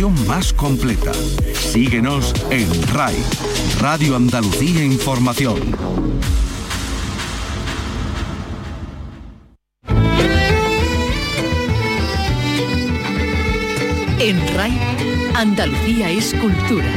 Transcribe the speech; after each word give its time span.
información 0.00 0.26
más 0.26 0.52
completa. 0.54 1.12
Síguenos 1.52 2.32
en 2.50 2.68
RAI, 2.88 3.16
Radio 3.80 4.16
Andalucía 4.16 4.82
Información. 4.82 5.60
En 14.18 14.54
RAI, 14.54 14.78
Andalucía 15.34 16.10
es 16.10 16.34
cultura. 16.34 16.90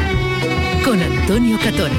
Con 0.86 1.02
Antonio 1.02 1.58
Catón. 1.62 1.92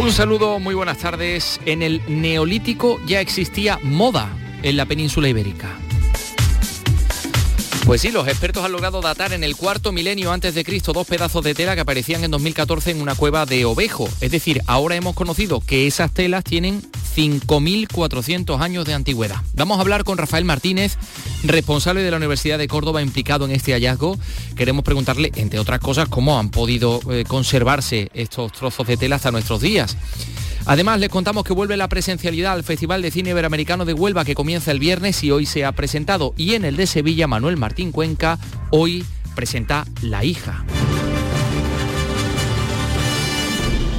Un 0.00 0.12
saludo, 0.12 0.60
muy 0.60 0.74
buenas 0.76 0.98
tardes. 0.98 1.60
En 1.66 1.82
el 1.82 2.02
Neolítico 2.08 3.00
ya 3.06 3.20
existía 3.20 3.80
moda 3.82 4.28
en 4.62 4.76
la 4.76 4.86
península 4.86 5.28
ibérica. 5.28 5.76
Pues 7.92 8.00
sí, 8.00 8.10
los 8.10 8.26
expertos 8.26 8.64
han 8.64 8.72
logrado 8.72 9.02
datar 9.02 9.34
en 9.34 9.44
el 9.44 9.54
cuarto 9.54 9.92
milenio 9.92 10.32
antes 10.32 10.54
de 10.54 10.64
Cristo 10.64 10.94
dos 10.94 11.06
pedazos 11.06 11.44
de 11.44 11.54
tela 11.54 11.74
que 11.74 11.82
aparecían 11.82 12.24
en 12.24 12.30
2014 12.30 12.90
en 12.90 13.02
una 13.02 13.14
cueva 13.14 13.44
de 13.44 13.66
Ovejo. 13.66 14.08
Es 14.22 14.30
decir, 14.30 14.62
ahora 14.66 14.96
hemos 14.96 15.14
conocido 15.14 15.60
que 15.60 15.86
esas 15.86 16.10
telas 16.10 16.42
tienen 16.42 16.80
5.400 17.14 18.58
años 18.62 18.86
de 18.86 18.94
antigüedad. 18.94 19.42
Vamos 19.52 19.76
a 19.76 19.82
hablar 19.82 20.04
con 20.04 20.16
Rafael 20.16 20.46
Martínez, 20.46 20.96
responsable 21.44 22.02
de 22.02 22.10
la 22.10 22.16
Universidad 22.16 22.56
de 22.56 22.66
Córdoba 22.66 23.02
implicado 23.02 23.44
en 23.44 23.50
este 23.50 23.74
hallazgo. 23.74 24.18
Queremos 24.56 24.84
preguntarle, 24.84 25.30
entre 25.36 25.58
otras 25.58 25.80
cosas, 25.80 26.08
cómo 26.08 26.38
han 26.38 26.50
podido 26.50 26.98
eh, 27.10 27.24
conservarse 27.28 28.10
estos 28.14 28.52
trozos 28.52 28.86
de 28.86 28.96
tela 28.96 29.16
hasta 29.16 29.32
nuestros 29.32 29.60
días. 29.60 29.98
Además, 30.66 31.00
les 31.00 31.08
contamos 31.08 31.44
que 31.44 31.52
vuelve 31.52 31.76
la 31.76 31.88
presencialidad 31.88 32.52
al 32.52 32.64
Festival 32.64 33.02
de 33.02 33.10
Cine 33.10 33.30
Iberoamericano 33.30 33.84
de 33.84 33.94
Huelva 33.94 34.24
que 34.24 34.34
comienza 34.34 34.70
el 34.70 34.78
viernes 34.78 35.22
y 35.24 35.30
hoy 35.30 35.46
se 35.46 35.64
ha 35.64 35.72
presentado. 35.72 36.34
Y 36.36 36.54
en 36.54 36.64
el 36.64 36.76
de 36.76 36.86
Sevilla, 36.86 37.26
Manuel 37.26 37.56
Martín 37.56 37.92
Cuenca 37.92 38.38
hoy 38.70 39.04
presenta 39.34 39.84
La 40.02 40.24
hija. 40.24 40.64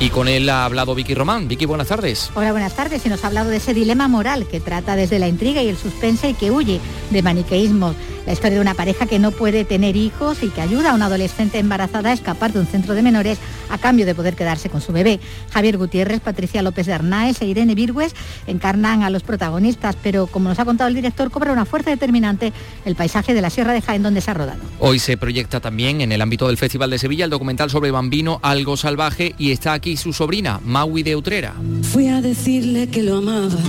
Y 0.04 0.10
con 0.10 0.28
él 0.28 0.50
ha 0.50 0.66
hablado 0.66 0.96
Vicky 0.96 1.14
Román. 1.14 1.48
Vicky, 1.48 1.66
buenas 1.66 1.88
tardes. 1.88 2.30
Hola, 2.36 2.52
buenas 2.52 2.76
tardes. 2.76 3.06
Y 3.06 3.10
nos 3.10 3.24
ha 3.24 3.28
hablado 3.28 3.50
de 3.50 3.56
ese 3.56 3.74
dilema 3.74 4.10
moral 4.10 4.46
que 4.48 4.60
trata 4.60 4.98
desde 4.98 5.18
la 5.18 5.30
intriga 5.30 5.64
y 5.64 5.70
el 5.70 5.78
suspense 5.78 6.28
y 6.28 6.34
que 6.34 6.52
huye 6.52 6.82
de 7.10 7.22
maniqueísmos. 7.22 7.96
La 8.26 8.34
historia 8.34 8.56
de 8.56 8.62
una 8.62 8.74
pareja 8.74 9.06
que 9.06 9.20
no 9.20 9.32
puede 9.32 9.66
tener 9.66 9.96
hijos 9.98 10.44
y 10.44 10.50
que 10.50 10.62
ayuda 10.62 10.92
a 10.92 10.94
una 10.94 11.06
adolescente 11.06 11.60
embarazada 11.60 12.10
a 12.10 12.14
escapar 12.14 12.54
de 12.54 12.60
un 12.60 12.68
centro 12.68 12.94
de 12.94 13.02
menores 13.02 13.38
a 13.70 13.78
cambio 13.78 14.06
de 14.06 14.16
poder 14.16 14.36
quedarse 14.36 14.70
con 14.70 14.82
su 14.82 14.94
bebé. 14.94 15.20
Javier 15.52 15.78
Gutiérrez, 15.78 16.22
Patricia 16.22 16.62
López 16.62 16.86
de 16.86 16.94
Arnaes 16.94 17.42
e 17.42 17.46
Irene 17.46 17.76
Virgües 17.76 18.16
encarnan 18.48 19.04
a 19.04 19.10
los 19.10 19.24
protagonistas, 19.24 19.98
pero 20.02 20.28
como 20.28 20.48
nos 20.48 20.60
ha 20.60 20.66
contado 20.66 20.88
el 20.88 20.96
director, 20.96 21.32
cobra 21.32 21.52
una 21.52 21.66
fuerza 21.66 21.90
determinante 21.90 22.54
el 22.86 22.96
paisaje 22.96 23.34
de 23.34 23.42
la 23.42 23.50
Sierra 23.50 23.74
de 23.74 23.82
Jaén 23.82 24.04
donde 24.04 24.22
se 24.22 24.32
ha 24.32 24.36
rodado. 24.36 24.62
Hoy 24.80 25.00
se 25.00 25.18
proyecta 25.18 25.60
también 25.60 26.00
en 26.00 26.12
el 26.12 26.22
ámbito 26.22 26.48
del 26.48 26.58
Festival 26.58 26.92
de 26.92 27.00
Sevilla 27.00 27.26
el 27.26 27.32
documental 27.32 27.70
sobre 27.70 27.92
Bambino 27.92 28.40
Algo 28.42 28.78
Salvaje 28.78 29.36
y 29.38 29.52
está 29.52 29.74
aquí 29.74 29.93
su 29.98 30.14
sobrina, 30.14 30.60
Maui 30.64 31.04
de 31.04 31.16
Utrera. 31.16 31.54
Fui 31.82 32.08
a 32.08 32.22
decirle 32.22 32.88
que 32.88 33.04
lo 33.04 33.18
amaba, 33.18 33.60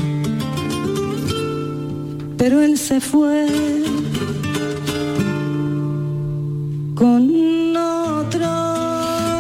pero 2.37 2.63
él 2.63 2.79
se 2.79 3.01
fue 3.01 3.47
con 6.95 7.77
otro. 7.77 8.65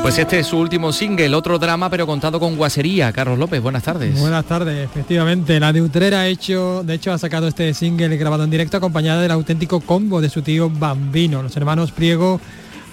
Pues 0.02 0.18
este 0.18 0.40
es 0.40 0.46
su 0.46 0.58
último 0.58 0.92
single, 0.92 1.34
otro 1.34 1.58
drama, 1.58 1.88
pero 1.88 2.06
contado 2.06 2.38
con 2.38 2.56
guasería. 2.56 3.12
Carlos 3.12 3.38
López, 3.38 3.62
buenas 3.62 3.82
tardes. 3.82 4.20
Buenas 4.20 4.44
tardes, 4.44 4.84
efectivamente. 4.84 5.58
La 5.58 5.72
de 5.72 5.80
Utrera 5.80 6.20
ha 6.20 6.26
hecho, 6.26 6.82
de 6.84 6.94
hecho 6.94 7.12
ha 7.12 7.18
sacado 7.18 7.48
este 7.48 7.72
single 7.72 8.16
grabado 8.16 8.44
en 8.44 8.50
directo 8.50 8.76
acompañada 8.76 9.22
del 9.22 9.30
auténtico 9.30 9.80
combo 9.80 10.20
de 10.20 10.28
su 10.28 10.42
tío 10.42 10.68
Bambino, 10.68 11.42
los 11.42 11.56
hermanos 11.56 11.90
Priego 11.90 12.40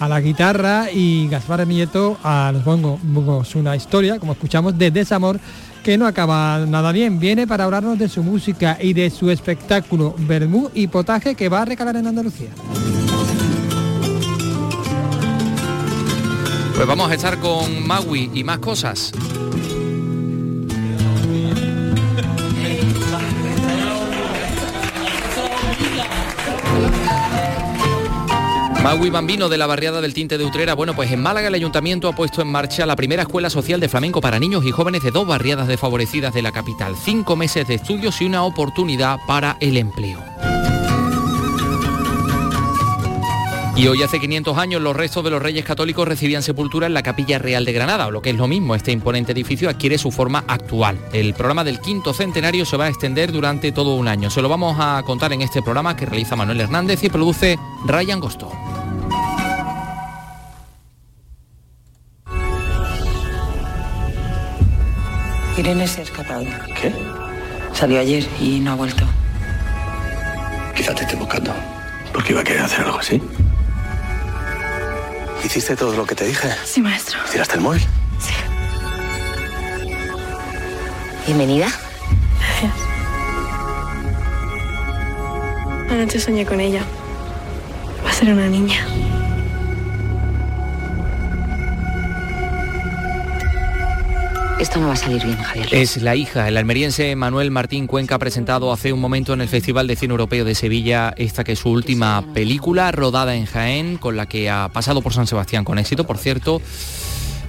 a 0.02 0.08
la 0.08 0.20
guitarra 0.20 0.90
y 0.92 1.28
Gaspar 1.28 1.64
Nieto 1.64 2.18
a 2.24 2.50
los 2.52 2.64
bongos. 2.64 3.54
Una 3.54 3.76
historia, 3.76 4.18
como 4.18 4.32
escuchamos, 4.32 4.76
de 4.76 4.90
desamor 4.90 5.38
que 5.84 5.96
no 5.96 6.08
acaba 6.08 6.58
nada 6.66 6.90
bien. 6.90 7.20
Viene 7.20 7.46
para 7.46 7.64
hablarnos 7.64 7.96
de 8.00 8.08
su 8.08 8.24
música 8.24 8.76
y 8.80 8.94
de 8.94 9.10
su 9.10 9.30
espectáculo 9.30 10.16
Bermú 10.18 10.70
y 10.74 10.88
Potaje 10.88 11.36
que 11.36 11.48
va 11.48 11.62
a 11.62 11.66
recalar 11.66 11.94
en 11.94 12.08
Andalucía. 12.08 12.50
Pues 16.74 16.86
vamos 16.88 17.08
a 17.08 17.14
estar 17.14 17.38
con 17.38 17.86
Maui 17.86 18.28
y 18.34 18.42
más 18.42 18.58
cosas. 18.58 19.12
Maui 28.82 29.10
Bambino 29.10 29.48
de 29.48 29.58
la 29.58 29.66
barriada 29.66 30.00
del 30.00 30.12
Tinte 30.12 30.38
de 30.38 30.44
Utrera. 30.44 30.74
Bueno, 30.74 30.94
pues 30.94 31.12
en 31.12 31.22
Málaga 31.22 31.46
el 31.46 31.54
ayuntamiento 31.54 32.08
ha 32.08 32.16
puesto 32.16 32.42
en 32.42 32.48
marcha 32.48 32.84
la 32.84 32.96
primera 32.96 33.22
escuela 33.22 33.48
social 33.48 33.78
de 33.78 33.88
flamenco 33.88 34.20
para 34.20 34.40
niños 34.40 34.64
y 34.64 34.72
jóvenes 34.72 35.04
de 35.04 35.12
dos 35.12 35.24
barriadas 35.24 35.68
desfavorecidas 35.68 36.34
de 36.34 36.42
la 36.42 36.50
capital. 36.50 36.96
Cinco 36.96 37.36
meses 37.36 37.68
de 37.68 37.74
estudios 37.74 38.20
y 38.20 38.24
una 38.24 38.42
oportunidad 38.42 39.18
para 39.26 39.56
el 39.60 39.76
empleo. 39.76 40.18
Y 43.74 43.86
hoy 43.88 44.02
hace 44.02 44.20
500 44.20 44.58
años 44.58 44.82
los 44.82 44.94
restos 44.94 45.24
de 45.24 45.30
los 45.30 45.40
reyes 45.40 45.64
católicos 45.64 46.06
recibían 46.06 46.42
sepultura 46.42 46.86
en 46.86 46.92
la 46.92 47.02
Capilla 47.02 47.38
Real 47.38 47.64
de 47.64 47.72
Granada, 47.72 48.06
o 48.06 48.10
lo 48.10 48.20
que 48.20 48.30
es 48.30 48.36
lo 48.36 48.46
mismo, 48.46 48.74
este 48.74 48.92
imponente 48.92 49.32
edificio 49.32 49.70
adquiere 49.70 49.96
su 49.96 50.10
forma 50.10 50.44
actual. 50.46 50.98
El 51.14 51.32
programa 51.32 51.64
del 51.64 51.80
quinto 51.80 52.12
centenario 52.12 52.66
se 52.66 52.76
va 52.76 52.84
a 52.84 52.88
extender 52.88 53.32
durante 53.32 53.72
todo 53.72 53.94
un 53.94 54.08
año. 54.08 54.28
Se 54.28 54.42
lo 54.42 54.50
vamos 54.50 54.76
a 54.78 55.02
contar 55.06 55.32
en 55.32 55.40
este 55.40 55.62
programa 55.62 55.96
que 55.96 56.04
realiza 56.04 56.36
Manuel 56.36 56.60
Hernández 56.60 57.02
y 57.02 57.08
produce 57.08 57.58
Ryan 57.86 58.20
Gosto. 58.20 58.52
Irene 65.56 65.88
se 65.88 66.00
ha 66.00 66.04
escapado. 66.04 66.44
¿Qué? 66.80 66.92
Salió 67.72 68.00
ayer 68.00 68.26
y 68.38 68.60
no 68.60 68.72
ha 68.72 68.74
vuelto. 68.74 69.04
Quizá 70.74 70.94
te 70.94 71.02
esté 71.04 71.16
buscando. 71.16 71.52
Porque 72.12 72.32
iba 72.32 72.42
a 72.42 72.44
querer 72.44 72.62
hacer 72.62 72.84
algo 72.84 72.98
así. 72.98 73.20
¿Hiciste 75.44 75.76
todo 75.76 75.94
lo 75.94 76.06
que 76.06 76.14
te 76.14 76.24
dije? 76.24 76.48
Sí, 76.64 76.80
maestro. 76.80 77.18
¿Tiraste 77.30 77.56
el 77.56 77.60
móvil? 77.62 77.82
Sí. 78.20 78.32
Bienvenida. 81.26 81.68
Gracias. 82.38 82.72
Anoche 85.90 86.20
soñé 86.20 86.46
con 86.46 86.60
ella. 86.60 86.82
Va 88.04 88.10
a 88.10 88.12
ser 88.12 88.32
una 88.32 88.46
niña. 88.48 88.86
Esto 94.62 94.78
no 94.78 94.86
va 94.86 94.92
a 94.92 94.96
salir 94.96 95.20
bien, 95.24 95.36
Javier. 95.36 95.66
Es 95.72 96.00
la 96.00 96.14
hija, 96.14 96.46
el 96.46 96.56
almeriense 96.56 97.16
Manuel 97.16 97.50
Martín 97.50 97.88
Cuenca 97.88 98.14
ha 98.14 98.18
presentado 98.20 98.72
hace 98.72 98.92
un 98.92 99.00
momento 99.00 99.32
en 99.32 99.40
el 99.40 99.48
Festival 99.48 99.88
de 99.88 99.96
Cine 99.96 100.12
Europeo 100.12 100.44
de 100.44 100.54
Sevilla 100.54 101.12
esta 101.16 101.42
que 101.42 101.52
es 101.52 101.58
su 101.58 101.70
última 101.70 102.32
película 102.32 102.92
rodada 102.92 103.34
en 103.34 103.46
Jaén, 103.46 103.96
con 103.96 104.16
la 104.16 104.26
que 104.26 104.50
ha 104.50 104.68
pasado 104.68 105.02
por 105.02 105.14
San 105.14 105.26
Sebastián 105.26 105.64
con 105.64 105.80
éxito, 105.80 106.06
por 106.06 106.16
cierto. 106.16 106.62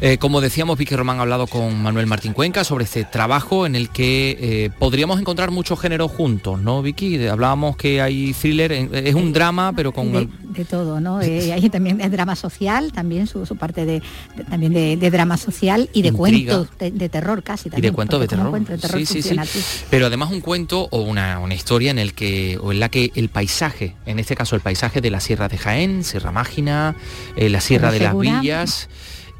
Eh, 0.01 0.17
como 0.17 0.41
decíamos, 0.41 0.77
Vicky 0.77 0.95
Román 0.97 1.19
ha 1.19 1.21
hablado 1.21 1.47
con 1.47 1.81
Manuel 1.81 2.07
Martín 2.07 2.33
Cuenca 2.33 2.65
sobre 2.65 2.83
este 2.83 3.05
trabajo 3.05 3.65
en 3.65 3.73
el 3.75 3.89
que 3.89 4.37
eh, 4.39 4.69
podríamos 4.77 5.17
encontrar 5.17 5.49
muchos 5.49 5.79
géneros 5.79 6.11
juntos, 6.11 6.59
¿no, 6.59 6.81
Vicky? 6.81 7.25
Hablábamos 7.27 7.77
que 7.77 8.01
hay 8.01 8.33
thriller, 8.33 8.71
eh, 8.73 8.89
es 8.91 9.15
un 9.15 9.31
drama, 9.31 9.71
pero 9.73 9.93
con... 9.93 10.11
De, 10.11 10.27
de 10.41 10.65
todo, 10.65 10.99
¿no? 10.99 11.21
Eh, 11.21 11.53
hay 11.53 11.69
también 11.69 12.01
es 12.01 12.11
drama 12.11 12.35
social, 12.35 12.91
también 12.91 13.27
su, 13.27 13.45
su 13.45 13.55
parte 13.55 13.85
de, 13.85 14.01
de- 14.35 14.43
también 14.43 14.73
de, 14.73 14.97
de 14.97 15.09
drama 15.09 15.37
social 15.37 15.89
y 15.93 16.01
de 16.01 16.09
Intriga. 16.09 16.53
cuentos 16.57 16.77
de, 16.77 17.09
terror 17.09 17.41
casi 17.41 17.69
y 17.69 17.71
también. 17.71 17.91
de 17.91 17.95
cuentos 17.95 18.19
de 18.19 18.27
terror. 18.27 18.49
cuento 18.49 18.71
de 18.73 18.77
terror 18.79 18.99
sí, 19.05 19.21
sí, 19.21 19.21
sí. 19.21 19.85
Pero 19.89 20.07
además 20.07 20.31
un 20.31 20.41
cuento 20.41 20.89
o 20.91 21.01
una, 21.01 21.39
una 21.39 21.53
historia 21.53 21.91
en 21.91 21.99
el 21.99 22.13
que 22.13 22.57
o 22.61 22.73
en 22.73 22.81
la 22.81 22.89
que 22.89 23.11
el 23.15 23.29
paisaje, 23.29 23.95
en 24.05 24.19
este 24.19 24.35
caso 24.35 24.57
el 24.57 24.61
paisaje 24.61 24.99
de 24.99 25.09
la 25.11 25.21
Sierra 25.21 25.47
de 25.47 25.57
Jaén, 25.57 26.03
Sierra 26.03 26.31
Mágina, 26.33 26.95
eh, 27.37 27.47
la 27.47 27.61
Sierra 27.61 27.89
de 27.89 27.99
las. 28.01 28.17
Villas, 28.17 28.89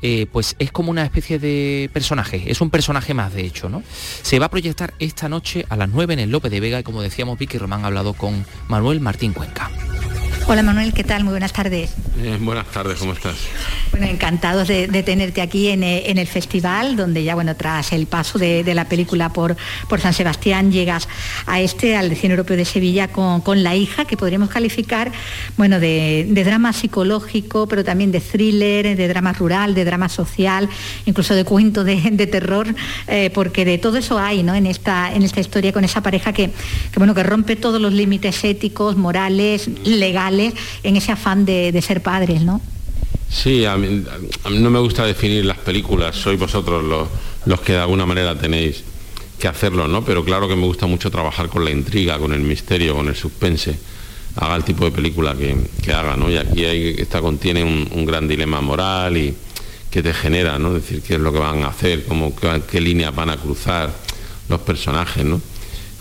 eh, 0.06 0.28
pues 0.30 0.58
es 0.60 0.70
como 0.72 0.92
una 0.92 1.04
especie 1.06 1.40
de 1.40 1.90
personaje, 1.94 2.44
es 2.48 2.60
un 2.60 2.70
personaje 2.70 3.14
más 3.14 3.34
de 3.34 3.46
hecho, 3.46 3.70
¿no? 3.70 3.82
Se 4.22 4.38
va 4.38 4.48
a 4.48 4.50
proyectar 4.50 4.94
esta 5.00 5.30
noche 5.30 5.66
a 5.70 5.78
las 5.78 5.88
9 5.88 6.14
en 6.14 6.20
el 6.20 6.30
Lope 6.30 6.50
de 6.50 6.60
Vega 6.60 6.82
y 6.82 6.84
como 6.84 7.02
decíamos 7.02 7.40
Vicky 7.40 7.58
Román 7.58 7.86
ha 7.86 7.88
hablado 7.88 8.14
con 8.14 8.46
Manuel 8.68 9.00
Martín 9.00 9.32
Cuenca. 9.32 9.72
Hola 10.46 10.62
Manuel, 10.62 10.94
¿qué 10.94 11.06
tal? 11.06 11.24
Muy 11.24 11.32
buenas 11.32 11.54
tardes. 11.54 11.94
Eh, 12.22 12.38
buenas 12.40 12.68
tardes, 12.68 13.00
¿cómo 13.00 13.14
estás? 13.14 13.36
Bueno, 13.92 14.08
encantados 14.08 14.68
de, 14.68 14.88
de 14.88 15.02
tenerte 15.02 15.42
aquí 15.42 15.70
en, 15.70 15.84
eh, 15.84 16.12
en 16.12 16.18
el 16.18 16.28
festival, 16.28 16.98
donde 16.98 17.24
ya, 17.24 17.34
bueno, 17.34 17.56
tras 17.56 17.94
el 17.94 18.08
paso 18.08 18.38
de, 18.38 18.64
de 18.64 18.76
la 18.76 18.86
película 18.86 19.30
por, 19.30 19.56
por 19.88 20.02
San 20.02 20.14
Sebastián, 20.14 20.72
llegas 20.72 21.08
a 21.46 21.62
este, 21.62 21.96
al 21.96 22.14
Cine 22.16 22.34
Europeo 22.34 22.58
de 22.58 22.66
Sevilla, 22.66 23.08
con, 23.08 23.40
con 23.40 23.64
La 23.64 23.76
hija, 23.76 24.04
que 24.04 24.18
podríamos 24.18 24.50
calificar, 24.50 25.12
bueno, 25.56 25.80
de, 25.80 26.28
de 26.30 26.44
drama 26.44 26.74
psicológico, 26.74 27.68
pero 27.68 27.84
también 27.86 28.12
de 28.12 28.20
thriller, 28.20 28.98
de 28.98 29.08
drama 29.08 29.32
rural, 29.34 29.74
de 29.74 29.86
drama 29.86 30.10
social, 30.10 30.68
incluso 31.06 31.36
de 31.36 31.46
cuento 31.46 31.86
de, 31.86 32.02
de 32.12 32.28
terror, 32.28 32.76
eh, 33.08 33.32
porque 33.34 33.64
de 33.64 33.78
todo 33.78 33.98
eso 33.98 34.20
hay, 34.20 34.44
¿no? 34.44 34.54
En 34.56 34.68
esta, 34.68 35.14
en 35.14 35.24
esta 35.24 35.40
historia 35.40 35.72
con 35.72 35.86
esa 35.86 36.04
pareja 36.04 36.34
que, 36.34 36.50
que, 36.92 36.98
bueno, 36.98 37.16
que 37.16 37.24
rompe 37.24 37.56
todos 37.56 37.82
los 37.82 37.94
límites 37.94 38.44
éticos, 38.44 38.98
morales, 38.98 39.70
legales, 39.86 40.33
en 40.40 40.96
ese 40.96 41.12
afán 41.12 41.46
de, 41.46 41.82
ser 41.82 42.02
padres, 42.02 42.42
¿no? 42.42 42.62
Sí, 43.30 43.66
a 43.66 43.78
mí, 43.78 44.04
no 44.52 44.70
me 44.70 44.80
gusta 44.80 45.06
definir 45.06 45.46
las 45.46 45.58
películas, 45.58 46.16
sois 46.16 46.40
vosotros 46.40 46.84
los, 47.46 47.60
que 47.62 47.74
de 47.74 47.80
alguna 47.80 48.06
manera 48.06 48.38
tenéis 48.38 48.84
que 49.40 49.48
hacerlo, 49.48 49.88
¿no? 49.88 50.06
Pero 50.06 50.24
claro 50.24 50.48
que 50.48 50.56
me 50.56 50.66
gusta 50.66 50.86
mucho 50.86 51.10
trabajar 51.10 51.50
con 51.50 51.66
la 51.66 51.72
intriga, 51.72 52.20
con 52.20 52.34
el 52.34 52.42
misterio, 52.42 52.96
con 52.96 53.08
el 53.08 53.16
suspense, 53.16 53.76
haga 54.36 54.56
el 54.56 54.64
tipo 54.64 54.86
de 54.86 54.92
película 54.92 55.36
que, 55.36 55.94
haga, 55.94 56.16
¿no? 56.16 56.30
Y 56.30 56.38
aquí 56.38 56.64
hay, 56.64 56.96
esta 56.98 57.22
contiene 57.22 57.64
un, 57.64 57.90
un 57.92 58.06
gran 58.06 58.28
dilema 58.28 58.62
moral 58.62 59.18
y 59.18 59.34
que 59.90 60.02
te 60.02 60.14
genera, 60.14 60.58
¿no? 60.58 60.76
Es 60.76 60.84
decir, 60.84 61.02
qué 61.02 61.16
es 61.16 61.20
lo 61.20 61.32
que 61.32 61.40
van 61.40 61.64
a 61.64 61.68
hacer, 61.68 62.06
cómo, 62.06 62.36
qué, 62.36 62.62
qué 62.70 62.82
líneas 62.82 63.14
van 63.16 63.30
a 63.30 63.38
cruzar 63.38 63.94
los 64.50 64.60
personajes, 64.62 65.24
¿no? 65.24 65.40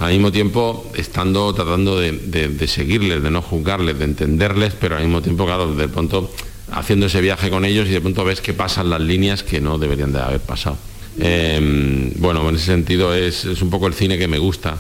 Al 0.03 0.11
mismo 0.11 0.33
tiempo, 0.33 0.91
estando 0.97 1.55
tratando 1.55 2.01
de, 2.01 2.67
seguirles, 2.67 3.23
de 3.23 3.31
no 3.31 3.41
juzgarles, 3.41 3.97
de 4.01 4.05
entenderles, 4.05 4.75
pero 4.75 4.97
al 4.97 5.05
mismo 5.05 5.23
tiempo, 5.23 5.47
claro, 5.47 5.73
de 5.73 5.87
pronto 5.87 6.29
haciendo 6.73 7.07
ese 7.07 7.21
viaje 7.21 7.51
con 7.51 7.65
ellos 7.65 7.87
y 7.87 7.93
de 7.93 8.01
pronto 8.01 8.25
ves 8.25 8.41
que 8.41 8.53
pasan 8.53 8.91
las 8.91 9.01
líneas 9.01 9.45
que 9.45 9.61
no 9.61 9.79
deberían 9.79 10.13
de 10.13 10.19
haber 10.19 10.41
pasado. 10.41 10.77
Eh, 11.21 12.11
bueno, 12.17 12.49
en 12.49 12.57
ese 12.57 12.67
sentido 12.67 13.15
es, 13.15 13.45
un 13.45 13.71
poco 13.71 13.87
el 13.87 13.95
cine 13.95 14.19
que 14.19 14.27
me 14.27 14.39
gusta, 14.39 14.77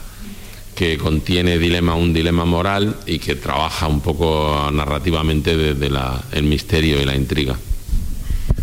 que 0.74 0.98
contiene 0.98 1.56
dilema, 1.56 1.94
un 1.94 2.12
dilema 2.12 2.44
moral 2.44 2.96
y 3.06 3.20
que 3.20 3.36
trabaja 3.36 3.86
un 3.86 4.00
poco 4.00 4.70
narrativamente 4.72 5.56
desde 5.56 5.88
el 6.32 6.42
misterio 6.42 7.00
y 7.00 7.04
la 7.04 7.14
intriga. 7.14 7.56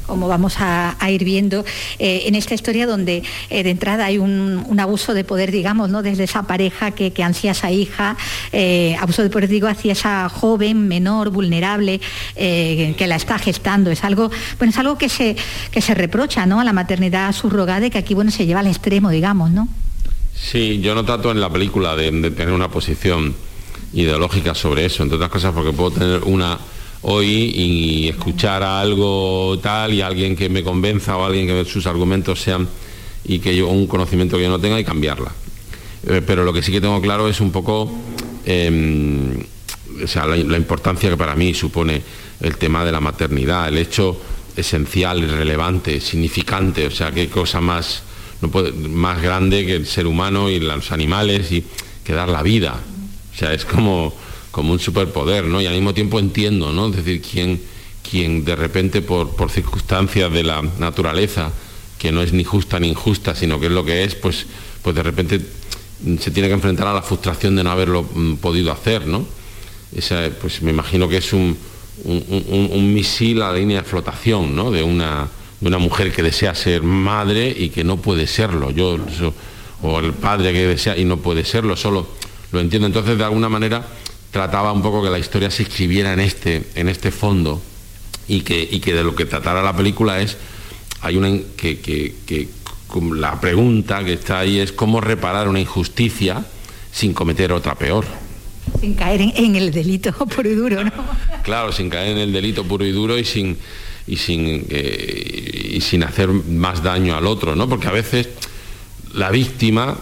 Como 0.10 0.28
vamos 0.28 0.56
a, 0.60 0.98
ir 1.10 1.24
viendo 1.24 1.64
eh, 2.00 2.24
en 2.26 2.36
esta 2.36 2.54
historia 2.56 2.86
donde 2.86 3.24
eh, 3.50 3.64
de 3.64 3.70
entrada 3.70 4.06
hay 4.06 4.18
un, 4.18 4.78
abuso 4.80 5.14
de 5.14 5.24
poder, 5.24 5.52
digamos, 5.52 5.90
¿no? 5.90 6.02
desde 6.02 6.24
esa 6.24 6.44
pareja 6.44 6.92
que, 6.92 7.12
que 7.12 7.24
ansía 7.24 7.52
esa 7.52 7.70
hija, 7.72 8.18
eh, 8.52 8.96
abuso 9.00 9.22
de 9.24 9.30
poder, 9.30 9.50
digo, 9.50 9.68
hacia 9.68 9.92
esa 9.92 10.30
joven, 10.30 10.88
menor, 10.88 11.30
vulnerable, 11.30 12.02
que 12.36 13.06
la 13.08 13.16
está 13.16 13.38
gestando. 13.38 13.92
Es 13.92 14.04
algo, 14.04 14.32
bueno, 14.58 14.72
es 14.72 14.78
algo 14.78 14.98
que 14.98 15.10
se, 15.10 15.36
que 15.72 15.82
se 15.82 15.94
reprocha 15.94 16.46
¿no? 16.46 16.60
a 16.60 16.64
la 16.64 16.74
maternidad 16.74 17.34
subrogada 17.34 17.86
y 17.86 17.90
que 17.90 17.98
aquí 17.98 18.14
bueno, 18.14 18.32
se 18.32 18.46
lleva 18.46 18.62
al 18.62 18.68
extremo, 18.68 19.10
digamos, 19.10 19.52
¿no? 19.52 19.68
Sí, 20.34 20.80
yo 20.80 20.96
no 20.96 21.04
trato 21.04 21.32
en 21.32 21.42
la 21.42 21.50
película 21.50 21.96
de 21.96 22.32
tener 22.32 22.54
una 22.54 22.70
posición 22.70 23.36
ideológica 23.94 24.56
sobre 24.56 24.86
eso, 24.86 25.04
entre 25.04 25.18
otras 25.18 25.32
cosas 25.32 25.54
porque 25.54 25.74
puedo 25.74 25.92
tener 25.92 26.24
una 26.24 26.58
hoy 27.02 27.26
y 27.56 28.08
escuchar 28.10 28.64
a 28.64 28.82
algo 28.82 29.58
tal 29.62 29.94
y 29.94 30.02
alguien 30.02 30.36
que 30.36 30.50
me 30.50 30.64
convenza 30.64 31.18
o 31.18 31.26
alguien 31.26 31.48
que 31.48 31.66
sus 31.66 31.86
argumentos 31.88 32.42
sean 32.42 32.68
y 33.26 33.40
que 33.40 33.56
yo 33.56 33.68
un 33.68 33.88
conocimiento 33.88 34.38
que 34.38 34.44
yo 34.44 34.50
no 34.50 34.60
tenga 34.60 34.80
y 34.80 34.84
cambiarla. 34.84 35.32
Eh, 36.08 36.22
pero 36.26 36.44
lo 36.44 36.54
que 36.54 36.62
sí 36.62 36.72
que 36.72 36.82
tengo 36.82 37.02
claro 37.02 37.28
es 37.28 37.40
un 37.42 37.52
poco 37.52 37.92
eh, 38.46 39.38
o 40.04 40.08
sea, 40.08 40.26
la, 40.26 40.36
la 40.38 40.58
importancia 40.58 41.10
que 41.10 41.18
para 41.18 41.36
mí 41.36 41.54
supone 41.54 42.02
el 42.42 42.58
tema 42.58 42.86
de 42.86 42.92
la 42.92 43.00
maternidad, 43.02 43.68
el 43.68 43.78
hecho 43.78 44.20
esencial, 44.56 45.22
relevante, 45.30 46.00
significante, 46.02 46.88
o 46.88 46.92
sea, 46.92 47.12
qué 47.12 47.28
cosa 47.30 47.60
más, 47.62 48.04
no 48.42 48.50
puede- 48.50 48.72
más 48.72 49.22
grande 49.22 49.66
que 49.66 49.76
el 49.76 49.86
ser 49.86 50.08
humano 50.08 50.50
y 50.50 50.60
los 50.60 50.92
animales 50.92 51.52
y 51.52 51.64
que 52.04 52.14
dar 52.14 52.30
la 52.30 52.44
vida. 52.44 52.76
O 53.34 53.38
sea, 53.38 53.54
es 53.54 53.66
como, 53.66 54.14
como 54.52 54.74
un 54.74 54.80
superpoder, 54.80 55.46
¿no? 55.46 55.62
Y 55.62 55.66
al 55.66 55.74
mismo 55.74 55.94
tiempo 55.94 56.20
entiendo, 56.20 56.72
¿no? 56.74 56.88
Es 56.90 56.98
decir, 56.98 57.22
quien, 57.22 57.62
quien 58.10 58.44
de 58.46 58.56
repente 58.56 59.02
por, 59.02 59.36
por 59.36 59.52
circunstancias 59.52 60.32
de 60.32 60.44
la 60.44 60.62
naturaleza, 60.80 61.52
que 61.98 62.12
no 62.12 62.22
es 62.22 62.34
ni 62.34 62.44
justa 62.44 62.80
ni 62.80 62.88
injusta, 62.90 63.36
sino 63.36 63.60
que 63.60 63.68
es 63.68 63.72
lo 63.72 63.84
que 63.86 64.04
es, 64.04 64.16
pues, 64.16 64.46
pues 64.82 64.96
de 64.96 65.04
repente 65.04 65.40
se 66.20 66.32
tiene 66.32 66.48
que 66.48 66.54
enfrentar 66.56 66.88
a 66.88 66.94
la 66.94 67.02
frustración 67.02 67.56
de 67.58 67.64
no 67.64 67.72
haberlo 67.72 68.04
mm, 68.04 68.36
podido 68.36 68.72
hacer, 68.72 69.06
¿no? 69.06 69.26
Esa, 69.96 70.30
pues 70.42 70.62
me 70.62 70.72
imagino 70.72 71.10
que 71.10 71.18
es 71.18 71.34
un, 71.34 71.58
un- 72.06 72.94
misil 72.94 73.42
a 73.42 73.52
la 73.52 73.58
línea 73.58 73.82
de 73.82 73.88
flotación, 73.88 74.56
¿no? 74.56 74.72
De 74.72 74.84
una, 74.84 75.28
de 75.60 75.68
una 75.68 75.78
mujer 75.78 76.12
que 76.14 76.24
desea 76.24 76.56
ser 76.56 76.84
madre 76.84 77.54
y 77.58 77.70
que 77.70 77.84
no 77.84 77.98
puede 77.98 78.28
serlo. 78.28 78.72
Yo, 78.72 78.98
o 79.82 80.00
el 80.00 80.14
padre 80.14 80.54
que 80.54 80.68
desea 80.68 80.96
y 80.98 81.06
no 81.06 81.18
puede 81.18 81.44
serlo, 81.44 81.76
solo 81.76 82.08
lo 82.52 82.60
entiendo. 82.60 82.88
Entonces, 82.88 83.18
de 83.18 83.24
alguna 83.24 83.50
manera, 83.50 83.86
trataba 84.32 84.72
un 84.72 84.82
poco 84.82 85.02
que 85.04 85.10
la 85.10 85.20
historia 85.20 85.50
se 85.52 85.64
escribiera 85.64 86.14
en 86.14 86.20
este, 86.20 86.64
en 86.76 86.90
este 86.90 87.12
fondo 87.12 87.62
y 88.28 88.42
que, 88.42 88.62
y 88.70 88.80
que 88.80 88.94
de 88.94 89.04
lo 89.04 89.16
que 89.16 89.26
tratara 89.26 89.62
la 89.64 89.76
película 89.76 90.22
es, 90.22 90.38
hay 91.02 91.18
una 91.18 91.30
que, 91.58 91.80
que- 91.80 92.16
que 92.26 92.48
la 93.16 93.40
pregunta 93.40 94.04
que 94.04 94.14
está 94.14 94.40
ahí 94.40 94.60
es 94.60 94.72
cómo 94.72 95.00
reparar 95.02 95.48
una 95.48 95.60
injusticia 95.60 96.44
sin 96.92 97.14
cometer 97.14 97.52
otra 97.52 97.76
peor. 97.76 98.06
Sin 98.82 98.94
caer 98.96 99.22
en, 99.22 99.34
en 99.36 99.56
el 99.56 99.72
delito 99.72 100.12
puro 100.28 100.50
y 100.50 100.56
duro, 100.56 100.84
¿no? 100.84 100.92
Claro, 101.44 101.72
sin 101.72 101.90
caer 101.90 102.12
en 102.12 102.18
el 102.20 102.34
delito 102.34 102.64
puro 102.64 102.86
y 102.86 102.92
duro 102.92 103.18
y 103.18 103.26
sin, 103.26 103.58
y 104.08 104.18
sin, 104.18 104.66
eh, 104.70 105.72
y 105.74 105.82
sin 105.82 106.04
hacer 106.04 106.30
más 106.30 106.84
daño 106.84 107.16
al 107.16 107.26
otro, 107.26 107.56
¿no? 107.56 107.68
Porque 107.68 107.88
a 107.88 107.92
veces 107.92 108.30
la 109.14 109.32
víctima 109.32 109.98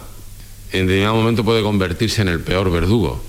en 0.74 0.88
determinado 0.88 1.16
momento 1.16 1.44
puede 1.46 1.62
convertirse 1.64 2.22
en 2.22 2.28
el 2.30 2.42
peor 2.42 2.70
verdugo. 2.72 3.24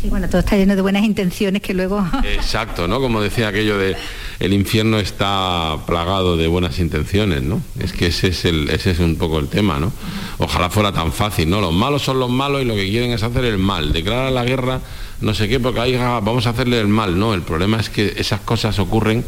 Sí, 0.00 0.08
bueno, 0.08 0.28
todo 0.28 0.40
está 0.40 0.56
lleno 0.56 0.76
de 0.76 0.82
buenas 0.82 1.04
intenciones 1.04 1.62
que 1.62 1.74
luego... 1.74 2.04
Exacto, 2.24 2.86
¿no? 2.88 3.00
Como 3.00 3.20
decía 3.20 3.48
aquello 3.48 3.78
de 3.78 3.96
el 4.40 4.52
infierno 4.52 4.98
está 4.98 5.78
plagado 5.86 6.36
de 6.36 6.46
buenas 6.46 6.78
intenciones, 6.78 7.42
¿no? 7.42 7.62
Es 7.78 7.92
que 7.92 8.06
ese 8.06 8.28
es 8.28 8.44
el, 8.44 8.68
ese 8.70 8.90
es 8.90 8.98
un 8.98 9.16
poco 9.16 9.38
el 9.38 9.48
tema, 9.48 9.78
¿no? 9.78 9.92
Ojalá 10.38 10.70
fuera 10.70 10.92
tan 10.92 11.12
fácil, 11.12 11.48
¿no? 11.48 11.60
Los 11.60 11.72
malos 11.72 12.02
son 12.02 12.18
los 12.18 12.30
malos 12.30 12.62
y 12.62 12.64
lo 12.64 12.74
que 12.74 12.88
quieren 12.88 13.12
es 13.12 13.22
hacer 13.22 13.44
el 13.44 13.58
mal, 13.58 13.92
declarar 13.92 14.32
la 14.32 14.44
guerra, 14.44 14.80
no 15.20 15.34
sé 15.34 15.48
qué, 15.48 15.60
porque 15.60 15.80
ahí 15.80 15.94
ah, 15.94 16.20
vamos 16.22 16.46
a 16.46 16.50
hacerle 16.50 16.80
el 16.80 16.88
mal, 16.88 17.18
¿no? 17.18 17.34
El 17.34 17.42
problema 17.42 17.80
es 17.80 17.88
que 17.88 18.14
esas 18.16 18.40
cosas 18.40 18.78
ocurren 18.78 19.24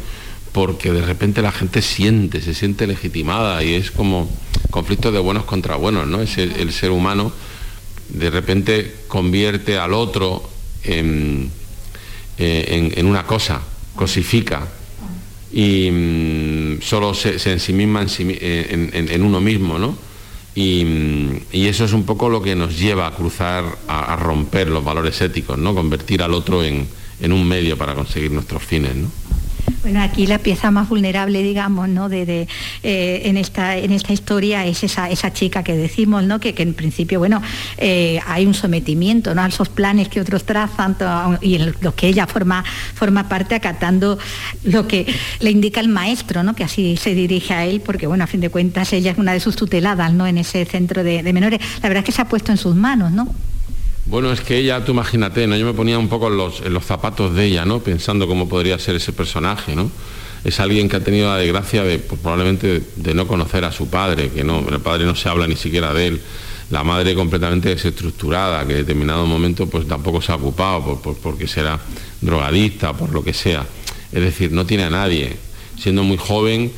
porque 0.51 0.91
de 0.91 1.01
repente 1.01 1.41
la 1.41 1.51
gente 1.51 1.81
siente, 1.81 2.41
se 2.41 2.53
siente 2.53 2.87
legitimada 2.87 3.63
y 3.63 3.73
es 3.73 3.91
como 3.91 4.29
conflicto 4.71 5.11
de 5.11 5.19
buenos 5.19 5.45
contra 5.45 5.75
buenos, 5.75 6.07
¿no? 6.07 6.21
Es 6.21 6.37
el 6.37 6.71
ser 6.71 6.91
humano 6.91 7.31
de 8.09 8.29
repente 8.29 8.95
convierte 9.07 9.77
al 9.77 9.93
otro 9.93 10.46
en, 10.83 11.49
eh, 12.37 12.65
en- 12.69 12.99
en 12.99 13.05
una 13.05 13.23
cosa, 13.25 13.61
cosifica 13.95 14.67
y 15.51 15.89
mm, 15.91 16.81
solo 16.81 17.13
se, 17.13 17.39
se 17.39 17.53
en, 18.01 18.09
sí 18.09 18.23
mi- 18.23 18.37
en- 18.39 18.89
en- 18.93 19.09
uno 19.23 19.39
mismo, 19.41 19.79
¿no? 19.79 19.97
Y, 20.55 20.83
mm, 20.85 21.29
y 21.51 21.67
eso 21.67 21.85
es 21.85 21.93
un 21.93 22.03
poco 22.03 22.29
lo 22.29 22.41
que 22.41 22.55
nos 22.55 22.77
lleva 22.77 23.07
a 23.07 23.15
cruzar, 23.15 23.63
a, 23.87 24.15
romper 24.15 24.69
los 24.69 24.83
valores 24.83 25.19
éticos, 25.21 25.57
¿no? 25.57 25.73
Convertir 25.75 26.21
al 26.21 26.33
otro 26.33 26.63
en, 26.63 26.87
un 27.31 27.47
medio 27.47 27.77
para 27.77 27.95
conseguir 27.95 28.31
nuestros 28.31 28.63
fines. 28.63 28.91
Bueno, 29.81 30.01
aquí 30.01 30.27
la 30.27 30.39
pieza 30.39 30.69
más 30.71 30.89
vulnerable, 30.89 31.41
digamos, 31.43 31.87
¿no? 31.87 32.09
De, 32.09 32.25
de, 32.25 32.47
eh, 32.83 33.21
en, 33.25 33.37
esta, 33.37 33.77
en 33.77 33.91
esta 33.91 34.11
historia 34.11 34.65
es 34.65 34.83
esa, 34.83 35.09
esa 35.09 35.31
chica 35.31 35.63
que 35.63 35.77
decimos, 35.77 36.23
¿no? 36.23 36.39
Que, 36.39 36.53
que 36.53 36.63
en 36.63 36.73
principio, 36.73 37.19
bueno, 37.19 37.41
eh, 37.77 38.19
hay 38.27 38.45
un 38.45 38.53
sometimiento, 38.53 39.33
¿no? 39.33 39.41
A 39.41 39.47
esos 39.47 39.69
planes 39.69 40.09
que 40.09 40.19
otros 40.19 40.43
trazan 40.43 40.97
y 41.41 41.55
en 41.55 41.73
los 41.79 41.93
que 41.93 42.07
ella 42.07 42.27
forma, 42.27 42.65
forma 42.95 43.29
parte 43.29 43.55
acatando 43.55 44.17
lo 44.63 44.87
que 44.87 45.05
le 45.39 45.51
indica 45.51 45.79
el 45.79 45.89
maestro, 45.89 46.43
¿no? 46.43 46.53
Que 46.53 46.63
así 46.63 46.97
se 46.97 47.13
dirige 47.13 47.53
a 47.53 47.65
él, 47.65 47.81
porque, 47.81 48.07
bueno, 48.07 48.23
a 48.23 48.27
fin 48.27 48.41
de 48.41 48.49
cuentas 48.49 48.91
ella 48.93 49.11
es 49.11 49.17
una 49.17 49.33
de 49.33 49.39
sus 49.39 49.55
tuteladas, 49.55 50.11
¿no? 50.11 50.27
En 50.27 50.37
ese 50.37 50.65
centro 50.65 51.03
de, 51.03 51.23
de 51.23 51.33
menores. 51.33 51.61
La 51.81 51.89
verdad 51.89 51.99
es 51.99 52.05
que 52.05 52.11
se 52.11 52.21
ha 52.21 52.27
puesto 52.27 52.51
en 52.51 52.57
sus 52.57 52.75
manos, 52.75 53.11
¿no? 53.11 53.33
Bueno, 54.09 54.31
es 54.31 54.39
que 54.41 54.57
ella, 54.57 54.83
tú 54.85 54.93
imagínate, 54.93 55.47
¿no? 55.47 55.57
Yo 55.57 55.65
me 55.65 55.73
ponía 55.73 55.99
un 55.99 56.07
poco 56.07 56.27
en 56.29 56.37
los, 56.37 56.61
zapatos 56.85 57.35
de 57.35 57.45
ella, 57.45 57.65
¿no? 57.65 57.79
Pensando 57.79 58.25
cómo 58.27 58.47
podría 58.47 58.79
ser 58.79 58.95
ese 58.95 59.11
personaje, 59.11 59.75
¿no? 59.75 59.91
Es 60.45 60.59
alguien 60.61 60.87
que 60.87 60.95
ha 60.95 61.03
tenido 61.03 61.27
la 61.27 61.37
desgracia 61.37 61.83
de, 61.83 61.99
pues, 61.99 62.21
probablemente, 62.21 62.81
de, 62.95 63.13
no 63.13 63.27
conocer 63.27 63.65
a 63.65 63.71
su 63.71 63.89
padre, 63.89 64.29
que 64.29 64.43
no, 64.45 64.65
el 64.69 64.79
padre 64.79 65.05
no 65.05 65.13
se 65.15 65.27
habla 65.27 65.45
ni 65.45 65.57
siquiera 65.57 65.93
de 65.93 66.07
él. 66.07 66.21
La 66.69 66.83
madre 66.83 67.15
completamente 67.15 67.69
desestructurada, 67.69 68.65
que 68.65 68.73
en 68.73 68.79
determinado 68.79 69.25
momento 69.25 69.67
pues 69.67 69.87
tampoco 69.87 70.21
se 70.21 70.31
ha 70.31 70.35
ocupado, 70.35 70.83
por- 70.83 71.01
por- 71.01 71.17
porque 71.17 71.47
será 71.47 71.79
drogadicta, 72.21 72.93
por 72.93 73.11
lo 73.13 73.23
que 73.23 73.33
sea. 73.33 73.65
Es 74.11 74.21
decir, 74.21 74.51
no 74.53 74.65
tiene 74.65 74.83
a 74.83 74.89
nadie. 74.89 75.35
Siendo 75.77 76.03
muy 76.03 76.17
joven, 76.17 76.71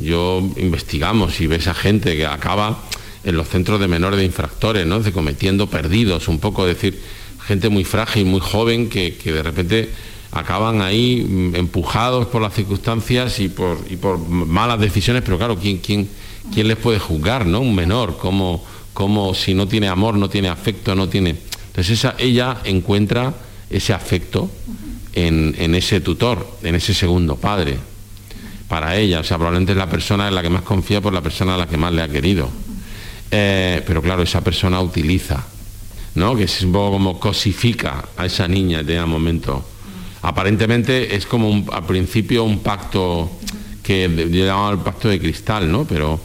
yo 0.00 0.42
investigamos 0.56 1.40
y 1.40 1.46
ves 1.46 1.66
a 1.66 1.74
gente 1.74 2.16
que 2.16 2.26
acaba 2.26 2.78
en 3.24 3.36
los 3.36 3.48
centros 3.48 3.80
de 3.80 3.88
menores 3.88 4.18
de 4.18 4.24
infractores, 4.24 4.86
¿no? 4.86 5.00
De 5.00 5.12
cometiendo 5.12 5.68
perdidos, 5.68 6.28
un 6.28 6.38
poco, 6.38 6.66
es 6.66 6.74
decir, 6.74 7.00
gente 7.46 7.68
muy 7.68 7.84
frágil, 7.84 8.26
muy 8.26 8.40
joven, 8.40 8.88
que, 8.88 9.16
que 9.16 9.32
de 9.32 9.42
repente 9.42 9.90
acaban 10.34 10.82
ahí 10.82 11.24
mm, 11.26 11.54
empujados 11.54 12.26
por 12.26 12.42
las 12.42 12.54
circunstancias 12.54 13.38
y 13.40 13.48
por, 13.48 13.78
y 13.88 13.96
por 13.96 14.18
malas 14.18 14.80
decisiones, 14.80 15.22
pero 15.22 15.38
claro, 15.38 15.56
¿quién, 15.58 15.78
quién, 15.78 16.08
quién 16.52 16.68
les 16.68 16.76
puede 16.76 16.98
juzgar, 16.98 17.46
¿no? 17.46 17.60
Un 17.60 17.74
menor, 17.74 18.18
como, 18.18 18.64
como 18.92 19.34
si 19.34 19.54
no 19.54 19.68
tiene 19.68 19.88
amor, 19.88 20.16
no 20.16 20.28
tiene 20.28 20.48
afecto, 20.48 20.94
no 20.94 21.08
tiene... 21.08 21.36
Entonces 21.68 22.06
ella 22.18 22.58
encuentra 22.64 23.34
ese 23.70 23.92
afecto 23.92 24.50
en, 25.12 25.54
en 25.58 25.74
ese 25.74 26.00
tutor, 26.00 26.46
en 26.62 26.74
ese 26.74 26.94
segundo 26.94 27.36
padre, 27.36 27.78
para 28.68 28.96
ella, 28.96 29.20
o 29.20 29.24
sea, 29.24 29.36
probablemente 29.36 29.72
es 29.72 29.78
la 29.78 29.88
persona 29.88 30.28
en 30.28 30.34
la 30.34 30.42
que 30.42 30.50
más 30.50 30.62
confía 30.62 31.00
por 31.00 31.12
la 31.12 31.20
persona 31.20 31.54
a 31.54 31.58
la 31.58 31.66
que 31.66 31.76
más 31.76 31.92
le 31.92 32.02
ha 32.02 32.08
querido. 32.08 32.48
Eh, 33.36 33.82
pero 33.84 34.00
claro, 34.00 34.22
esa 34.22 34.42
persona 34.42 34.80
utiliza, 34.80 35.44
¿no? 36.14 36.36
Que 36.36 36.44
es 36.44 36.62
un 36.62 36.70
poco 36.70 36.92
como 36.92 37.18
cosifica 37.18 38.04
a 38.16 38.26
esa 38.26 38.46
niña 38.46 38.78
en 38.78 38.86
determinado 38.86 39.08
momento, 39.08 39.64
aparentemente 40.22 41.16
es 41.16 41.26
como 41.26 41.50
un, 41.50 41.68
al 41.72 41.84
principio 41.84 42.44
un 42.44 42.60
pacto 42.60 43.28
que 43.82 44.08
yo 44.30 44.46
llamaba 44.46 44.70
el 44.70 44.78
pacto 44.78 45.08
de 45.08 45.18
cristal, 45.18 45.70
¿no? 45.70 45.84
Pero 45.84 46.20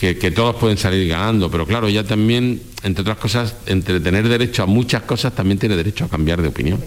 que, 0.00 0.18
que, 0.18 0.32
todos 0.32 0.56
pueden 0.56 0.76
salir 0.76 1.06
ganando, 1.06 1.48
pero 1.48 1.64
claro, 1.64 1.86
ella 1.86 2.02
también, 2.02 2.60
entre 2.82 3.02
otras 3.02 3.18
cosas, 3.18 3.54
entre 3.66 4.00
tener 4.00 4.28
derecho 4.28 4.64
a 4.64 4.66
muchas 4.66 5.02
cosas, 5.02 5.36
también 5.36 5.60
tiene 5.60 5.76
derecho 5.76 6.06
a 6.06 6.08
cambiar 6.08 6.42
de 6.42 6.48
opinión. 6.48 6.82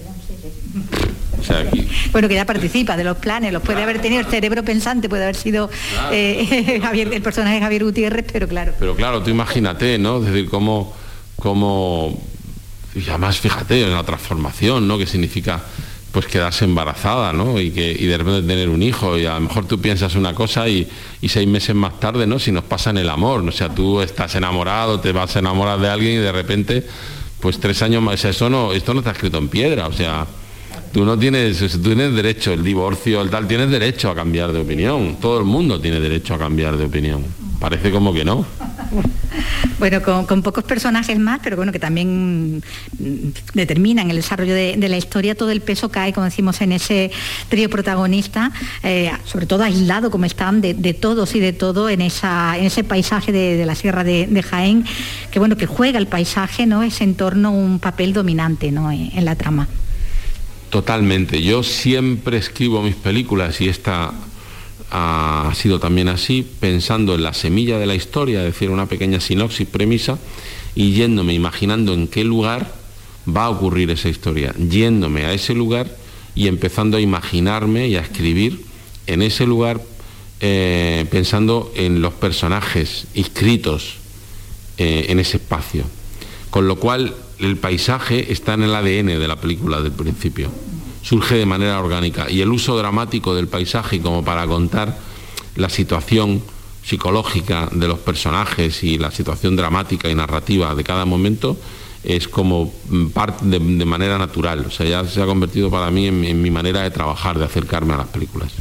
O 1.41 1.43
sea, 1.43 1.59
aquí... 1.59 1.87
Bueno, 2.11 2.27
que 2.27 2.35
ya 2.35 2.45
participa 2.45 2.95
de 2.95 3.03
los 3.03 3.17
planes, 3.17 3.51
los 3.51 3.61
puede 3.61 3.83
haber 3.83 4.01
tenido 4.01 4.21
el 4.21 4.27
cerebro 4.27 4.63
pensante, 4.63 5.09
puede 5.09 5.23
haber 5.23 5.35
sido 5.35 5.69
claro. 5.69 6.09
eh, 6.13 6.79
Javier, 6.83 7.13
el 7.13 7.21
personaje 7.21 7.59
Javier 7.59 7.83
Gutiérrez, 7.83 8.25
pero 8.31 8.47
claro. 8.47 8.73
Pero 8.79 8.95
claro, 8.95 9.21
tú 9.21 9.29
imagínate, 9.29 9.97
¿no? 9.97 10.19
Es 10.19 10.25
decir, 10.31 10.49
cómo, 10.49 10.93
cómo 11.35 12.17
y 12.95 13.07
además 13.07 13.39
fíjate 13.39 13.83
en 13.83 13.93
la 13.93 14.03
transformación, 14.03 14.87
¿no? 14.87 14.97
Que 14.97 15.05
significa 15.05 15.61
pues 16.11 16.25
quedarse 16.25 16.65
embarazada, 16.65 17.31
¿no? 17.31 17.59
Y, 17.59 17.71
que, 17.71 17.95
y 17.97 18.05
de 18.05 18.17
repente 18.17 18.45
tener 18.45 18.67
un 18.67 18.83
hijo. 18.83 19.17
Y 19.17 19.25
a 19.25 19.35
lo 19.35 19.41
mejor 19.41 19.65
tú 19.65 19.79
piensas 19.79 20.15
una 20.15 20.33
cosa 20.33 20.67
y, 20.67 20.87
y, 21.21 21.29
seis 21.29 21.47
meses 21.47 21.73
más 21.73 21.99
tarde, 22.01 22.27
¿no? 22.27 22.37
Si 22.37 22.51
nos 22.51 22.65
pasa 22.65 22.89
en 22.89 22.97
el 22.97 23.09
amor, 23.09 23.47
o 23.47 23.51
sea, 23.51 23.69
tú 23.69 24.01
estás 24.01 24.35
enamorado, 24.35 24.99
te 24.99 25.13
vas 25.13 25.35
a 25.37 25.39
enamorar 25.39 25.79
de 25.79 25.87
alguien 25.87 26.15
y 26.15 26.17
de 26.17 26.31
repente, 26.33 26.85
pues 27.39 27.59
tres 27.59 27.81
años 27.81 28.03
más, 28.03 28.23
eso 28.25 28.49
no, 28.49 28.73
esto 28.73 28.93
no 28.93 28.99
está 28.99 29.11
escrito 29.11 29.37
en 29.37 29.47
piedra, 29.47 29.87
o 29.87 29.93
sea, 29.93 30.27
tú 30.91 31.05
no 31.05 31.17
tienes, 31.17 31.57
tú 31.57 31.79
tienes 31.79 32.13
derecho, 32.13 32.53
el 32.53 32.63
divorcio, 32.63 33.21
el 33.21 33.29
tal, 33.29 33.47
tienes 33.47 33.69
derecho 33.69 34.09
a 34.09 34.15
cambiar 34.15 34.51
de 34.51 34.59
opinión. 34.59 35.17
Todo 35.19 35.39
el 35.39 35.45
mundo 35.45 35.79
tiene 35.79 35.99
derecho 35.99 36.35
a 36.35 36.39
cambiar 36.39 36.77
de 36.77 36.85
opinión. 36.85 37.23
Parece 37.59 37.91
como 37.91 38.13
que 38.13 38.25
no. 38.25 38.45
Bueno, 39.79 40.01
con, 40.03 40.43
pocos 40.43 40.63
personajes 40.63 41.17
más, 41.17 41.39
pero 41.43 41.55
bueno, 41.55 41.71
que 41.71 41.79
también 41.79 42.61
determinan 43.53 44.11
el 44.11 44.17
desarrollo 44.17 44.53
de, 44.53 44.77
la 44.77 44.97
historia, 44.97 45.33
todo 45.33 45.49
el 45.49 45.61
peso 45.61 45.89
cae, 45.89 46.13
como 46.13 46.25
decimos, 46.25 46.61
en 46.61 46.71
ese 46.71 47.09
trío 47.49 47.67
protagonista, 47.67 48.51
eh, 48.83 49.11
sobre 49.25 49.47
todo 49.47 49.63
aislado 49.63 50.11
como 50.11 50.25
están 50.25 50.61
de, 50.61 50.93
todos 50.93 51.33
y 51.33 51.39
de 51.39 51.53
todo 51.53 51.89
en, 51.89 52.01
ese 52.01 52.83
paisaje 52.83 53.31
de, 53.31 53.65
la 53.65 53.73
Sierra 53.73 54.03
de, 54.03 54.43
Jaén, 54.43 54.85
que 55.31 55.39
bueno, 55.39 55.57
que 55.57 55.65
juega 55.65 55.97
el 55.97 56.07
paisaje, 56.07 56.67
¿no? 56.67 56.83
Ese 56.83 57.03
entorno 57.03 57.51
un 57.51 57.79
papel 57.79 58.13
dominante 58.13 58.71
¿no? 58.71 58.91
en 58.91 59.25
la 59.25 59.35
trama. 59.35 59.67
Totalmente. 60.71 61.43
Yo 61.43 61.63
siempre 61.63 62.37
escribo 62.37 62.81
mis 62.81 62.95
películas 62.95 63.59
y 63.59 63.67
esta 63.67 64.13
ha 64.89 65.51
sido 65.53 65.79
también 65.81 66.07
así, 66.07 66.47
pensando 66.61 67.13
en 67.13 67.23
la 67.23 67.33
semilla 67.33 67.77
de 67.77 67.85
la 67.85 67.93
historia, 67.93 68.39
es 68.39 68.53
decir, 68.53 68.69
una 68.69 68.85
pequeña 68.85 69.19
sinopsis, 69.19 69.67
premisa, 69.67 70.17
y 70.73 70.93
yéndome, 70.93 71.33
imaginando 71.33 71.93
en 71.93 72.07
qué 72.07 72.23
lugar 72.23 72.73
va 73.27 73.45
a 73.45 73.49
ocurrir 73.49 73.91
esa 73.91 74.07
historia, 74.07 74.53
yéndome 74.55 75.25
a 75.25 75.33
ese 75.33 75.53
lugar 75.53 75.93
y 76.35 76.47
empezando 76.47 76.95
a 76.95 77.01
imaginarme 77.01 77.89
y 77.89 77.97
a 77.97 78.01
escribir 78.01 78.61
en 79.07 79.21
ese 79.21 79.45
lugar, 79.45 79.81
eh, 80.39 81.05
pensando 81.11 81.69
en 81.75 82.01
los 82.01 82.13
personajes 82.13 83.07
inscritos 83.13 83.95
eh, 84.77 85.07
en 85.09 85.19
ese 85.19 85.35
espacio. 85.35 85.83
Con 86.49 86.69
lo 86.69 86.77
cual, 86.77 87.13
el 87.41 87.57
paisaje 87.57 88.31
está 88.31 88.53
en 88.53 88.63
el 88.63 88.75
ADN 88.75 89.19
de 89.19 89.27
la 89.27 89.35
película 89.35 89.81
del 89.81 89.91
principio. 89.91 90.49
Surge 91.01 91.35
de 91.35 91.45
manera 91.45 91.79
orgánica. 91.79 92.29
Y 92.29 92.41
el 92.41 92.49
uso 92.49 92.77
dramático 92.77 93.33
del 93.33 93.47
paisaje 93.47 93.99
como 93.99 94.23
para 94.23 94.45
contar 94.45 94.97
la 95.55 95.69
situación 95.69 96.41
psicológica 96.83 97.69
de 97.71 97.87
los 97.87 97.99
personajes 97.99 98.83
y 98.83 98.97
la 98.97 99.11
situación 99.11 99.55
dramática 99.55 100.09
y 100.09 100.15
narrativa 100.15 100.73
de 100.75 100.83
cada 100.83 101.05
momento 101.05 101.57
es 102.03 102.27
como 102.27 102.73
parte 103.13 103.45
de, 103.45 103.85
manera 103.85 104.17
natural, 104.17 104.65
o 104.65 104.71
sea, 104.71 104.87
ya 104.87 105.05
se 105.05 105.21
ha 105.21 105.27
convertido 105.27 105.69
para 105.69 105.91
mí 105.91 106.07
en 106.07 106.41
mi 106.41 106.49
manera 106.49 106.81
de 106.81 106.89
trabajar, 106.89 107.37
de 107.37 107.45
acercarme 107.45 107.93
a 107.93 107.97
las 107.97 108.07
películas 108.07 108.51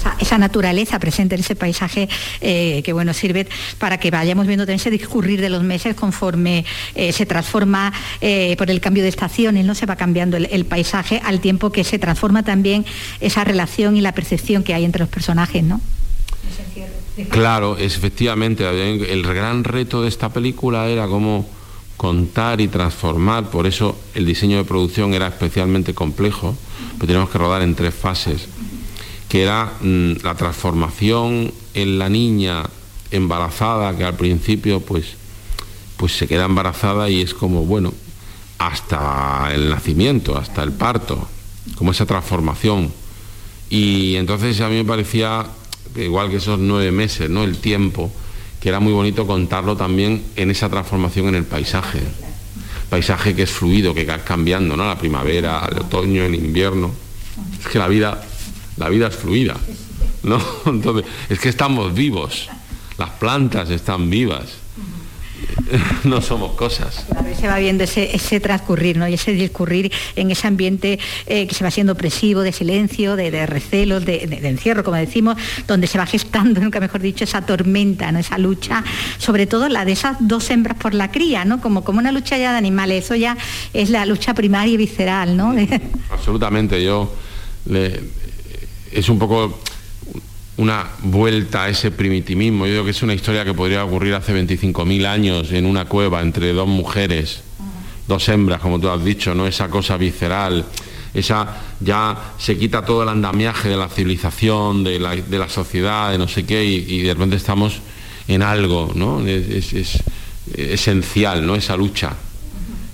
esa, 0.00 0.16
esa, 0.18 0.38
naturaleza 0.38 0.98
presente 0.98 1.34
en 1.34 1.42
ese 1.42 1.54
paisaje 1.54 2.08
eh, 2.40 2.82
que 2.84 2.92
bueno 2.92 3.12
sirve 3.12 3.46
para 3.78 3.98
que 3.98 4.10
vayamos 4.10 4.46
viendo 4.46 4.64
también 4.64 4.80
ese 4.80 4.90
discurrir 4.90 5.40
de 5.40 5.50
los 5.50 5.62
meses 5.62 5.94
conforme 5.94 6.64
eh, 6.94 7.12
se 7.12 7.26
transforma 7.26 7.92
eh, 8.20 8.56
por 8.56 8.70
el 8.70 8.80
cambio 8.80 9.02
de 9.02 9.08
estaciones, 9.08 9.64
no 9.64 9.74
se 9.74 9.86
va 9.86 9.96
cambiando 9.96 10.36
el, 10.36 10.48
el, 10.50 10.64
paisaje 10.64 11.20
al 11.24 11.40
tiempo 11.40 11.70
que 11.70 11.84
se 11.84 11.98
transforma 11.98 12.42
también 12.42 12.84
esa 13.20 13.44
relación 13.44 13.96
y 13.96 14.00
la 14.00 14.12
percepción 14.12 14.62
que 14.62 14.74
hay 14.74 14.84
entre 14.84 15.00
los 15.00 15.08
personajes, 15.08 15.62
¿no? 15.62 15.80
Claro, 17.28 17.76
es, 17.76 17.96
efectivamente, 17.96 18.64
el 19.12 19.22
gran 19.22 19.64
reto 19.64 20.02
de 20.02 20.08
esta 20.08 20.30
película 20.30 20.88
era 20.88 21.06
cómo 21.06 21.46
contar 21.96 22.60
y 22.60 22.68
transformar, 22.68 23.50
por 23.50 23.66
eso 23.66 23.98
el 24.14 24.24
diseño 24.24 24.56
de 24.56 24.64
producción 24.64 25.12
era 25.12 25.26
especialmente 25.26 25.92
complejo, 25.92 26.56
pero 26.94 27.06
teníamos 27.06 27.30
que 27.30 27.38
rodar 27.38 27.62
en 27.62 27.74
tres 27.74 27.94
fases 27.94 28.48
que 29.30 29.42
era 29.42 29.72
mmm, 29.80 30.14
la 30.24 30.34
transformación 30.34 31.52
en 31.72 31.98
la 32.00 32.08
niña 32.08 32.64
embarazada, 33.12 33.96
que 33.96 34.04
al 34.04 34.16
principio 34.16 34.80
pues, 34.80 35.14
pues 35.96 36.16
se 36.16 36.26
queda 36.26 36.46
embarazada 36.46 37.08
y 37.08 37.22
es 37.22 37.32
como, 37.32 37.64
bueno, 37.64 37.94
hasta 38.58 39.50
el 39.54 39.70
nacimiento, 39.70 40.36
hasta 40.36 40.64
el 40.64 40.72
parto, 40.72 41.28
como 41.76 41.92
esa 41.92 42.06
transformación. 42.06 42.92
Y 43.70 44.16
entonces 44.16 44.60
a 44.62 44.68
mí 44.68 44.74
me 44.74 44.84
parecía, 44.84 45.46
igual 45.94 46.28
que 46.28 46.36
esos 46.36 46.58
nueve 46.58 46.90
meses, 46.90 47.30
¿no? 47.30 47.44
el 47.44 47.58
tiempo, 47.58 48.10
que 48.60 48.68
era 48.68 48.80
muy 48.80 48.92
bonito 48.92 49.28
contarlo 49.28 49.76
también 49.76 50.24
en 50.34 50.50
esa 50.50 50.68
transformación 50.68 51.28
en 51.28 51.36
el 51.36 51.44
paisaje. 51.44 52.00
Paisaje 52.90 53.36
que 53.36 53.44
es 53.44 53.50
fluido, 53.50 53.94
que 53.94 54.04
va 54.04 54.18
cambiando, 54.18 54.76
¿no? 54.76 54.84
La 54.84 54.98
primavera, 54.98 55.68
el 55.70 55.78
otoño, 55.78 56.24
el 56.24 56.34
invierno. 56.34 56.90
Es 57.60 57.68
que 57.68 57.78
la 57.78 57.86
vida 57.86 58.20
la 58.80 58.88
vida 58.88 59.08
es 59.08 59.14
fluida, 59.14 59.56
¿no? 60.22 60.40
Entonces, 60.66 61.04
es 61.28 61.38
que 61.38 61.50
estamos 61.50 61.94
vivos, 61.94 62.48
las 62.98 63.10
plantas 63.10 63.68
están 63.70 64.08
vivas, 64.08 64.46
no 66.04 66.22
somos 66.22 66.52
cosas. 66.52 67.04
Claro, 67.10 67.28
se 67.38 67.46
va 67.46 67.58
viendo 67.58 67.84
ese, 67.84 68.16
ese, 68.16 68.40
transcurrir, 68.40 68.96
¿no? 68.96 69.06
Y 69.06 69.14
ese 69.14 69.32
discurrir 69.32 69.92
en 70.16 70.30
ese 70.30 70.46
ambiente 70.46 70.98
eh, 71.26 71.46
que 71.46 71.54
se 71.54 71.62
va 71.62 71.70
siendo 71.70 71.92
opresivo, 71.92 72.40
de 72.40 72.52
silencio, 72.52 73.16
de, 73.16 73.30
de 73.30 73.46
recelos, 73.46 74.06
de, 74.06 74.26
de, 74.26 74.40
de, 74.40 74.48
encierro, 74.48 74.82
como 74.82 74.96
decimos, 74.96 75.36
donde 75.66 75.86
se 75.86 75.98
va 75.98 76.06
gestando, 76.06 76.60
nunca 76.62 76.80
mejor 76.80 77.02
dicho, 77.02 77.24
esa 77.24 77.44
tormenta, 77.44 78.10
¿no? 78.12 78.18
Esa 78.18 78.38
lucha, 78.38 78.82
sobre 79.18 79.46
todo 79.46 79.68
la 79.68 79.84
de 79.84 79.92
esas 79.92 80.16
dos 80.20 80.48
hembras 80.48 80.78
por 80.78 80.94
la 80.94 81.10
cría, 81.10 81.44
¿no? 81.44 81.60
Como, 81.60 81.84
como 81.84 81.98
una 81.98 82.12
lucha 82.12 82.38
ya 82.38 82.52
de 82.52 82.58
animales, 82.58 83.04
eso 83.04 83.14
ya 83.14 83.36
es 83.74 83.90
la 83.90 84.06
lucha 84.06 84.32
primaria 84.32 84.72
y 84.72 84.78
visceral, 84.78 85.36
¿no? 85.36 85.54
Absolutamente, 86.10 86.82
yo 86.82 87.12
le, 87.66 88.00
es 88.92 89.08
un 89.08 89.18
poco 89.18 89.58
una 90.56 90.86
vuelta 91.02 91.64
a 91.64 91.68
ese 91.68 91.90
primitivismo. 91.90 92.66
Yo 92.66 92.72
digo 92.72 92.84
que 92.84 92.90
es 92.90 93.02
una 93.02 93.14
historia 93.14 93.44
que 93.44 93.54
podría 93.54 93.84
ocurrir 93.84 94.14
hace 94.14 94.34
25.000 94.34 95.06
años 95.06 95.52
en 95.52 95.64
una 95.64 95.86
cueva 95.86 96.20
entre 96.20 96.52
dos 96.52 96.68
mujeres, 96.68 97.42
dos 98.06 98.28
hembras, 98.28 98.60
como 98.60 98.78
tú 98.78 98.90
has 98.90 99.02
dicho, 99.02 99.34
no 99.34 99.46
esa 99.46 99.68
cosa 99.68 99.96
visceral. 99.96 100.66
Esa 101.14 101.56
ya 101.80 102.34
se 102.38 102.56
quita 102.56 102.84
todo 102.84 103.02
el 103.02 103.08
andamiaje 103.08 103.68
de 103.68 103.76
la 103.76 103.88
civilización, 103.88 104.84
de 104.84 104.98
la, 104.98 105.48
sociedad, 105.48 106.12
de 106.12 106.18
no 106.18 106.28
sé 106.28 106.44
qué, 106.44 106.64
y, 106.64 107.02
de 107.02 107.14
repente 107.14 107.36
estamos 107.36 107.80
en 108.28 108.42
algo, 108.42 108.92
¿no? 108.94 109.26
Es, 109.26 109.48
es, 109.48 109.72
es 109.72 110.02
esencial, 110.54 111.44
¿no? 111.44 111.56
Esa 111.56 111.76
lucha. 111.76 112.12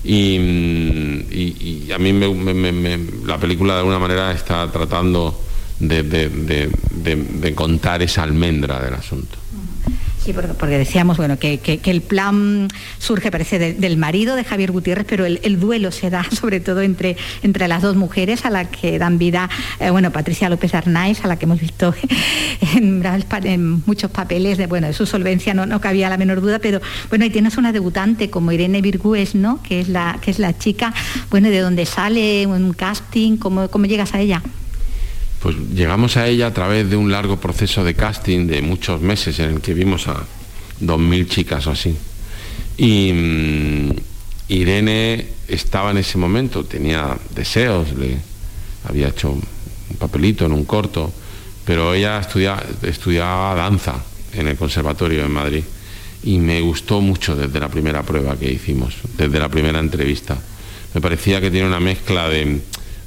Y, 0.04 0.36
y 0.36 1.88
a 1.92 1.98
mí 1.98 2.12
me, 2.12 2.98
la 3.26 3.38
película 3.38 3.74
de 3.74 3.80
alguna 3.80 3.98
manera 3.98 4.30
está 4.30 4.70
tratando 4.70 5.45
de, 5.78 6.02
de, 6.02 6.70
de, 7.16 7.54
contar 7.54 8.02
esa 8.02 8.22
almendra 8.22 8.80
del 8.80 8.94
asunto. 8.94 9.36
Sí, 10.26 10.32
porque, 10.32 10.76
decíamos 10.76 11.18
bueno, 11.18 11.38
que, 11.38 11.58
que, 11.58 11.80
el 11.88 12.00
plan 12.00 12.66
surge, 12.98 13.30
parece, 13.30 13.60
de, 13.60 13.74
del 13.74 13.96
marido 13.96 14.34
de 14.34 14.42
Javier 14.42 14.72
Gutiérrez, 14.72 15.06
pero 15.08 15.24
el, 15.24 15.38
el, 15.44 15.60
duelo 15.60 15.92
se 15.92 16.10
da 16.10 16.24
sobre 16.32 16.58
todo 16.58 16.82
entre, 16.82 17.16
entre 17.44 17.68
las 17.68 17.80
dos 17.80 17.94
mujeres 17.94 18.44
a 18.44 18.50
las 18.50 18.66
que 18.66 18.98
dan 18.98 19.18
vida, 19.18 19.48
eh, 19.78 19.90
bueno, 19.90 20.10
Patricia 20.10 20.48
López 20.48 20.74
Arnaiz, 20.74 21.24
a 21.24 21.28
la 21.28 21.36
que 21.36 21.44
hemos 21.44 21.60
visto 21.60 21.94
en, 22.74 23.04
en, 23.44 23.82
muchos 23.86 24.10
papeles, 24.10 24.58
de, 24.58 24.66
bueno, 24.66 24.88
de 24.88 24.94
su 24.94 25.06
solvencia 25.06 25.54
no, 25.54 25.64
no 25.64 25.80
cabía 25.80 26.08
la 26.08 26.16
menor 26.16 26.40
duda, 26.40 26.58
pero 26.58 26.80
bueno, 27.08 27.24
y 27.24 27.30
tienes 27.30 27.56
una 27.56 27.70
debutante 27.70 28.28
como 28.28 28.50
Irene 28.50 28.82
Virgües, 28.82 29.36
¿no? 29.36 29.62
Que 29.62 29.78
es 29.78 29.88
la, 29.88 30.18
que 30.20 30.32
es 30.32 30.40
la 30.40 30.58
chica, 30.58 30.92
bueno, 31.30 31.50
de 31.50 31.60
donde 31.60 31.86
sale 31.86 32.48
un 32.48 32.72
casting, 32.72 33.36
¿cómo, 33.36 33.68
cómo 33.68 33.86
llegas 33.86 34.12
a 34.12 34.18
ella? 34.18 34.42
Pues 35.46 35.58
llegamos 35.76 36.16
a 36.16 36.26
ella 36.26 36.48
a 36.48 36.52
través 36.52 36.90
de 36.90 36.96
un 36.96 37.12
largo 37.12 37.36
proceso 37.36 37.84
de 37.84 37.94
casting 37.94 38.48
de 38.48 38.62
muchos 38.62 39.00
meses 39.00 39.38
en 39.38 39.50
el 39.52 39.60
que 39.60 39.74
vimos 39.74 40.08
a 40.08 40.24
dos 40.80 40.98
mil 40.98 41.28
chicas 41.28 41.68
o 41.68 41.70
así. 41.70 41.96
Y 42.76 43.12
mmm, 43.12 43.90
Irene 44.48 45.24
estaba 45.46 45.92
en 45.92 45.98
ese 45.98 46.18
momento, 46.18 46.64
tenía 46.64 47.16
deseos, 47.32 47.92
le 47.92 48.16
había 48.88 49.06
hecho 49.06 49.30
un 49.30 49.96
papelito 50.00 50.46
en 50.46 50.50
un 50.50 50.64
corto, 50.64 51.12
pero 51.64 51.94
ella 51.94 52.18
estudia, 52.18 52.60
estudiaba 52.82 53.54
danza 53.54 54.02
en 54.32 54.48
el 54.48 54.56
conservatorio 54.56 55.24
en 55.24 55.30
Madrid 55.30 55.62
y 56.24 56.38
me 56.38 56.60
gustó 56.60 57.00
mucho 57.00 57.36
desde 57.36 57.60
la 57.60 57.68
primera 57.68 58.02
prueba 58.02 58.36
que 58.36 58.50
hicimos, 58.50 58.96
desde 59.16 59.38
la 59.38 59.48
primera 59.48 59.78
entrevista. 59.78 60.36
Me 60.92 61.00
parecía 61.00 61.40
que 61.40 61.52
tiene 61.52 61.68
una 61.68 61.78
mezcla 61.78 62.28
de 62.28 62.58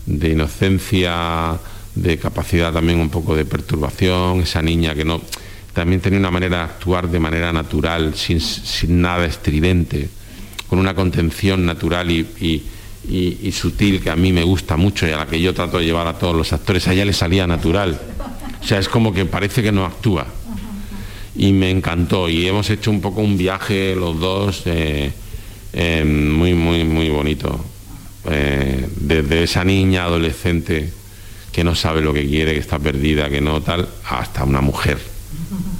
inocencia, 0.07 1.59
de 2.01 2.17
capacidad 2.17 2.71
también 2.71 2.99
un 2.99 3.09
poco 3.09 3.35
de 3.35 3.45
perturbación, 3.45 4.41
esa 4.41 4.61
niña 4.61 4.95
que 4.95 5.05
no 5.05 5.21
también 5.73 6.01
tenía 6.01 6.19
una 6.19 6.31
manera 6.31 6.57
de 6.57 6.63
actuar 6.63 7.09
de 7.09 7.19
manera 7.19 7.53
natural, 7.53 8.15
sin, 8.15 8.41
sin 8.41 9.01
nada 9.01 9.25
estridente, 9.25 10.09
con 10.67 10.79
una 10.79 10.93
contención 10.93 11.65
natural 11.65 12.11
y, 12.11 12.25
y, 13.07 13.51
sutil 13.51 14.01
que 14.01 14.09
a 14.09 14.15
mí 14.15 14.33
me 14.33 14.43
gusta 14.43 14.77
mucho 14.77 15.07
y 15.07 15.11
a 15.11 15.17
la 15.17 15.25
que 15.25 15.41
yo 15.41 15.53
trato 15.53 15.79
de 15.79 15.85
llevar 15.85 16.07
a 16.07 16.17
todos 16.17 16.35
los 16.35 16.51
actores, 16.53 16.87
a 16.87 16.93
ella 16.93 17.05
le 17.05 17.13
salía 17.13 17.47
natural. 17.47 17.99
O 18.61 18.65
sea, 18.65 18.79
es 18.79 18.89
como 18.89 19.13
que 19.13 19.25
parece 19.25 19.63
que 19.63 19.71
no 19.71 19.85
actúa. 19.85 20.27
Y 21.35 21.53
me 21.53 21.69
encantó. 21.69 22.27
Y 22.27 22.45
hemos 22.47 22.69
hecho 22.69 22.91
un 22.91 22.99
poco 22.99 23.21
un 23.21 23.37
viaje 23.37 23.95
los 23.95 24.19
dos 24.19 24.63
eh, 24.65 25.11
eh, 25.71 26.03
muy, 26.03 26.53
muy, 26.53 26.83
muy 26.83 27.09
bonito. 27.09 27.63
Eh, 28.29 28.85
desde 28.97 29.43
esa 29.43 29.63
niña 29.63 30.03
adolescente 30.03 30.98
que 31.51 31.63
no 31.63 31.75
sabe 31.75 32.01
lo 32.01 32.13
que 32.13 32.27
quiere, 32.27 32.53
que 32.53 32.59
está 32.59 32.79
perdida, 32.79 33.29
que 33.29 33.41
no 33.41 33.61
tal, 33.61 33.87
hasta 34.07 34.43
una 34.43 34.61
mujer. 34.61 34.99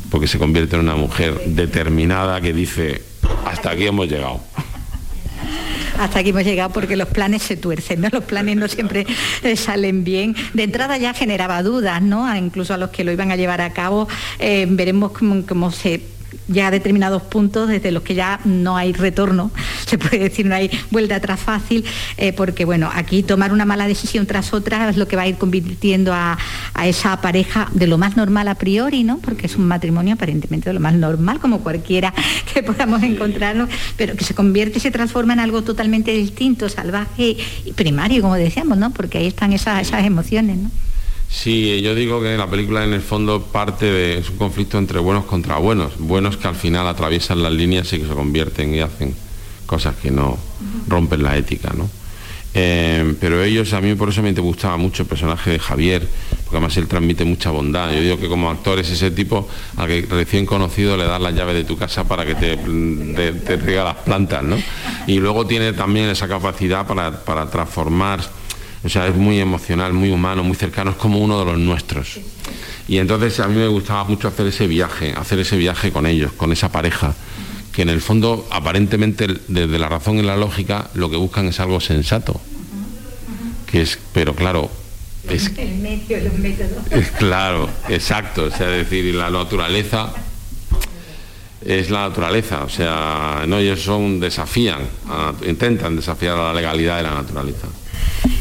Porque 0.10 0.28
se 0.28 0.40
convierte 0.40 0.76
en 0.76 0.82
una 0.82 0.96
mujer 0.96 1.40
determinada 1.46 2.42
que 2.42 2.54
dice, 2.54 3.02
hasta 3.46 3.72
aquí 3.72 3.86
hemos 3.86 4.08
llegado 4.08 4.42
hasta 6.00 6.20
aquí 6.20 6.30
hemos 6.30 6.44
llegado 6.44 6.70
porque 6.72 6.96
los 6.96 7.10
planes 7.10 7.44
se 7.44 7.58
tuercen, 7.58 8.02
¿no? 8.02 8.08
Los 8.12 8.24
planes 8.24 8.56
no 8.56 8.68
siempre 8.68 9.06
eh, 9.44 9.56
salen 9.58 10.04
bien. 10.04 10.36
De 10.54 10.64
entrada 10.64 10.98
ya 10.98 11.14
generaba 11.14 11.62
dudas, 11.62 12.02
¿no? 12.02 12.34
Incluso 12.36 12.74
a 12.74 12.78
los 12.78 12.90
que 12.90 13.04
lo 13.04 13.12
iban 13.12 13.32
a 13.32 13.36
llevar 13.36 13.60
a 13.60 13.74
cabo, 13.74 14.08
eh, 14.40 14.66
veremos 14.70 15.12
cómo 15.12 15.72
se 15.72 16.02
ya 16.48 16.72
determinados 16.72 17.22
puntos 17.24 17.70
desde 17.70 17.92
los 17.92 18.04
que 18.04 18.16
ya 18.16 18.40
no 18.46 18.78
hay 18.78 18.94
retorno, 18.94 19.52
se 19.86 19.98
puede 19.98 20.20
decir, 20.20 20.46
no 20.46 20.56
hay 20.56 20.70
vuelta 20.92 21.16
atrás 21.16 21.40
fácil, 21.40 21.86
eh, 22.18 22.34
porque 22.34 22.66
bueno, 22.66 22.90
aquí 22.94 23.24
tomar 23.24 23.52
una 23.52 23.66
mala 23.66 23.88
decisión 23.88 24.26
tras 24.26 24.54
otra 24.54 24.90
es 24.90 24.98
lo 24.98 25.08
que 25.08 25.16
va 25.16 25.24
a 25.24 25.28
ir 25.28 25.38
convirtiendo 25.38 26.14
a, 26.14 26.38
esa 26.84 27.20
pareja 27.22 27.68
de 27.74 27.88
lo 27.88 27.98
más 27.98 28.16
normal 28.16 28.48
a 28.48 28.56
priori, 28.56 29.04
¿no? 29.04 29.18
Porque 29.18 29.48
es 29.48 29.58
un 29.58 29.68
matrimonio 29.68 30.14
aparentemente 30.14 30.70
de 30.70 30.74
lo 30.74 30.80
más 30.80 30.94
normal, 30.94 31.40
como 31.40 31.60
cualquiera 31.60 32.14
que 32.54 32.64
podamos 32.64 33.04
encontrarlo, 33.04 33.68
pero 33.98 34.16
que 34.16 34.24
se 34.24 34.34
convierte 34.34 34.78
y 34.78 34.82
se 34.82 34.92
transforma 34.92 35.34
en 35.34 35.40
algo 35.40 35.62
totalmente 35.62 36.12
distinto, 36.12 36.70
salvaje 36.70 37.38
y 37.66 37.74
primario, 37.74 38.22
como 38.22 38.36
decíamos, 38.36 38.78
¿no? 38.78 38.92
Porque 38.92 39.18
ahí 39.18 39.28
están 39.28 39.54
esas, 39.54 39.82
esas 39.82 40.06
emociones, 40.06 40.58
¿no? 40.58 40.72
Sí, 41.30 41.82
yo 41.82 41.94
digo 41.94 42.22
que 42.22 42.36
la 42.36 42.50
película 42.50 42.84
en 42.84 42.94
el 42.94 43.02
fondo 43.02 43.44
parte 43.44 43.86
de 43.86 44.24
un 44.32 44.38
conflicto 44.38 44.78
entre 44.78 45.00
buenos 45.00 45.26
contra 45.26 45.58
buenos, 45.58 45.98
buenos 46.00 46.38
que 46.38 46.48
al 46.48 46.56
final 46.56 46.88
atraviesan 46.88 47.44
las 47.44 47.54
líneas 47.54 47.94
y 47.94 48.00
que 48.00 48.08
se 48.08 48.14
convierten 48.14 48.74
y 48.74 48.80
hacen 48.80 49.16
cosas 49.66 49.96
que 49.96 50.10
no 50.10 50.38
rompen 50.88 51.22
la 51.22 51.38
ética, 51.38 51.72
¿no? 51.78 51.88
Eh, 52.56 53.14
pero 53.20 53.44
ellos, 53.44 53.74
a 53.74 53.82
mí 53.82 53.94
por 53.94 54.10
eso 54.10 54.24
me 54.24 54.34
gustaba 54.34 54.76
mucho 54.76 55.04
el 55.04 55.08
personaje 55.08 55.52
de 55.52 55.60
Javier, 55.60 56.08
porque 56.46 56.58
además 56.58 56.76
él 56.78 56.88
transmite 56.88 57.24
mucha 57.24 57.52
bondad. 57.52 57.92
Yo 57.94 58.02
digo 58.02 58.20
que 58.20 58.28
como 58.28 58.50
actor 58.50 58.80
es 58.80 58.90
ese 58.90 59.12
tipo 59.12 59.48
al 59.78 59.88
que 59.88 60.08
recién 60.10 60.48
conocido 60.48 60.98
le 60.98 61.06
das 61.06 61.22
la 61.22 61.30
llave 61.30 61.54
de 61.54 61.64
tu 61.64 61.78
casa 61.78 62.06
para 62.06 62.26
que 62.26 62.34
te, 62.34 62.58
te, 62.58 63.56
riega 63.56 63.84
las 63.84 63.98
plantas, 63.98 64.44
¿no? 64.44 64.58
Y 65.06 65.20
luego 65.20 65.46
tiene 65.46 65.74
también 65.74 66.10
esa 66.10 66.28
capacidad 66.28 66.88
para, 66.88 67.24
para 67.24 67.50
transformar 67.52 68.20
o 68.84 68.90
sea, 68.90 69.08
es 69.08 69.16
muy 69.16 69.40
emocional, 69.40 69.94
muy 69.94 70.10
humano, 70.10 70.44
muy 70.44 70.56
cercano, 70.56 70.92
es 70.92 70.98
como 70.98 71.20
uno 71.20 71.40
de 71.40 71.46
los 71.46 71.58
nuestros. 71.58 72.20
Y 72.88 72.98
entonces 72.98 73.40
a 73.40 73.48
mí 73.48 73.56
me 73.56 73.68
gustaba 73.68 74.04
mucho 74.06 74.28
hacer 74.28 74.48
ese 74.48 74.68
viaje, 74.68 75.14
hacer 75.16 75.40
ese 75.40 75.58
viaje 75.58 75.92
con 75.92 76.06
ellos, 76.06 76.32
con 76.34 76.52
esa 76.52 76.72
pareja, 76.72 77.14
que 77.74 77.82
en 77.82 77.90
el 77.90 78.02
fondo, 78.02 78.48
aparentemente, 78.52 79.28
desde 79.48 79.80
la 79.80 79.90
razón 79.90 80.18
y 80.18 80.22
la 80.22 80.38
lógica, 80.38 80.90
lo 80.94 81.10
que 81.10 81.18
buscan 81.18 81.48
es 81.48 81.60
algo 81.60 81.80
sensato. 81.80 82.40
Que 83.68 83.82
es, 83.84 84.00
pero 84.14 84.34
claro, 84.34 84.72
es, 85.30 85.52
el 85.58 85.76
medio, 85.76 86.20
los 86.22 86.40
métodos. 86.40 86.92
Es 86.92 87.12
claro, 87.12 87.70
exacto. 87.90 88.46
O 88.46 88.52
sea, 88.52 88.68
decir, 88.68 89.14
la 89.14 89.30
naturaleza 89.30 90.12
es 91.64 91.90
la 91.90 92.08
naturaleza. 92.10 92.64
O 92.64 92.70
sea, 92.70 93.44
no 93.48 93.58
ellos 93.58 93.82
son 93.82 94.20
desafían, 94.20 94.82
intentan 95.46 95.96
desafiar 95.96 96.38
a 96.38 96.46
la 96.46 96.54
legalidad 96.54 96.98
de 96.98 97.04
la 97.04 97.14
naturaleza 97.16 97.68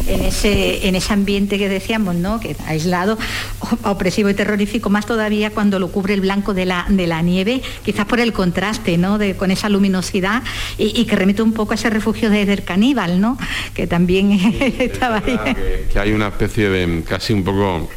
en 0.09 0.25
ese, 0.25 0.89
en 0.89 0.95
ese 0.95 1.13
ambiente 1.13 1.59
que 1.59 1.69
decíamos, 1.69 2.15
¿no? 2.15 2.41
que 2.41 2.57
aislado, 2.67 3.19
opresivo 3.85 4.29
y 4.31 4.35
terrorífico, 4.35 4.91
más 4.91 5.07
todavía 5.07 5.51
cuando 5.51 5.79
lo 5.79 5.89
cubre 5.89 6.15
el 6.15 6.21
blanco 6.21 6.55
de 6.55 6.65
la, 6.65 6.87
de 6.89 7.07
la 7.07 7.23
nieve, 7.23 7.63
quizás 7.85 8.07
por 8.07 8.21
el 8.21 8.33
contraste 8.33 8.99
¿no? 8.99 9.19
de, 9.19 9.37
con 9.37 9.51
esa 9.51 9.69
luminosidad 9.69 10.43
y, 10.77 11.05
que 11.05 11.17
remite 11.17 11.43
un 11.43 11.53
poco 11.53 11.73
a 11.73 11.75
ese 11.75 11.91
refugio 11.91 12.31
de, 12.31 12.47
del 12.47 12.65
caníbal, 12.65 13.21
¿no? 13.21 13.39
que 13.75 13.87
también 13.87 14.33
estaba 14.79 15.23
ahí. 15.25 15.39
Que, 15.93 15.99
hay 15.99 16.13
una 16.13 16.29
especie 16.29 16.69
de 16.69 17.03
casi 17.03 17.33
un 17.33 17.45
poco, 17.45 17.89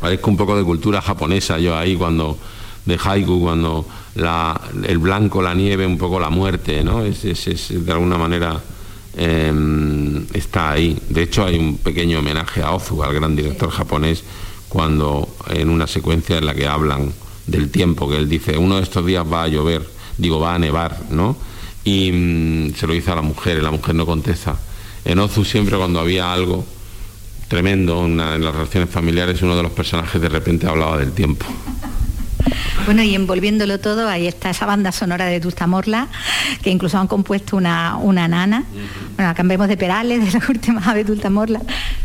parezco 0.00 0.30
un 0.30 0.36
poco 0.36 0.56
de 0.56 0.64
cultura 0.64 1.00
japonesa 1.00 1.58
yo 1.58 1.76
ahí 1.76 1.96
cuando 1.96 2.38
de 2.84 2.98
haiku 3.02 3.40
cuando 3.40 3.86
el 4.16 4.98
blanco, 4.98 5.42
la 5.42 5.54
nieve, 5.54 5.86
un 5.86 5.98
poco 5.98 6.18
la 6.20 6.30
muerte, 6.30 6.82
¿no? 6.82 7.04
es 7.04 7.22
de 7.22 7.92
alguna 7.92 8.18
manera 8.18 8.60
Em, 9.16 10.24
está 10.32 10.72
ahí. 10.72 10.96
De 11.08 11.22
hecho, 11.22 11.44
hay 11.44 11.58
un 11.58 11.78
pequeño 11.78 12.20
homenaje 12.20 12.62
a 12.62 12.72
Ozu, 12.72 13.02
al 13.02 13.14
gran 13.14 13.34
director 13.34 13.70
japonés, 13.70 14.22
cuando 14.68 15.28
en 15.48 15.68
una 15.68 15.86
secuencia 15.86 16.38
en 16.38 16.46
la 16.46 16.54
que 16.54 16.66
hablan 16.66 17.12
del 17.46 17.70
tiempo, 17.70 18.08
que 18.08 18.16
él 18.16 18.28
dice, 18.28 18.56
uno 18.56 18.76
de 18.76 18.82
estos 18.82 19.04
días 19.04 19.24
va 19.30 19.44
a 19.44 19.48
llover, 19.48 19.86
digo, 20.16 20.38
va 20.38 20.54
a 20.54 20.58
nevar, 20.58 21.00
¿no? 21.10 21.36
Y 21.82 22.12
mm, 22.12 22.74
se 22.74 22.86
lo 22.86 22.92
dice 22.92 23.10
a 23.10 23.16
la 23.16 23.22
mujer, 23.22 23.58
y 23.58 23.62
la 23.62 23.72
mujer 23.72 23.94
no 23.94 24.06
contesta. 24.06 24.56
En 25.04 25.18
Ozu 25.18 25.44
siempre 25.44 25.76
cuando 25.76 25.98
había 25.98 26.32
algo 26.32 26.64
tremendo 27.48 28.04
en 28.04 28.16
las 28.16 28.54
relaciones 28.54 28.90
familiares, 28.90 29.42
uno 29.42 29.56
de 29.56 29.64
los 29.64 29.72
personajes 29.72 30.20
de 30.20 30.28
repente 30.28 30.68
hablaba 30.68 30.98
del 30.98 31.12
tiempo. 31.12 31.46
Bueno, 32.84 33.02
y 33.02 33.14
envolviéndolo 33.14 33.78
todo, 33.78 34.08
ahí 34.08 34.26
está 34.26 34.50
esa 34.50 34.66
banda 34.66 34.92
sonora 34.92 35.26
de 35.26 35.40
Tustamorla, 35.40 36.08
que 36.62 36.70
incluso 36.70 36.98
han 36.98 37.06
compuesto 37.06 37.56
una, 37.56 37.96
una 37.96 38.26
nana. 38.28 38.64
Bueno, 39.16 39.34
cambiemos 39.34 39.68
de 39.68 39.76
Perales, 39.76 40.24
de 40.24 40.38
la 40.38 40.44
última 40.48 40.94
de 40.94 41.04
Tustamorla. 41.04 41.60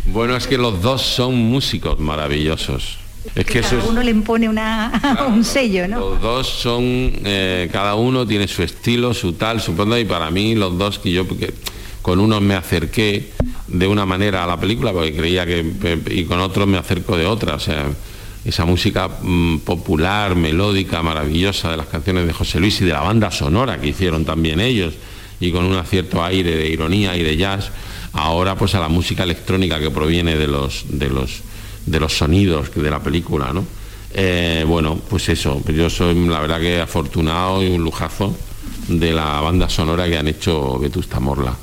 Bueno, 0.06 0.36
es 0.36 0.48
que 0.48 0.58
los 0.58 0.82
dos 0.82 1.02
son 1.02 1.36
músicos 1.36 2.00
maravillosos. 2.00 3.00
Es 3.34 3.46
que 3.46 3.62
cada 3.62 3.84
uno 3.86 4.04
le 4.04 4.12
impone 4.12 4.48
una, 4.48 4.92
un 5.28 5.44
sello, 5.44 5.88
¿no? 5.88 6.00
Los 6.00 6.22
dos 6.22 6.48
son, 6.48 6.84
eh, 6.84 7.70
cada 7.72 7.96
uno 7.96 8.28
tiene 8.28 8.48
su 8.48 8.62
estilo, 8.62 9.14
su 9.14 9.34
tal, 9.34 9.62
supongo, 9.62 9.98
y 9.98 10.06
para 10.06 10.30
mí 10.30 10.54
los 10.54 10.78
dos 10.78 11.00
que 11.00 11.12
yo 11.12 11.28
porque 11.28 11.54
con 12.02 12.20
unos 12.20 12.42
me 12.42 12.54
acerqué 12.54 13.32
de 13.68 13.88
una 13.88 14.06
manera 14.06 14.44
a 14.44 14.48
la 14.48 14.60
película 14.60 14.94
porque 14.94 15.16
creía 15.16 15.44
que 15.46 15.66
y 16.12 16.26
con 16.26 16.40
otros 16.40 16.68
me 16.68 16.78
acerco 16.78 17.18
de 17.18 17.26
otra, 17.26 17.56
o 17.56 17.60
sea, 17.60 17.88
esa 18.46 18.66
música 18.66 19.10
mm, 19.22 19.60
popular, 19.60 20.36
melódica, 20.36 21.02
maravillosa 21.02 21.72
de 21.72 21.78
las 21.78 21.88
canciones 21.88 22.28
de 22.28 22.34
José 22.34 22.60
Luis 22.60 22.80
y 22.82 22.86
de 22.86 22.94
la 22.94 23.02
banda 23.02 23.32
sonora 23.32 23.82
que 23.82 23.88
hicieron 23.88 24.24
también 24.24 24.60
ellos, 24.60 24.94
y 25.40 25.52
con 25.52 25.66
un 25.66 25.84
cierto 25.86 26.24
aire 26.24 26.56
de 26.56 26.70
ironía 26.70 27.18
y 27.18 27.24
de 27.24 27.36
jazz, 27.36 27.72
ahora 28.14 28.56
pues 28.56 28.76
a 28.76 28.80
la 28.80 28.88
música 28.88 29.24
electrónica 29.24 29.80
que 29.80 29.90
proviene 29.90 30.38
de 30.38 30.48
los, 30.48 30.86
de 30.88 31.10
los, 31.10 31.42
de 31.86 32.00
los 32.00 32.18
sonidos 32.18 32.74
de 32.74 32.90
la 32.90 33.02
película, 33.02 33.52
¿no? 33.52 33.66
Eh, 34.14 34.64
bueno, 34.66 34.98
pues 35.10 35.28
eso, 35.28 35.62
yo 35.68 35.90
soy 35.90 36.16
la 36.28 36.40
verdad 36.40 36.62
que 36.62 36.80
afortunado 36.80 37.62
y 37.62 37.68
un 37.68 37.84
lujazo 37.84 38.34
de 38.88 39.12
la 39.12 39.42
banda 39.42 39.68
sonora 39.68 40.08
que 40.08 40.18
han 40.18 40.28
hecho 40.28 40.80
Vetusta 40.80 41.20
Morla. 41.20 41.54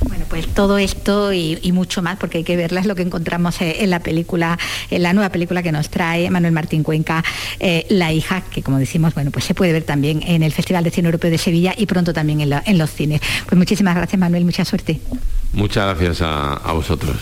Bueno, 0.00 0.24
pues 0.28 0.46
todo 0.48 0.78
esto 0.78 1.32
y, 1.32 1.58
mucho 1.72 2.02
más, 2.02 2.18
porque 2.18 2.38
hay 2.38 2.44
que 2.44 2.56
verla, 2.56 2.80
es 2.80 2.86
lo 2.86 2.94
que 2.94 3.02
encontramos 3.02 3.56
en 3.60 3.90
la 3.90 4.00
película, 4.00 4.58
en 4.90 5.02
la 5.02 5.12
nueva 5.12 5.30
película 5.30 5.62
que 5.62 5.72
nos 5.72 5.88
trae 5.90 6.30
Manuel 6.30 6.52
Martín 6.52 6.82
Cuenca, 6.82 7.24
eh, 7.58 7.86
La 7.88 8.12
hija, 8.12 8.42
que 8.42 8.62
como 8.62 8.78
decimos, 8.78 9.14
bueno, 9.14 9.30
pues 9.30 9.44
se 9.44 9.54
puede 9.54 9.72
ver 9.72 9.84
también 9.84 10.22
en 10.26 10.42
el 10.42 10.52
Festival 10.52 10.84
de 10.84 10.90
Cine 10.90 11.06
Europeo 11.06 11.30
de 11.30 11.38
Sevilla 11.38 11.74
y 11.76 11.86
pronto 11.86 12.12
también 12.12 12.40
en, 12.40 12.78
los 12.78 12.90
cines. 12.90 13.20
Pues 13.46 13.58
muchísimas 13.58 13.96
gracias, 13.96 14.18
Manuel, 14.18 14.44
mucha 14.44 14.64
suerte. 14.64 15.00
Muchas 15.52 15.98
gracias 15.98 16.22
a 16.22 16.72
vosotros. 16.72 17.16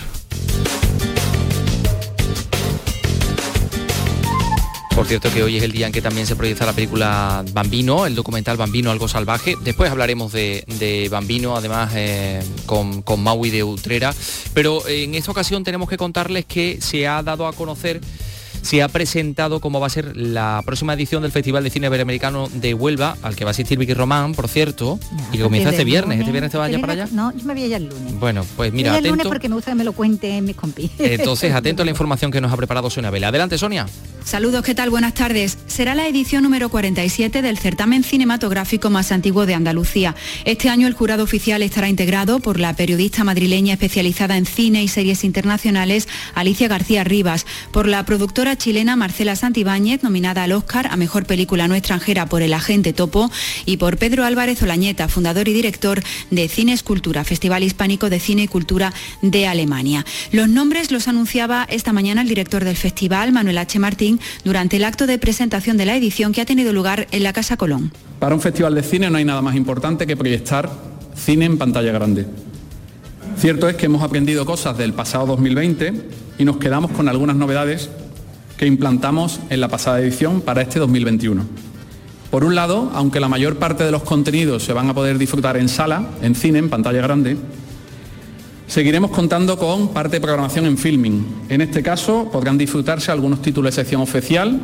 Por 4.95 5.07
cierto 5.07 5.31
que 5.33 5.41
hoy 5.41 5.57
es 5.57 5.63
el 5.63 5.71
día 5.71 5.87
en 5.87 5.91
que 5.91 6.03
también 6.03 6.27
se 6.27 6.35
proyecta 6.35 6.67
la 6.67 6.73
película 6.73 7.43
Bambino, 7.51 8.05
el 8.05 8.13
documental 8.13 8.57
Bambino, 8.57 8.91
algo 8.91 9.07
salvaje. 9.07 9.57
Después 9.63 9.89
hablaremos 9.89 10.31
de, 10.31 11.07
Bambino, 11.09 11.55
además 11.55 11.91
eh, 11.95 12.43
con, 12.67 13.01
con 13.01 13.23
Maui 13.23 13.49
de 13.49 13.63
Utrera. 13.63 14.13
Pero 14.53 14.87
en 14.87 15.15
esta 15.15 15.31
ocasión 15.31 15.63
tenemos 15.63 15.89
que 15.89 15.97
contarles 15.97 16.45
que 16.45 16.79
se 16.79 17.07
ha 17.07 17.23
dado 17.23 17.47
a 17.47 17.53
conocer 17.53 18.01
se 18.63 18.81
ha 18.81 18.87
presentado 18.87 19.59
cómo 19.59 19.79
va 19.79 19.87
a 19.87 19.89
ser 19.89 20.15
la 20.15 20.61
próxima 20.65 20.93
edición 20.93 21.21
del 21.21 21.31
Festival 21.31 21.63
de 21.63 21.69
Cine 21.69 21.87
Iberoamericano 21.87 22.49
de 22.49 22.73
Huelva, 22.73 23.17
al 23.21 23.35
que 23.35 23.43
va 23.43 23.49
a 23.49 23.51
asistir 23.51 23.77
Vicky 23.77 23.93
Román, 23.93 24.33
por 24.33 24.47
cierto, 24.47 24.99
y 25.31 25.37
que 25.37 25.43
comienza 25.43 25.69
este 25.69 25.83
viernes. 25.83 26.19
¿Este 26.19 26.31
viernes 26.31 26.51
te 26.51 26.57
vaya 26.57 26.79
para 26.79 26.93
allá? 26.93 27.07
No, 27.11 27.31
yo 27.33 27.45
me 27.45 27.53
voy 27.53 27.63
allá 27.63 27.77
el 27.77 27.89
lunes. 27.89 28.19
Bueno, 28.19 28.45
pues 28.55 28.71
mira, 28.73 28.97
el 28.97 29.07
lunes 29.07 29.27
porque 29.27 29.49
me 29.49 29.55
gusta 29.55 29.71
que 29.71 29.75
me 29.75 29.83
lo 29.83 29.93
cuenten 29.93 30.45
mis 30.45 30.55
compis. 30.55 30.91
Entonces, 30.99 31.53
atento 31.53 31.81
a 31.81 31.85
la 31.85 31.91
información 31.91 32.31
que 32.31 32.41
nos 32.41 32.51
ha 32.51 32.57
preparado 32.57 32.89
Sonia 32.89 33.11
Vela. 33.11 33.27
Adelante, 33.27 33.57
Sonia. 33.57 33.85
Saludos, 34.23 34.63
¿qué 34.63 34.73
tal? 34.73 34.89
Buenas 34.89 35.13
tardes. 35.13 35.57
será 35.67 35.95
la 35.95 36.07
edición 36.07 36.43
número 36.43 36.69
47 36.69 37.41
del 37.41 37.57
certamen 37.57 38.05
cinematográfico 38.05 38.89
más 38.89 39.11
antiguo 39.11 39.45
de 39.45 39.53
Andalucía. 39.53 40.15
Este 40.45 40.69
año 40.69 40.87
el 40.87 40.93
jurado 40.93 41.23
oficial 41.23 41.61
estará 41.61 41.89
integrado 41.89 42.39
por 42.39 42.57
la 42.57 42.73
periodista 42.73 43.25
madrileña 43.25 43.73
especializada 43.73 44.37
en 44.37 44.45
cine 44.45 44.81
y 44.81 44.87
series 44.87 45.25
internacionales 45.25 46.07
Alicia 46.35 46.69
García 46.69 47.03
Rivas, 47.03 47.45
por 47.71 47.85
la 47.85 48.05
productora 48.05 48.52
chilena 48.55 48.95
Marcela 48.95 49.35
Santibáñez, 49.35 50.03
nominada 50.03 50.43
al 50.43 50.51
Oscar 50.51 50.87
a 50.91 50.97
Mejor 50.97 51.25
Película 51.25 51.67
No 51.67 51.75
Extranjera 51.75 52.25
por 52.25 52.41
El 52.41 52.53
Agente 52.53 52.93
Topo, 52.93 53.31
y 53.65 53.77
por 53.77 53.97
Pedro 53.97 54.23
Álvarez 54.23 54.61
Olañeta, 54.61 55.07
fundador 55.07 55.47
y 55.47 55.53
director 55.53 56.01
de 56.31 56.47
Cine 56.47 56.73
Escultura, 56.73 57.23
Festival 57.23 57.63
Hispánico 57.63 58.09
de 58.09 58.19
Cine 58.19 58.43
y 58.43 58.47
Cultura 58.47 58.93
de 59.21 59.47
Alemania. 59.47 60.05
Los 60.31 60.49
nombres 60.49 60.91
los 60.91 61.07
anunciaba 61.07 61.65
esta 61.69 61.93
mañana 61.93 62.21
el 62.21 62.27
director 62.27 62.63
del 62.63 62.77
festival, 62.77 63.31
Manuel 63.31 63.57
H. 63.57 63.79
Martín, 63.79 64.19
durante 64.43 64.77
el 64.77 64.83
acto 64.83 65.07
de 65.07 65.17
presentación 65.17 65.77
de 65.77 65.85
la 65.85 65.95
edición 65.95 66.33
que 66.33 66.41
ha 66.41 66.45
tenido 66.45 66.73
lugar 66.73 67.07
en 67.11 67.23
la 67.23 67.33
Casa 67.33 67.57
Colón. 67.57 67.91
Para 68.19 68.35
un 68.35 68.41
festival 68.41 68.75
de 68.75 68.83
cine 68.83 69.09
no 69.09 69.17
hay 69.17 69.25
nada 69.25 69.41
más 69.41 69.55
importante 69.55 70.07
que 70.07 70.17
proyectar 70.17 70.69
cine 71.15 71.45
en 71.45 71.57
pantalla 71.57 71.91
grande. 71.91 72.25
Cierto 73.37 73.67
es 73.67 73.75
que 73.75 73.87
hemos 73.87 74.03
aprendido 74.03 74.45
cosas 74.45 74.77
del 74.77 74.93
pasado 74.93 75.25
2020 75.27 75.93
y 76.37 76.45
nos 76.45 76.57
quedamos 76.57 76.91
con 76.91 77.09
algunas 77.09 77.35
novedades 77.35 77.89
que 78.57 78.65
implantamos 78.65 79.39
en 79.49 79.61
la 79.61 79.67
pasada 79.67 79.99
edición 79.99 80.41
para 80.41 80.61
este 80.61 80.79
2021. 80.79 81.43
Por 82.31 82.43
un 82.43 82.55
lado, 82.55 82.91
aunque 82.95 83.19
la 83.19 83.29
mayor 83.29 83.57
parte 83.57 83.83
de 83.83 83.91
los 83.91 84.03
contenidos 84.03 84.63
se 84.63 84.73
van 84.73 84.89
a 84.89 84.93
poder 84.93 85.17
disfrutar 85.17 85.55
en 85.57 85.69
sala, 85.69 86.07
en 86.21 86.33
cine, 86.33 86.59
en 86.59 86.69
pantalla 86.69 87.01
grande, 87.01 87.37
seguiremos 88.67 89.11
contando 89.11 89.57
con 89.57 89.89
parte 89.89 90.17
de 90.17 90.21
programación 90.21 90.65
en 90.65 90.77
filming. 90.77 91.25
En 91.49 91.61
este 91.61 91.83
caso 91.83 92.29
podrán 92.31 92.57
disfrutarse 92.57 93.11
algunos 93.11 93.41
títulos 93.41 93.75
de 93.75 93.83
sección 93.83 94.01
oficial 94.01 94.59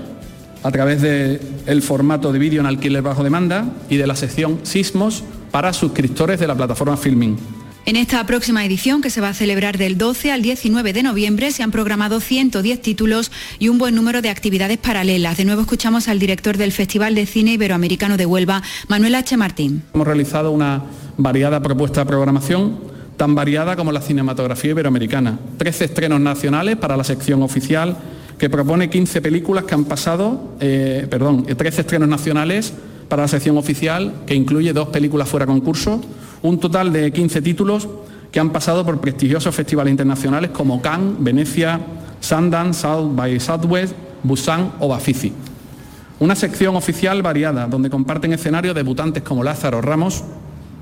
a 0.63 0.71
través 0.71 1.01
del 1.01 1.81
formato 1.81 2.33
de 2.33 2.39
vídeo 2.39 2.59
en 2.59 2.65
alquiler 2.65 3.01
bajo 3.01 3.23
demanda 3.23 3.65
y 3.89 3.97
de 3.97 4.07
la 4.07 4.15
sección 4.15 4.59
Sismos 4.63 5.23
para 5.51 5.71
suscriptores 5.71 6.39
de 6.39 6.47
la 6.47 6.55
plataforma 6.55 6.97
Filming. 6.97 7.37
En 7.85 7.95
esta 7.95 8.23
próxima 8.25 8.63
edición, 8.65 9.01
que 9.01 9.09
se 9.09 9.21
va 9.21 9.29
a 9.29 9.33
celebrar 9.33 9.77
del 9.77 9.97
12 9.97 10.31
al 10.31 10.41
19 10.41 10.93
de 10.93 11.01
noviembre, 11.01 11.51
se 11.51 11.63
han 11.63 11.71
programado 11.71 12.19
110 12.19 12.81
títulos 12.81 13.31
y 13.57 13.69
un 13.69 13.77
buen 13.77 13.95
número 13.95 14.21
de 14.21 14.29
actividades 14.29 14.77
paralelas. 14.77 15.37
De 15.37 15.45
nuevo 15.45 15.61
escuchamos 15.61 16.07
al 16.07 16.19
director 16.19 16.57
del 16.57 16.71
Festival 16.71 17.15
de 17.15 17.25
Cine 17.25 17.53
Iberoamericano 17.53 18.17
de 18.17 18.25
Huelva, 18.25 18.61
Manuel 18.87 19.15
H. 19.15 19.37
Martín. 19.37 19.83
Hemos 19.93 20.05
realizado 20.05 20.51
una 20.51 20.83
variada 21.17 21.61
propuesta 21.61 22.01
de 22.01 22.05
programación, 22.05 22.79
tan 23.17 23.33
variada 23.33 23.75
como 23.75 23.91
la 23.91 24.01
cinematografía 24.01 24.71
iberoamericana. 24.71 25.39
13 25.57 25.85
estrenos 25.85 26.21
nacionales 26.21 26.75
para 26.75 26.95
la 26.95 27.03
sección 27.03 27.41
oficial, 27.41 27.97
que 28.37 28.49
propone 28.49 28.89
15 28.89 29.21
películas 29.21 29.63
que 29.63 29.73
han 29.73 29.85
pasado, 29.85 30.55
eh, 30.59 31.07
perdón, 31.09 31.45
13 31.45 31.81
estrenos 31.81 32.07
nacionales 32.07 32.73
para 33.09 33.23
la 33.23 33.27
sección 33.27 33.57
oficial, 33.57 34.13
que 34.27 34.35
incluye 34.35 34.71
dos 34.73 34.89
películas 34.89 35.27
fuera 35.27 35.45
concurso, 35.45 36.01
un 36.41 36.59
total 36.59 36.93
de 36.93 37.11
15 37.11 37.41
títulos 37.41 37.87
que 38.31 38.39
han 38.39 38.51
pasado 38.51 38.85
por 38.85 38.99
prestigiosos 38.99 39.53
festivales 39.55 39.91
internacionales 39.91 40.51
como 40.51 40.81
Cannes, 40.81 41.15
Venecia, 41.19 41.79
Sundance, 42.19 42.81
South 42.81 43.15
by 43.15 43.39
Southwest, 43.39 43.95
Busan 44.23 44.73
o 44.79 44.87
Bafisi. 44.87 45.33
Una 46.19 46.35
sección 46.35 46.75
oficial 46.75 47.21
variada 47.21 47.65
donde 47.67 47.89
comparten 47.89 48.33
escenarios 48.33 48.75
debutantes 48.75 49.23
como 49.23 49.43
Lázaro 49.43 49.81
Ramos, 49.81 50.23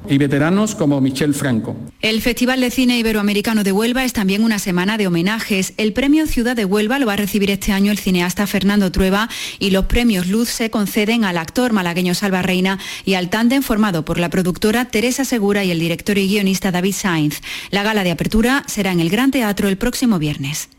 y 0.09 0.17
veteranos 0.17 0.75
como 0.75 1.01
Michel 1.01 1.33
Franco. 1.33 1.75
El 2.01 2.21
Festival 2.21 2.61
de 2.61 2.71
Cine 2.71 2.97
Iberoamericano 2.97 3.63
de 3.63 3.71
Huelva 3.71 4.03
es 4.03 4.13
también 4.13 4.43
una 4.43 4.59
semana 4.59 4.97
de 4.97 5.07
homenajes. 5.07 5.73
El 5.77 5.93
premio 5.93 6.27
Ciudad 6.27 6.55
de 6.55 6.65
Huelva 6.65 6.99
lo 6.99 7.07
va 7.07 7.13
a 7.13 7.17
recibir 7.17 7.51
este 7.51 7.71
año 7.71 7.91
el 7.91 7.97
cineasta 7.97 8.47
Fernando 8.47 8.91
Trueba 8.91 9.29
y 9.59 9.71
los 9.71 9.85
premios 9.85 10.27
Luz 10.27 10.49
se 10.49 10.69
conceden 10.69 11.25
al 11.25 11.37
actor 11.37 11.73
malagueño 11.73 12.13
Salva 12.13 12.41
Reina 12.41 12.79
y 13.05 13.15
al 13.15 13.29
tándem 13.29 13.63
formado 13.63 14.05
por 14.05 14.19
la 14.19 14.29
productora 14.29 14.85
Teresa 14.85 15.25
Segura 15.25 15.63
y 15.63 15.71
el 15.71 15.79
director 15.79 16.17
y 16.17 16.27
guionista 16.27 16.71
David 16.71 16.93
Sainz. 16.93 17.41
La 17.71 17.83
gala 17.83 18.03
de 18.03 18.11
apertura 18.11 18.63
será 18.67 18.91
en 18.91 18.99
el 18.99 19.09
Gran 19.09 19.31
Teatro 19.31 19.67
el 19.67 19.77
próximo 19.77 20.19
viernes. 20.19 20.69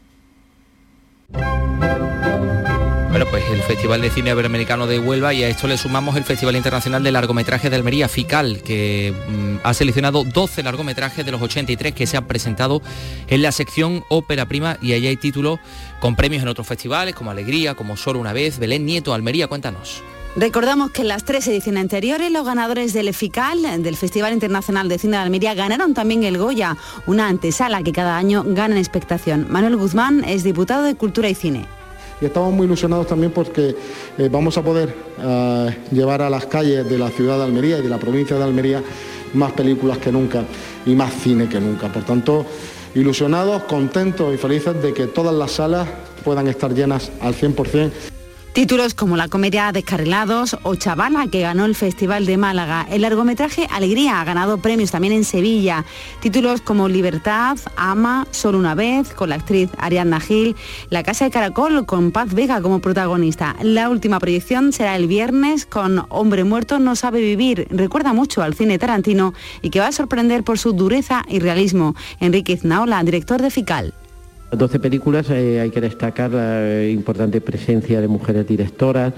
Bueno, 3.19 3.33
pues 3.33 3.51
el 3.51 3.63
Festival 3.63 4.01
de 4.01 4.11
Cine 4.11 4.31
Iberoamericano 4.31 4.87
de 4.87 5.01
Huelva 5.01 5.35
y 5.35 5.43
a 5.43 5.49
esto 5.49 5.67
le 5.67 5.77
sumamos 5.77 6.15
el 6.15 6.23
Festival 6.23 6.55
Internacional 6.55 7.03
de 7.03 7.11
Largometrajes 7.11 7.69
de 7.69 7.77
Almería, 7.77 8.09
FICAL, 8.09 8.63
que 8.63 9.13
mm, 9.13 9.57
ha 9.65 9.75
seleccionado 9.75 10.23
12 10.23 10.63
largometrajes 10.63 11.27
de 11.27 11.33
los 11.33 11.43
83 11.43 11.95
que 11.95 12.07
se 12.07 12.17
han 12.17 12.29
presentado 12.29 12.81
en 13.27 13.43
la 13.43 13.51
sección 13.51 14.05
Ópera 14.09 14.47
Prima 14.47 14.79
y 14.81 14.93
ahí 14.93 15.09
hay 15.09 15.17
títulos 15.17 15.59
con 15.99 16.15
premios 16.15 16.45
en 16.45 16.49
otros 16.49 16.69
festivales 16.69 17.17
como 17.17 17.33
Alegría, 17.33 17.75
como 17.75 17.97
Solo 17.97 18.21
una 18.21 18.33
vez, 18.33 18.61
Belén 18.61 18.87
Nieto, 18.87 19.13
Almería, 19.13 19.49
cuéntanos. 19.49 20.01
Recordamos 20.37 20.93
que 20.93 21.03
en 21.03 21.09
las 21.09 21.25
tres 21.25 21.49
ediciones 21.49 21.81
anteriores 21.81 22.31
los 22.31 22.47
ganadores 22.47 22.93
del 22.93 23.13
FICAL, 23.13 23.83
del 23.83 23.97
Festival 23.97 24.33
Internacional 24.33 24.89
de 24.89 24.97
Cine 24.97 25.17
de 25.17 25.25
Almería, 25.25 25.55
ganaron 25.55 25.93
también 25.93 26.23
el 26.23 26.39
Goya, 26.39 26.77
una 27.07 27.27
antesala 27.27 27.83
que 27.83 27.91
cada 27.91 28.17
año 28.17 28.45
gana 28.47 28.77
en 28.77 28.79
expectación. 28.79 29.49
Manuel 29.51 29.75
Guzmán 29.75 30.23
es 30.23 30.45
diputado 30.45 30.85
de 30.85 30.95
Cultura 30.95 31.29
y 31.29 31.35
Cine 31.35 31.78
y 32.21 32.27
estamos 32.27 32.53
muy 32.53 32.67
ilusionados 32.67 33.07
también 33.07 33.33
porque 33.33 33.75
eh, 34.19 34.29
vamos 34.31 34.57
a 34.59 34.63
poder 34.63 34.95
eh, 35.21 35.77
llevar 35.93 36.23
a 36.23 36.31
las 36.31 36.47
calles 36.47 36.89
de 36.89 36.99
la 36.99 37.11
ciudad 37.11 37.39
de 37.39 37.45
Almería 37.45 37.79
y 37.79 37.83
de 37.83 37.89
la 37.89 37.99
provincia 37.99 38.37
de 38.37 38.45
Almería 38.45 38.83
más 39.35 39.53
películas 39.53 39.99
que 39.99 40.11
nunca 40.11 40.45
y 40.87 40.95
más 40.95 41.13
cine 41.15 41.49
que 41.49 41.61
nunca. 41.61 41.93
Por 41.93 42.05
tanto, 42.05 42.47
ilusionados, 42.95 43.63
contentos 43.65 44.35
y 44.35 44.39
felices 44.39 44.83
de 44.83 44.93
que 44.93 45.07
todas 45.07 45.35
las 45.35 45.53
salas 45.53 45.89
puedan 46.25 46.49
estar 46.49 46.75
llenas 46.75 47.11
al 47.21 47.35
100%. 47.35 48.18
Títulos 48.59 48.93
como 48.93 49.17
la 49.17 49.29
comedia 49.29 49.71
Descarrilados 49.71 50.57
o 50.65 50.75
Chavala, 50.75 51.29
que 51.29 51.43
ganó 51.43 51.65
el 51.65 51.77
Festival 51.77 52.27
de 52.27 52.37
Málaga. 52.37 52.89
El 52.91 53.03
largometraje 53.03 53.69
Alegría 53.71 54.21
ha 54.21 54.25
ganado 54.25 54.59
premios 54.59 54.91
también 54.91 55.13
en 55.13 55.23
Sevilla. 55.23 55.85
Títulos 56.19 56.61
como 56.61 56.89
Libertad, 56.89 57.57
Ama, 57.77 58.27
Solo 58.33 58.59
una 58.59 58.75
vez, 58.75 59.15
con 59.15 59.29
la 59.29 59.37
actriz 59.37 59.71
Ariadna 59.79 60.19
Gil. 60.19 60.57
La 60.91 61.05
Casa 61.05 61.25
de 61.25 61.31
Caracol, 61.31 61.87
con 61.87 62.11
Paz 62.11 62.35
Vega 62.35 62.61
como 62.61 62.81
protagonista. 62.81 63.55
La 63.63 63.91
última 63.91 64.19
proyección 64.19 64.73
será 64.73 64.97
el 64.97 65.07
viernes 65.07 65.65
con 65.65 66.05
Hombre 66.09 66.43
Muerto 66.43 66.81
no 66.81 66.97
sabe 66.97 67.21
vivir. 67.21 67.69
Recuerda 67.71 68.13
mucho 68.13 68.43
al 68.43 68.55
cine 68.55 68.77
tarantino 68.77 69.35
y 69.63 69.71
que 69.71 69.79
va 69.79 69.87
a 69.87 69.93
sorprender 69.93 70.43
por 70.43 70.59
su 70.59 70.73
dureza 70.73 71.23
y 71.29 71.39
realismo. 71.39 71.95
Enrique 72.19 72.55
Iznaola, 72.55 73.05
director 73.05 73.41
de 73.41 73.53
FICAL. 73.53 73.95
12 74.51 74.81
películas, 74.81 75.29
eh, 75.31 75.61
hay 75.61 75.71
que 75.71 75.81
destacar 75.81 76.31
la 76.31 76.85
importante 76.85 77.41
presencia 77.41 78.01
de 78.01 78.09
mujeres 78.09 78.47
directoras, 78.47 79.13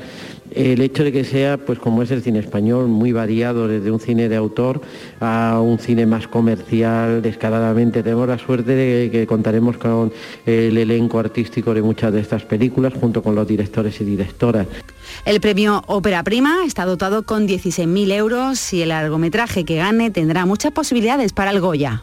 el 0.51 0.81
hecho 0.81 1.05
de 1.05 1.13
que 1.13 1.25
sea, 1.25 1.57
pues 1.57 1.79
como 1.79 2.03
es 2.03 2.11
el 2.11 2.23
cine 2.23 2.41
español, 2.41 2.89
muy 2.89 3.13
variado 3.13 3.69
desde 3.69 3.93
un 3.93 4.01
cine 4.01 4.29
de 4.29 4.35
autor 4.35 4.81
a 5.21 5.61
un 5.63 5.79
cine 5.79 6.07
más 6.07 6.27
comercial, 6.27 7.23
descaradamente. 7.23 8.03
Tenemos 8.03 8.27
la 8.27 8.39
suerte 8.39 8.75
de 8.75 9.11
que 9.11 9.27
contaremos 9.27 9.77
con 9.77 10.13
el 10.47 10.77
elenco 10.77 11.21
artístico 11.21 11.75
de 11.75 11.83
muchas 11.83 12.13
de 12.13 12.21
estas 12.21 12.43
películas, 12.45 12.93
junto 13.01 13.23
con 13.23 13.37
los 13.37 13.47
directores 13.47 14.01
y 14.01 14.05
directoras. 14.05 14.67
El 15.25 15.41
premio 15.41 15.83
Ópera 15.87 16.25
Prima 16.25 16.65
está 16.67 16.85
dotado 16.85 17.23
con 17.23 17.47
16.000 17.47 18.13
euros 18.13 18.73
y 18.73 18.83
el 18.83 18.89
largometraje 18.89 19.65
que 19.65 19.77
gane 19.77 20.11
tendrá 20.11 20.47
muchas 20.47 20.73
posibilidades 20.73 21.33
para 21.33 21.53
el 21.53 21.61
Goya. 21.61 22.03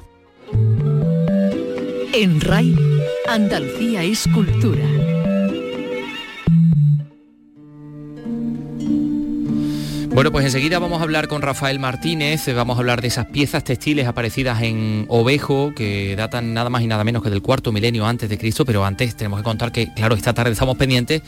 En 2.14 2.40
RAI 2.40 2.97
Andalucía 3.28 4.04
es 4.04 4.26
cultura. 4.34 4.86
Bueno, 10.14 10.32
pues 10.32 10.46
enseguida 10.46 10.80
vamos 10.80 11.02
a 11.02 11.04
hablar 11.04 11.28
con 11.28 11.42
Rafael 11.42 11.78
Martínez, 11.78 12.48
vamos 12.56 12.78
a 12.78 12.80
hablar 12.80 13.02
de 13.02 13.10
esas 13.10 13.26
piezas 13.26 13.66
textiles 13.66 14.08
aparecidas 14.08 14.62
en 14.62 15.06
Ovejo, 15.10 15.74
que 15.76 16.16
datan 16.16 16.54
nada 16.54 16.70
más 16.70 16.82
y 16.84 16.88
nada 16.88 17.04
menos 17.04 17.22
que 17.22 17.30
del 17.30 17.42
cuarto 17.42 17.74
milenio 17.74 18.06
antes 18.08 18.30
de 18.30 18.38
Cristo, 18.38 18.66
pero 18.66 18.86
antes 18.86 19.16
tenemos 19.16 19.40
que 19.40 19.44
contar 19.44 19.74
que, 19.74 19.94
claro, 19.94 20.16
esta 20.16 20.34
tarde 20.34 20.54
estamos 20.54 20.78
pendientes 20.78 21.22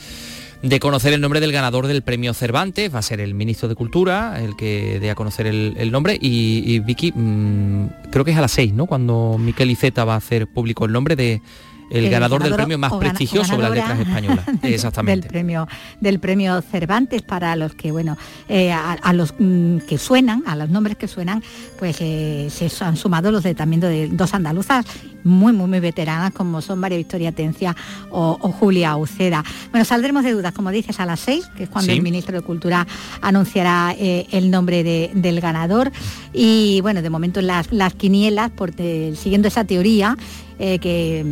de 0.62 0.80
conocer 0.80 1.14
el 1.14 1.22
nombre 1.22 1.40
del 1.40 1.52
ganador 1.52 1.88
del 1.88 2.02
premio 2.02 2.34
Cervantes, 2.34 2.94
va 2.94 3.00
a 3.00 3.04
ser 3.04 3.20
el 3.20 3.34
ministro 3.34 3.70
de 3.70 3.76
Cultura 3.76 4.42
el 4.42 4.56
que 4.56 5.00
dé 5.00 5.12
a 5.12 5.16
conocer 5.16 5.48
el, 5.48 5.92
nombre 5.92 6.18
y, 6.20 6.80
Vicky, 6.80 7.12
mm, 7.14 8.10
creo 8.10 8.26
que 8.26 8.32
es 8.32 8.38
a 8.38 8.42
las 8.42 8.52
seis, 8.52 8.74
¿no? 8.74 8.86
Cuando 8.86 9.38
Miquel 9.38 9.70
Iceta 9.70 10.06
va 10.06 10.16
a 10.16 10.18
hacer 10.18 10.48
público 10.48 10.86
el 10.86 10.92
nombre 10.92 11.16
de 11.16 11.42
el, 11.90 12.10
ganador, 12.10 12.44
del 12.44 12.54
premio 12.54 12.78
más 12.78 12.94
prestigioso 12.94 13.56
de 13.56 13.64
las 13.64 13.72
letras 13.72 14.00
españolas. 14.00 14.46
Exactamente. 14.64 15.22
Del 15.22 15.30
premio, 15.30 15.68
del 16.00 16.20
premio 16.20 16.62
Cervantes 16.62 17.22
para 17.22 17.56
los 17.56 17.74
que, 17.74 17.92
bueno, 17.92 18.18
eh, 18.48 18.72
a, 18.72 19.14
los 19.14 19.34
mm, 19.38 19.80
que 19.80 19.98
suenan, 19.98 20.44
a 20.46 20.56
los 20.56 20.70
nombres 20.70 20.98
que 20.98 21.08
suenan, 21.08 21.44
pues 21.78 21.98
eh, 22.00 22.48
se 22.50 22.70
han 22.84 22.98
sumado 22.98 23.32
los 23.32 23.44
de 23.44 23.56
también 23.56 23.82
de 23.82 24.08
dos 24.10 24.34
andaluzas 24.34 24.86
muy, 25.24 25.52
muy, 25.52 25.68
muy 25.68 25.80
veteranas, 25.80 26.32
como 26.32 26.62
son 26.62 26.80
María 26.80 26.98
Victoria 26.98 27.32
Tencia 27.32 27.76
o, 28.10 28.38
Julia 28.60 28.96
Uceda. 28.96 29.44
Bueno, 29.72 29.86
saldremos 29.86 30.24
de 30.24 30.32
dudas, 30.32 30.54
como 30.54 30.72
dices, 30.72 31.00
a 31.00 31.06
las 31.06 31.20
seis, 31.20 31.50
que 31.58 31.64
es 31.64 31.70
cuando 31.70 31.92
el 31.92 32.02
ministro 32.02 32.40
de 32.40 32.42
Cultura 32.42 32.88
anunciará 33.22 33.94
eh, 33.98 34.28
el 34.32 34.50
nombre 34.50 34.84
del 35.14 35.42
ganador. 35.42 35.92
Y 36.34 36.80
bueno, 36.82 37.02
de 37.02 37.10
momento 37.10 37.42
las, 37.42 37.72
las 37.72 37.94
quinielas, 37.94 38.52
porque, 38.56 39.14
siguiendo 39.16 39.48
esa 39.48 39.66
teoría, 39.66 40.18
que 40.58 41.26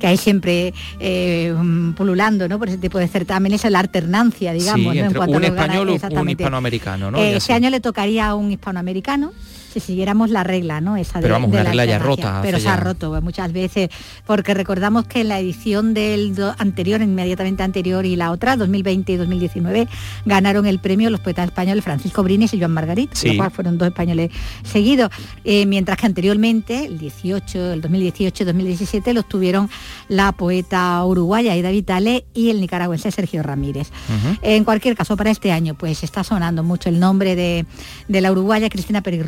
que 0.00 0.06
hay 0.08 0.16
siempre 0.16 0.74
eh, 0.98 1.54
pululando 1.96 2.48
¿no? 2.48 2.58
por 2.58 2.68
ese 2.68 2.78
tipo 2.78 2.98
de 2.98 3.06
certámenes, 3.06 3.64
es 3.64 3.70
la 3.70 3.78
alternancia, 3.80 4.52
digamos. 4.52 4.92
Sí, 4.92 4.98
¿no? 5.00 5.06
En 5.06 5.12
cuanto 5.14 5.34
a 5.34 5.36
un 5.36 5.42
ganas- 5.42 5.60
español 5.60 5.88
o 5.88 5.92
un 5.92 6.28
hispanoamericano, 6.30 7.10
¿no? 7.10 7.18
Eh, 7.18 7.36
así. 7.36 7.52
año 7.52 7.70
le 7.70 7.80
tocaría 7.80 8.28
a 8.28 8.34
un 8.34 8.50
hispanoamericano 8.50 9.32
si 9.72 9.80
siguiéramos 9.80 10.30
la 10.30 10.44
regla, 10.44 10.80
¿no? 10.80 10.96
Esa 10.96 11.18
de, 11.18 11.22
Pero 11.22 11.34
vamos, 11.34 11.50
de 11.50 11.56
una 11.56 11.64
la 11.64 11.70
regla 11.70 11.84
ya 11.84 11.98
rota 11.98 12.40
Pero 12.42 12.58
se 12.58 12.68
ha 12.68 12.76
roto 12.76 13.20
muchas 13.22 13.52
veces, 13.52 13.88
porque 14.26 14.54
recordamos 14.54 15.06
que 15.06 15.20
en 15.20 15.28
la 15.28 15.38
edición 15.38 15.94
del 15.94 16.34
anterior, 16.58 17.00
inmediatamente 17.02 17.62
anterior 17.62 18.04
y 18.06 18.16
la 18.16 18.30
otra, 18.32 18.56
2020 18.56 19.12
y 19.12 19.16
2019, 19.16 19.88
ganaron 20.24 20.66
el 20.66 20.78
premio 20.80 21.08
los 21.10 21.20
poetas 21.20 21.46
españoles 21.46 21.84
Francisco 21.84 22.22
Brines 22.22 22.52
y 22.54 22.58
Joan 22.58 22.72
Margarit, 22.72 23.14
Sí. 23.14 23.28
lo 23.28 23.36
cual 23.36 23.50
fueron 23.50 23.78
dos 23.78 23.88
españoles 23.88 24.30
seguidos, 24.64 25.10
Eh, 25.44 25.66
mientras 25.66 25.96
que 25.98 26.06
anteriormente, 26.06 26.84
el 26.86 26.98
18, 26.98 27.72
el 27.72 27.80
2018 27.80 28.42
y 28.42 28.46
2017, 28.46 29.14
los 29.14 29.28
tuvieron 29.28 29.68
la 30.08 30.32
poeta 30.32 31.02
uruguaya 31.04 31.52
Aida 31.52 31.70
Vitale 31.70 32.24
y 32.34 32.50
el 32.50 32.60
nicaragüense 32.60 33.10
Sergio 33.10 33.42
Ramírez. 33.42 33.90
En 34.42 34.64
cualquier 34.64 34.96
caso, 34.96 35.16
para 35.16 35.30
este 35.30 35.52
año, 35.52 35.74
pues 35.74 36.02
está 36.02 36.24
sonando 36.24 36.62
mucho 36.62 36.88
el 36.88 36.98
nombre 37.00 37.36
de, 37.36 37.64
de 38.08 38.20
la 38.20 38.32
uruguaya 38.32 38.68
Cristina 38.68 39.02
Pérez 39.02 39.24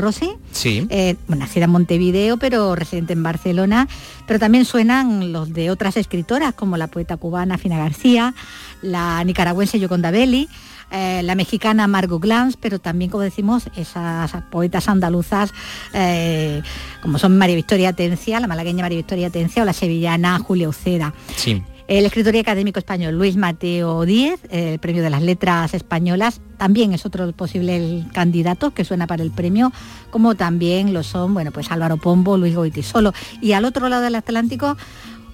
Sí. 0.52 0.86
eh, 0.90 1.16
nacida 1.28 1.64
en 1.64 1.70
Montevideo, 1.70 2.36
pero 2.36 2.74
residente 2.74 3.12
en 3.12 3.22
Barcelona, 3.22 3.88
pero 4.26 4.38
también 4.38 4.64
suenan 4.64 5.32
los 5.32 5.52
de 5.52 5.70
otras 5.70 5.96
escritoras, 5.96 6.54
como 6.54 6.76
la 6.76 6.86
poeta 6.86 7.16
cubana 7.16 7.58
Fina 7.58 7.78
García, 7.78 8.34
la 8.82 9.22
nicaragüense 9.24 9.78
Yoconda 9.78 10.10
Belli, 10.10 10.48
eh, 10.90 11.22
la 11.22 11.34
mexicana 11.34 11.86
Margot 11.86 12.20
Glantz, 12.20 12.56
pero 12.60 12.78
también, 12.78 13.10
como 13.10 13.22
decimos, 13.22 13.64
esas 13.76 14.30
poetas 14.50 14.88
andaluzas, 14.88 15.52
eh, 15.94 16.62
como 17.00 17.18
son 17.18 17.38
María 17.38 17.56
Victoria 17.56 17.88
Atencia, 17.88 18.40
la 18.40 18.46
malagueña 18.46 18.82
María 18.82 18.98
Victoria 18.98 19.28
Atencia 19.28 19.62
o 19.62 19.64
la 19.64 19.72
sevillana 19.72 20.38
Julia 20.38 20.68
Uceda. 20.68 21.14
Sí. 21.34 21.62
El 21.92 22.06
escritor 22.06 22.34
y 22.34 22.38
académico 22.38 22.78
español 22.78 23.16
Luis 23.16 23.36
Mateo 23.36 24.06
Díez, 24.06 24.40
el 24.48 24.78
premio 24.78 25.02
de 25.02 25.10
las 25.10 25.20
letras 25.20 25.74
españolas, 25.74 26.40
también 26.56 26.94
es 26.94 27.04
otro 27.04 27.30
posible 27.32 28.06
candidato 28.14 28.70
que 28.70 28.86
suena 28.86 29.06
para 29.06 29.22
el 29.22 29.30
premio, 29.30 29.74
como 30.10 30.34
también 30.34 30.94
lo 30.94 31.02
son, 31.02 31.34
bueno, 31.34 31.52
pues 31.52 31.70
Álvaro 31.70 31.98
Pombo, 31.98 32.38
Luis 32.38 32.54
Goitisolo. 32.54 33.12
Y 33.42 33.52
al 33.52 33.66
otro 33.66 33.90
lado 33.90 34.04
del 34.04 34.14
Atlántico, 34.14 34.78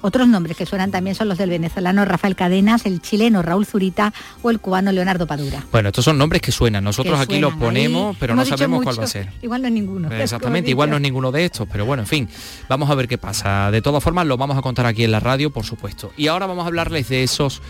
otros 0.00 0.28
nombres 0.28 0.56
que 0.56 0.66
suenan 0.66 0.90
también 0.90 1.14
son 1.16 1.28
los 1.28 1.38
del 1.38 1.50
venezolano 1.50 2.04
Rafael 2.04 2.36
Cadenas, 2.36 2.86
el 2.86 3.00
chileno 3.00 3.42
Raúl 3.42 3.66
Zurita 3.66 4.12
o 4.42 4.50
el 4.50 4.60
cubano 4.60 4.92
Leonardo 4.92 5.26
Padura. 5.26 5.64
Bueno, 5.72 5.88
estos 5.88 6.04
son 6.04 6.18
nombres 6.18 6.42
que 6.42 6.52
suenan. 6.52 6.84
Nosotros 6.84 7.16
Que 7.16 7.22
aquí 7.24 7.40
los 7.40 7.54
ponemos, 7.54 8.10
ahí. 8.14 8.16
pero 8.20 8.34
no 8.34 8.42
Hemos 8.42 8.48
sabemos 8.58 8.84
cuál 8.84 9.00
va 9.00 9.04
a 9.04 9.08
ser. 9.08 9.32
Igual 9.42 9.62
no 9.62 9.68
es 9.68 9.74
ninguno. 9.74 10.10
Exactamente, 10.12 10.70
igual 10.70 10.90
no 10.90 10.96
es 10.96 11.02
ninguno 11.02 11.32
de 11.32 11.44
estos, 11.44 11.66
pero 11.70 11.84
bueno, 11.84 12.02
en 12.02 12.06
fin, 12.06 12.28
vamos 12.68 12.90
a 12.90 12.94
ver 12.94 13.08
qué 13.08 13.18
pasa. 13.18 13.70
De 13.70 13.82
todas 13.82 14.02
formas, 14.02 14.26
lo 14.26 14.36
vamos 14.36 14.56
a 14.56 14.62
contar 14.62 14.86
aquí 14.86 15.04
en 15.04 15.10
la 15.10 15.20
radio, 15.20 15.50
por 15.50 15.64
supuesto. 15.64 16.12
Y 16.16 16.28
ahora 16.28 16.46
vamos 16.46 16.64
a 16.64 16.68
hablarles 16.68 17.08
de 17.08 17.22
esos 17.22 17.60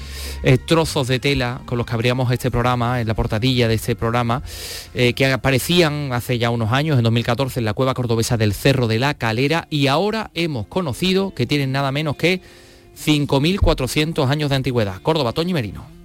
eh, 0.42 0.58
trozos 0.58 1.08
de 1.08 1.18
tela 1.18 1.60
con 1.64 1.78
los 1.78 1.86
que 1.86 1.94
abríamos 1.94 2.30
este 2.32 2.50
programa, 2.50 3.00
en 3.00 3.08
la 3.08 3.14
portadilla 3.14 3.68
de 3.68 3.74
este 3.74 3.96
programa, 3.96 4.42
eh, 4.94 5.14
que 5.14 5.32
aparecían 5.32 6.12
hace 6.12 6.38
ya 6.38 6.50
unos 6.50 6.72
años, 6.72 6.98
en 6.98 7.04
2014, 7.04 7.60
en 7.60 7.64
la 7.64 7.74
cueva 7.74 7.94
cordobesa 7.94 8.36
del 8.36 8.52
Cerro 8.52 8.86
de 8.86 8.98
la 8.98 9.14
Calera, 9.14 9.66
y 9.70 9.86
ahora 9.86 10.30
hemos 10.34 10.66
conocido 10.66 11.32
que 11.34 11.46
tienen 11.46 11.72
nada 11.72 11.90
menos 11.92 12.16
que 12.18 12.42
5.400 12.98 14.28
años 14.28 14.50
de 14.50 14.56
antigüedad. 14.56 15.00
Córdoba, 15.00 15.32
Toño 15.32 15.50
y 15.50 15.54
Merino. 15.54 15.97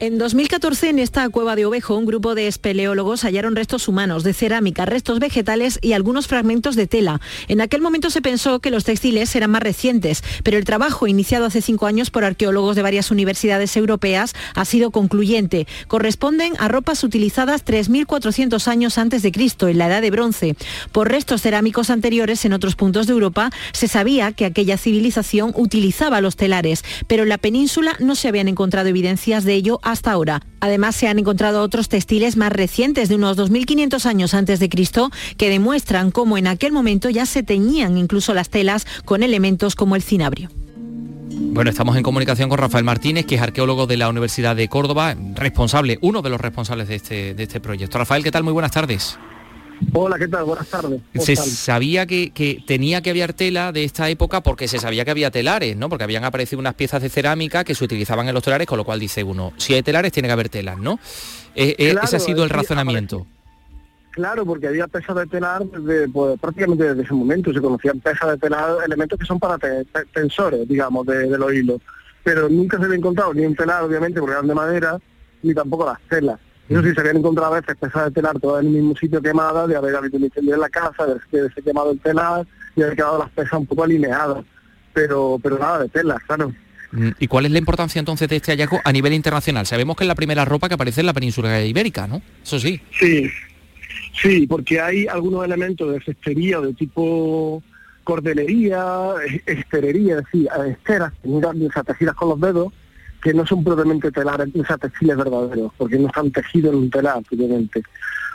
En 0.00 0.16
2014, 0.16 0.90
en 0.90 1.00
esta 1.00 1.28
cueva 1.28 1.56
de 1.56 1.66
Ovejo, 1.66 1.96
un 1.96 2.06
grupo 2.06 2.36
de 2.36 2.46
espeleólogos 2.46 3.24
hallaron 3.24 3.56
restos 3.56 3.88
humanos 3.88 4.22
de 4.22 4.32
cerámica, 4.32 4.86
restos 4.86 5.18
vegetales 5.18 5.80
y 5.82 5.92
algunos 5.92 6.28
fragmentos 6.28 6.76
de 6.76 6.86
tela. 6.86 7.20
En 7.48 7.60
aquel 7.60 7.82
momento 7.82 8.08
se 8.08 8.22
pensó 8.22 8.60
que 8.60 8.70
los 8.70 8.84
textiles 8.84 9.34
eran 9.34 9.50
más 9.50 9.60
recientes, 9.60 10.22
pero 10.44 10.56
el 10.56 10.64
trabajo 10.64 11.08
iniciado 11.08 11.46
hace 11.46 11.62
cinco 11.62 11.86
años 11.86 12.10
por 12.10 12.22
arqueólogos 12.22 12.76
de 12.76 12.82
varias 12.82 13.10
universidades 13.10 13.76
europeas 13.76 14.34
ha 14.54 14.64
sido 14.64 14.92
concluyente. 14.92 15.66
Corresponden 15.88 16.52
a 16.60 16.68
ropas 16.68 17.02
utilizadas 17.02 17.64
3.400 17.64 18.68
años 18.68 18.98
antes 18.98 19.22
de 19.22 19.32
Cristo, 19.32 19.66
en 19.66 19.78
la 19.78 19.88
Edad 19.88 20.00
de 20.00 20.12
Bronce. 20.12 20.54
Por 20.92 21.10
restos 21.10 21.42
cerámicos 21.42 21.90
anteriores 21.90 22.44
en 22.44 22.52
otros 22.52 22.76
puntos 22.76 23.08
de 23.08 23.14
Europa 23.14 23.50
se 23.72 23.88
sabía 23.88 24.30
que 24.30 24.44
aquella 24.44 24.78
civilización 24.78 25.52
utilizaba 25.56 26.20
los 26.20 26.36
telares, 26.36 26.84
pero 27.08 27.24
en 27.24 27.30
la 27.30 27.38
península 27.38 27.96
no 27.98 28.14
se 28.14 28.28
habían 28.28 28.46
encontrado 28.46 28.88
evidencias 28.88 29.42
de 29.42 29.54
ello 29.54 29.80
hasta 29.90 30.12
ahora. 30.12 30.42
Además, 30.60 30.96
se 30.96 31.08
han 31.08 31.18
encontrado 31.18 31.62
otros 31.62 31.88
textiles 31.88 32.36
más 32.36 32.52
recientes 32.52 33.08
de 33.08 33.14
unos 33.14 33.36
2.500 33.36 34.06
años 34.06 34.34
antes 34.34 34.60
de 34.60 34.68
Cristo 34.68 35.10
que 35.36 35.50
demuestran 35.50 36.10
cómo 36.10 36.38
en 36.38 36.46
aquel 36.46 36.72
momento 36.72 37.10
ya 37.10 37.26
se 37.26 37.42
teñían 37.42 37.96
incluso 37.96 38.34
las 38.34 38.50
telas 38.50 38.86
con 39.04 39.22
elementos 39.22 39.74
como 39.74 39.96
el 39.96 40.02
cinabrio. 40.02 40.50
Bueno, 41.30 41.70
estamos 41.70 41.96
en 41.96 42.02
comunicación 42.02 42.48
con 42.48 42.58
Rafael 42.58 42.84
Martínez, 42.84 43.24
que 43.24 43.36
es 43.36 43.40
arqueólogo 43.40 43.86
de 43.86 43.96
la 43.96 44.08
Universidad 44.08 44.56
de 44.56 44.68
Córdoba, 44.68 45.16
responsable, 45.34 45.98
uno 46.02 46.20
de 46.20 46.30
los 46.30 46.40
responsables 46.40 46.88
de 46.88 46.96
este, 46.96 47.34
de 47.34 47.42
este 47.42 47.60
proyecto. 47.60 47.98
Rafael, 47.98 48.24
¿qué 48.24 48.30
tal? 48.30 48.42
Muy 48.42 48.52
buenas 48.52 48.72
tardes. 48.72 49.18
Hola, 49.92 50.18
¿qué 50.18 50.28
tal? 50.28 50.44
Buenas 50.44 50.68
tardes. 50.68 51.00
¿Cómo 51.12 51.24
Se 51.24 51.36
sabía 51.36 52.06
que, 52.06 52.30
que 52.30 52.62
tenía 52.66 53.00
que 53.00 53.10
haber 53.10 53.32
tela 53.32 53.72
de 53.72 53.84
esta 53.84 54.08
época 54.08 54.42
porque 54.42 54.66
se 54.68 54.78
sabía 54.78 55.04
que 55.04 55.10
había 55.12 55.30
telares, 55.30 55.76
¿no? 55.76 55.88
Porque 55.88 56.04
habían 56.04 56.24
aparecido 56.24 56.58
unas 56.60 56.74
piezas 56.74 57.00
de 57.02 57.08
cerámica 57.08 57.64
que 57.64 57.74
se 57.74 57.84
utilizaban 57.84 58.28
en 58.28 58.34
los 58.34 58.42
telares, 58.42 58.66
con 58.66 58.76
lo 58.78 58.84
cual 58.84 58.98
dice 59.00 59.22
uno, 59.22 59.52
si 59.56 59.74
hay 59.74 59.82
telares 59.82 60.12
tiene 60.12 60.28
que 60.28 60.32
haber 60.32 60.48
telas, 60.48 60.78
¿no? 60.78 60.98
Eh, 61.54 61.74
eh, 61.78 61.90
Claro, 61.92 62.06
ese 62.06 62.16
ha 62.16 62.20
sido 62.20 62.42
el 62.44 62.50
razonamiento. 62.50 63.26
Claro, 64.10 64.44
porque 64.44 64.66
había 64.66 64.88
pesas 64.88 65.14
de 65.14 65.26
telar 65.26 65.64
desde, 65.64 66.08
pues, 66.08 66.40
prácticamente 66.40 66.82
desde 66.88 67.02
ese 67.02 67.14
momento. 67.14 67.52
Se 67.52 67.60
conocían 67.60 68.00
pesas 68.00 68.30
de 68.30 68.38
telar, 68.38 68.78
elementos 68.84 69.16
que 69.18 69.24
son 69.24 69.38
para 69.38 69.58
te- 69.58 69.84
te- 69.84 70.04
tensores, 70.12 70.68
digamos, 70.68 71.06
de, 71.06 71.28
de 71.28 71.38
los 71.38 71.52
hilos. 71.54 71.80
Pero 72.24 72.48
nunca 72.48 72.78
se 72.78 72.84
había 72.84 72.96
encontrado 72.96 73.32
ni 73.32 73.46
un 73.46 73.54
telar, 73.54 73.84
obviamente, 73.84 74.18
porque 74.18 74.32
eran 74.34 74.48
de 74.48 74.54
madera, 74.54 74.98
ni 75.42 75.54
tampoco 75.54 75.86
las 75.86 76.00
telas. 76.08 76.40
Eso 76.68 76.82
sí, 76.82 76.92
se 76.94 77.00
habían 77.00 77.16
encontrado 77.16 77.54
a 77.54 77.60
veces 77.60 77.76
pesas 77.76 78.04
de 78.06 78.10
telar 78.10 78.38
todas 78.38 78.62
en 78.62 78.68
el 78.68 78.74
mismo 78.74 78.96
sitio 78.96 79.22
quemadas, 79.22 79.68
de 79.68 79.76
haber 79.76 79.96
habido 79.96 80.18
un 80.18 80.24
incendio 80.24 80.54
en 80.54 80.60
la 80.60 80.68
casa, 80.68 81.06
de 81.06 81.38
haberse 81.40 81.62
quemado 81.62 81.90
el 81.92 82.00
telar 82.00 82.46
y 82.76 82.82
haber 82.82 82.94
quedado 82.96 83.18
las 83.18 83.30
pesas 83.30 83.54
un 83.54 83.66
poco 83.66 83.84
alineadas. 83.84 84.44
Pero, 84.92 85.38
pero 85.42 85.58
nada 85.58 85.80
de 85.80 85.88
telas, 85.88 86.18
claro. 86.26 86.52
Mm, 86.92 87.10
¿Y 87.18 87.26
cuál 87.26 87.46
es 87.46 87.52
la 87.52 87.58
importancia 87.58 87.98
entonces 87.98 88.28
de 88.28 88.36
este 88.36 88.52
hallazgo 88.52 88.80
a 88.84 88.92
nivel 88.92 89.12
internacional? 89.12 89.64
Sabemos 89.66 89.96
que 89.96 90.04
es 90.04 90.08
la 90.08 90.14
primera 90.14 90.44
ropa 90.44 90.68
que 90.68 90.74
aparece 90.74 91.00
en 91.00 91.06
la 91.06 91.12
península 91.12 91.62
ibérica, 91.64 92.06
¿no? 92.06 92.20
Eso 92.42 92.58
sí. 92.58 92.80
Sí, 92.98 93.30
sí, 94.20 94.46
porque 94.46 94.80
hay 94.80 95.06
algunos 95.06 95.44
elementos 95.44 95.92
de 95.92 96.00
cestería 96.00 96.60
de 96.60 96.74
tipo 96.74 97.62
cordelería, 98.04 99.12
es- 99.26 99.42
esterería, 99.58 100.18
es 100.18 100.24
decir, 100.24 100.48
esteras, 100.68 101.12
o 101.24 101.40
sea, 101.72 101.82
tejidas 101.84 102.14
con 102.14 102.30
los 102.30 102.40
dedos, 102.40 102.72
que 103.22 103.34
no 103.34 103.46
son 103.46 103.64
propiamente 103.64 104.10
telares, 104.10 104.48
o 104.54 104.64
sea, 104.64 104.78
textiles 104.78 105.16
verdaderos, 105.16 105.72
porque 105.76 105.98
no 105.98 106.08
están 106.08 106.30
tejidos 106.30 106.72
en 106.72 106.78
un 106.78 106.90
telar, 106.90 107.22
propiamente. 107.22 107.82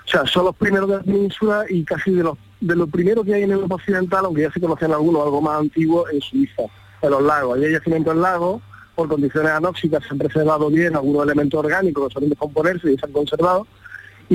O 0.05 0.09
sea, 0.09 0.25
son 0.25 0.45
los 0.45 0.55
primeros 0.55 0.89
de 0.89 0.97
la 0.97 1.03
península 1.03 1.65
y 1.69 1.83
casi 1.83 2.11
de 2.11 2.23
los 2.23 2.37
de 2.59 2.75
lo 2.77 2.87
primero 2.87 3.23
que 3.23 3.33
hay 3.33 3.43
en 3.43 3.51
Europa 3.51 3.75
Occidental, 3.75 4.25
aunque 4.25 4.43
ya 4.43 4.51
se 4.51 4.61
conocían 4.61 4.93
algunos, 4.93 5.21
algo 5.21 5.41
más 5.41 5.59
antiguo, 5.59 6.07
en 6.09 6.21
Suiza, 6.21 6.63
en 7.01 7.09
los 7.09 7.21
lagos. 7.21 7.59
Hay 7.59 7.73
yacimientos 7.73 8.15
en 8.15 8.21
lagos, 8.21 8.61
por 8.95 9.09
condiciones 9.09 9.51
anóxicas 9.51 10.03
se 10.03 10.09
han 10.11 10.17
preservado 10.17 10.69
bien 10.69 10.95
algunos 10.95 11.23
elementos 11.23 11.59
orgánicos 11.59 12.07
que 12.07 12.13
suelen 12.13 12.29
descomponerse 12.29 12.93
y 12.93 12.97
se 12.97 13.05
han 13.05 13.11
conservado, 13.11 13.67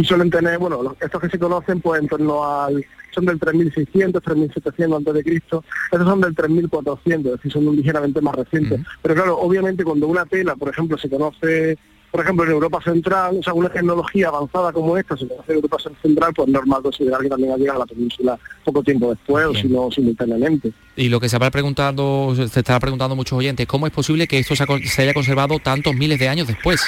y 0.01 0.05
suelen 0.05 0.31
tener, 0.31 0.59
bueno, 0.59 0.95
estos 1.01 1.21
que 1.21 1.29
se 1.29 1.39
conocen 1.39 1.81
pues 1.81 2.01
en 2.01 2.09
torno 2.09 2.45
al, 2.45 2.85
son 3.13 3.25
del 3.27 3.39
3600, 3.41 4.23
3700 4.23 4.97
antes 4.99 5.15
de 5.15 5.25
Cristo, 5.25 5.65
estos 5.91 6.07
son 6.07 6.21
del 6.21 6.35
3400, 6.35 7.33
es 7.33 7.39
decir, 7.39 7.53
son 7.53 7.75
ligeramente 7.75 8.21
más 8.21 8.35
recientes. 8.37 8.81
Pero 9.03 9.15
claro, 9.15 9.39
obviamente 9.39 9.83
cuando 9.83 10.07
una 10.07 10.25
tela, 10.27 10.55
por 10.55 10.69
ejemplo, 10.69 10.97
se 10.99 11.09
conoce, 11.11 11.77
por 12.11 12.21
ejemplo, 12.23 12.45
en 12.45 12.53
Europa 12.53 12.81
Central, 12.83 13.37
o 13.41 13.43
sea, 13.43 13.53
una 13.55 13.69
tecnología 13.71 14.29
avanzada 14.29 14.73
como 14.73 14.97
esta 14.97 15.17
se 15.17 15.27
conoce 15.27 15.51
en 15.53 15.57
Europa 15.57 15.77
Central, 16.01 16.33
pues 16.35 16.49
es 16.49 16.55
normal 16.55 16.83
considerar 16.83 17.21
que 17.21 17.29
también 17.29 17.53
ha 17.53 17.57
llegado 17.57 17.79
a 17.83 17.85
la 17.85 17.87
península 17.87 18.39
poco 18.65 18.83
tiempo 18.83 19.11
después, 19.11 19.47
o 19.47 19.55
si 19.55 19.69
no 19.69 19.91
simultáneamente. 19.91 20.73
Y 20.97 21.09
lo 21.09 21.19
que 21.21 21.29
se 21.29 21.37
habrá 21.37 21.51
preguntado, 21.51 22.35
se 22.35 22.45
estará 22.61 22.79
preguntando 22.81 23.17
muchos 23.17 23.37
oyentes, 23.39 23.67
¿cómo 23.67 23.87
es 23.87 23.93
posible 23.93 24.27
que 24.29 24.39
esto 24.39 24.55
se, 24.55 24.63
ha 24.63 24.67
con- 24.67 24.83
se 24.83 25.03
haya 25.03 25.13
conservado 25.15 25.59
tantos 25.59 25.95
miles 25.95 26.19
de 26.19 26.29
años 26.29 26.47
después? 26.47 26.81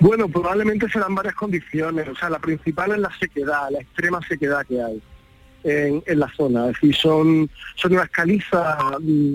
Bueno, 0.00 0.28
probablemente 0.28 0.88
serán 0.88 1.14
varias 1.14 1.34
condiciones. 1.34 2.08
O 2.08 2.14
sea, 2.14 2.30
la 2.30 2.38
principal 2.38 2.92
es 2.92 2.98
la 2.98 3.10
sequedad, 3.18 3.70
la 3.70 3.80
extrema 3.80 4.20
sequedad 4.26 4.64
que 4.66 4.80
hay 4.80 5.02
en, 5.64 6.02
en 6.06 6.18
la 6.18 6.28
zona. 6.36 6.66
Es 6.68 6.74
decir, 6.74 6.94
son, 6.94 7.50
son 7.74 7.92
unas 7.92 8.08
calizas 8.10 8.76
mm, 9.00 9.34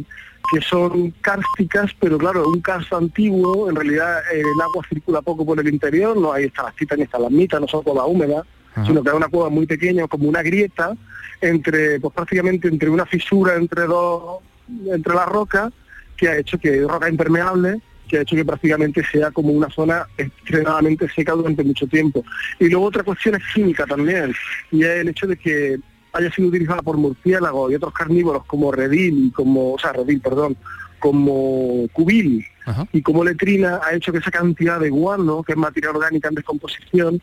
que 0.52 0.62
son 0.62 1.12
cársticas, 1.22 1.92
pero 2.00 2.18
claro, 2.18 2.48
un 2.48 2.62
karst 2.62 2.94
antiguo, 2.94 3.70
en 3.70 3.76
realidad 3.76 4.20
eh, 4.32 4.42
el 4.42 4.62
agua 4.62 4.86
circula 4.88 5.22
poco 5.22 5.46
por 5.46 5.60
el 5.60 5.68
interior, 5.68 6.16
no 6.16 6.34
hay 6.34 6.46
estalactitas 6.46 6.98
ni 6.98 7.06
estalagmitas, 7.06 7.60
no 7.60 7.68
son 7.68 7.84
cuevas 7.84 8.06
húmedas, 8.08 8.46
sino 8.86 9.04
que 9.04 9.10
es 9.10 9.16
una 9.16 9.28
cueva 9.28 9.50
muy 9.50 9.68
pequeña, 9.68 10.08
como 10.08 10.28
una 10.28 10.42
grieta, 10.42 10.96
entre, 11.42 12.00
pues 12.00 12.14
prácticamente 12.14 12.68
entre 12.68 12.90
una 12.90 13.06
fisura 13.06 13.56
entre 13.56 13.84
dos, 13.84 14.40
entre 14.88 15.14
las 15.14 15.28
rocas, 15.28 15.72
que 16.18 16.28
ha 16.28 16.38
hecho 16.38 16.58
que 16.58 16.82
roca 16.82 17.10
impermeable, 17.10 17.82
que 18.14 18.20
ha 18.20 18.22
hecho 18.22 18.36
que 18.36 18.46
prácticamente 18.46 19.04
sea 19.12 19.32
como 19.32 19.52
una 19.52 19.72
zona 19.72 20.06
extremadamente 20.20 21.10
seca 21.10 21.32
durante 21.32 21.64
mucho 21.64 21.88
tiempo. 21.88 22.24
Y 22.60 22.70
luego 22.70 22.86
otra 22.86 23.02
cuestión 23.02 23.34
es 23.34 23.42
química 23.56 23.88
también, 23.88 24.36
y 24.72 24.84
es 24.84 24.90
el 25.02 25.10
hecho 25.10 25.26
de 25.26 25.36
que 25.36 25.80
haya 26.12 26.32
sido 26.32 26.50
utilizada 26.50 26.84
por 26.84 26.96
murciélagos 26.96 27.72
y 27.72 27.76
otros 27.76 27.92
carnívoros 27.92 28.46
como 28.46 28.72
redil 28.72 29.26
y 29.26 29.32
como, 29.32 29.74
o 29.74 29.80
sea, 29.80 29.94
redil, 29.94 30.22
perdón, 30.22 30.56
como 31.00 31.88
cubil 31.92 32.46
y 32.92 33.02
como 33.02 33.24
letrina 33.24 33.82
ha 33.84 33.96
hecho 33.96 34.12
que 34.12 34.20
esa 34.20 34.30
cantidad 34.30 34.80
de 34.80 34.92
guano, 34.92 35.42
que 35.42 35.54
es 35.54 35.58
material 35.58 35.96
orgánica 35.96 36.30
en 36.30 36.36
descomposición, 36.36 37.20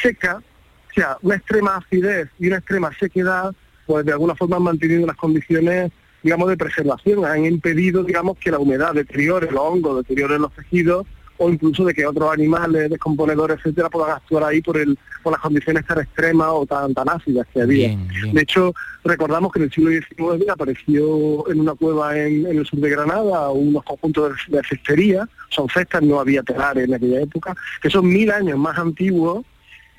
seca, 0.00 0.38
o 0.38 0.94
sea, 0.94 1.18
una 1.20 1.34
extrema 1.34 1.76
acidez 1.76 2.30
y 2.38 2.46
una 2.46 2.56
extrema 2.56 2.90
sequedad, 2.98 3.54
pues 3.86 4.06
de 4.06 4.12
alguna 4.12 4.34
forma 4.34 4.56
han 4.56 4.62
mantenido 4.62 5.06
las 5.06 5.16
condiciones, 5.16 5.92
digamos, 6.24 6.48
de 6.48 6.56
preservación, 6.56 7.24
han 7.26 7.44
impedido, 7.44 8.02
digamos, 8.02 8.38
que 8.38 8.50
la 8.50 8.58
humedad 8.58 8.94
deteriore 8.94 9.50
los 9.52 9.60
hongos, 9.60 9.98
deteriore 9.98 10.38
los 10.38 10.52
tejidos 10.52 11.06
o 11.36 11.50
incluso 11.50 11.84
de 11.84 11.92
que 11.92 12.06
otros 12.06 12.32
animales, 12.32 12.88
descomponedores, 12.88 13.58
etcétera, 13.58 13.90
puedan 13.90 14.12
actuar 14.12 14.44
ahí 14.44 14.62
por 14.62 14.78
el 14.78 14.98
por 15.22 15.32
las 15.32 15.40
condiciones 15.40 15.84
tan 15.84 15.98
extremas 16.00 16.48
o 16.50 16.64
tan 16.64 16.94
tan 16.94 17.08
ácidas 17.08 17.46
que 17.52 17.60
había. 17.60 17.96
De 18.32 18.40
hecho, 18.40 18.72
recordamos 19.04 19.52
que 19.52 19.58
en 19.58 19.64
el 19.64 19.72
siglo 19.72 19.90
XIX 19.90 20.48
apareció 20.50 21.50
en 21.50 21.60
una 21.60 21.74
cueva 21.74 22.16
en, 22.16 22.46
el 22.46 22.64
sur 22.64 22.78
de 22.78 22.90
Granada 22.90 23.50
unos 23.50 23.82
conjuntos 23.82 24.32
de, 24.48 24.62
cestería, 24.62 25.28
son 25.50 25.68
cestas, 25.68 26.02
no 26.02 26.20
había 26.20 26.42
telares 26.42 26.84
en 26.84 26.94
aquella 26.94 27.20
época, 27.20 27.54
que 27.82 27.90
son 27.90 28.06
mil 28.06 28.30
años 28.30 28.58
más 28.58 28.78
antiguos 28.78 29.44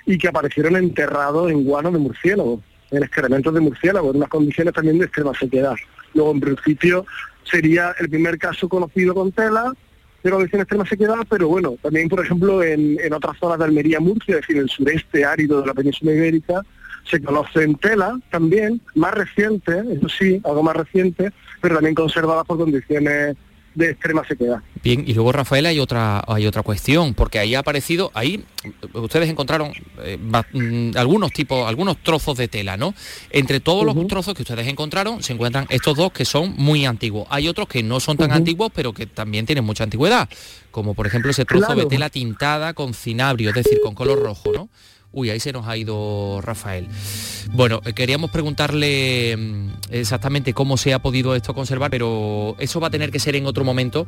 y 0.06 0.18
que 0.18 0.28
aparecieron 0.28 0.76
enterrados 0.76 1.52
en 1.52 1.66
guano 1.66 1.92
de 1.92 2.00
murciélago, 2.00 2.62
en 2.92 3.04
excrementos 3.04 3.54
de 3.54 3.60
murciélago, 3.60 4.12
en 4.12 4.18
unas 4.18 4.30
condiciones 4.30 4.74
también 4.74 5.00
de 5.00 5.06
extrema 5.06 5.34
sequedad. 5.34 5.76
Luego, 6.14 6.32
en 6.32 6.40
principio, 6.40 7.06
sería 7.44 7.96
el 8.00 8.10
primer 8.10 8.38
caso 8.38 8.68
conocido 8.70 9.14
con 9.14 9.32
tela, 9.32 9.74
de 10.24 10.32
condición 10.32 10.62
extrema 10.62 10.86
sequedad, 10.88 11.20
pero 11.30 11.48
bueno, 11.48 11.76
también 11.84 12.10
por 12.10 12.26
ejemplo 12.26 12.64
en, 12.64 13.14
otras 13.14 13.38
zonas 13.38 13.60
de 13.60 13.66
Almería, 13.66 14.00
Murcia, 14.00 14.36
es 14.36 14.42
decir, 14.42 14.58
el 14.58 14.70
sureste 14.70 15.24
árido 15.24 15.62
de 15.62 15.68
la 15.68 15.74
península 15.76 16.14
ibérica, 16.14 16.64
se 17.04 17.22
conoce 17.22 17.62
en 17.62 17.76
tela 17.76 18.20
también, 18.32 18.82
más 18.96 19.14
reciente, 19.14 19.84
eso 19.92 20.10
sí, 20.10 20.42
algo 20.44 20.64
más 20.64 20.76
reciente, 20.76 21.32
pero 21.62 21.76
también 21.76 21.94
conservada 21.94 22.44
por 22.44 22.58
condiciones 22.58 23.36
de 23.76 23.92
extrema 23.92 24.26
sequedad. 24.28 24.62
Bien, 24.84 25.04
y 25.06 25.14
luego 25.14 25.32
Rafael 25.32 25.66
hay 25.66 25.80
otra 25.80 26.24
hay 26.28 26.48
otra 26.48 26.64
cuestión, 26.64 27.14
porque 27.14 27.40
ahí 27.40 27.56
ha 27.56 27.60
aparecido, 27.60 28.12
ahí 28.14 28.44
ustedes 28.94 29.30
encontraron 29.30 29.72
eh, 30.00 30.18
mm, 30.18 30.98
algunos 30.98 31.32
tipos, 31.32 31.68
algunos 31.68 31.98
trozos 31.98 32.38
de 32.38 32.48
tela, 32.48 32.78
¿no? 32.78 32.94
Entre 33.30 33.60
todos 33.60 33.86
los 33.86 34.08
trozos 34.08 34.34
que 34.34 34.42
ustedes 34.42 34.68
encontraron 34.68 35.22
se 35.22 35.34
encuentran 35.34 35.68
estos 35.70 35.96
dos 35.96 36.12
que 36.12 36.26
son 36.26 36.56
muy 36.58 36.86
antiguos. 36.86 37.28
Hay 37.30 37.48
otros 37.48 37.68
que 37.68 37.84
no 37.84 38.00
son 38.00 38.18
tan 38.18 38.32
antiguos, 38.32 38.72
pero 38.74 38.94
que 38.94 39.06
también 39.06 39.46
tienen 39.46 39.64
mucha 39.64 39.84
antigüedad, 39.84 40.30
como 40.72 40.94
por 40.94 41.08
ejemplo 41.08 41.32
ese 41.32 41.46
trozo 41.46 41.76
de 41.76 41.86
tela 41.86 42.10
tintada 42.10 42.74
con 42.74 42.94
cinabrio, 42.94 43.50
es 43.50 43.56
decir, 43.56 43.80
con 43.82 43.94
color 43.94 44.22
rojo, 44.22 44.52
¿no? 44.54 44.70
Uy, 45.16 45.30
ahí 45.30 45.40
se 45.40 45.54
nos 45.54 45.66
ha 45.66 45.78
ido 45.78 46.42
Rafael. 46.42 46.90
Bueno, 47.54 47.80
eh, 47.86 47.94
queríamos 47.94 48.32
preguntarle 48.32 49.36
mm, 49.38 49.70
exactamente 49.92 50.54
cómo 50.54 50.76
se 50.76 50.94
ha 50.94 51.00
podido 51.00 51.34
esto 51.36 51.54
conservar, 51.54 51.90
pero 51.90 52.58
eso 52.60 52.82
va 52.82 52.88
a 52.88 52.90
tener 52.90 53.12
que 53.12 53.20
ser 53.20 53.38
en 53.38 53.46
otro 53.46 53.64
momento 53.64 54.08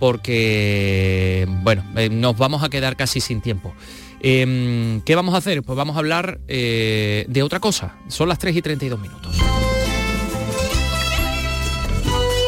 porque, 0.00 1.46
bueno, 1.62 1.84
eh, 1.96 2.08
nos 2.10 2.36
vamos 2.36 2.64
a 2.64 2.68
quedar 2.68 2.96
casi 2.96 3.20
sin 3.20 3.40
tiempo. 3.40 3.72
Em, 4.18 5.00
¿Qué 5.02 5.14
vamos 5.14 5.36
a 5.36 5.38
hacer? 5.38 5.62
Pues 5.62 5.76
vamos 5.76 5.94
a 5.94 6.00
hablar 6.00 6.40
eh, 6.48 7.26
de 7.28 7.42
otra 7.44 7.60
cosa. 7.60 7.94
Son 8.08 8.28
las 8.28 8.40
3 8.40 8.56
y 8.56 8.60
32 8.60 9.00
minutos. 9.00 9.36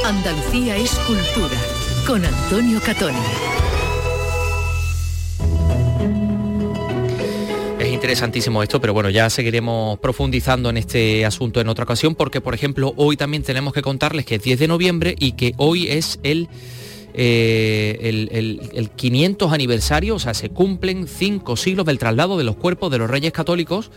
Andalucía 0.04 0.76
es 0.76 0.90
cultura 1.06 1.56
con 2.04 2.24
Antonio 2.24 2.80
Catoni. 2.80 3.61
Interesantísimo 8.02 8.64
esto, 8.64 8.80
pero 8.80 8.92
bueno, 8.92 9.10
ya 9.10 9.30
seguiremos 9.30 9.96
profundizando 10.00 10.70
en 10.70 10.76
este 10.76 11.24
asunto 11.24 11.60
en 11.60 11.68
otra 11.68 11.84
ocasión, 11.84 12.16
porque 12.16 12.40
por 12.40 12.52
ejemplo 12.52 12.92
hoy 12.96 13.16
también 13.16 13.44
tenemos 13.44 13.72
que 13.72 13.80
contarles 13.80 14.26
que 14.26 14.34
es 14.34 14.42
10 14.42 14.58
de 14.58 14.66
noviembre 14.66 15.14
y 15.20 15.32
que 15.32 15.54
hoy 15.56 15.86
es 15.86 16.18
el, 16.24 16.48
eh, 17.14 17.96
el, 18.00 18.60
el 18.74 18.90
500 18.90 19.52
aniversario, 19.52 20.16
o 20.16 20.18
sea, 20.18 20.34
se 20.34 20.48
cumplen 20.48 21.06
cinco 21.06 21.56
siglos 21.56 21.86
del 21.86 22.00
traslado 22.00 22.36
de 22.36 22.42
los 22.42 22.56
cuerpos 22.56 22.90
de 22.90 22.98
los 22.98 23.08
reyes 23.08 23.32
católicos 23.32 23.92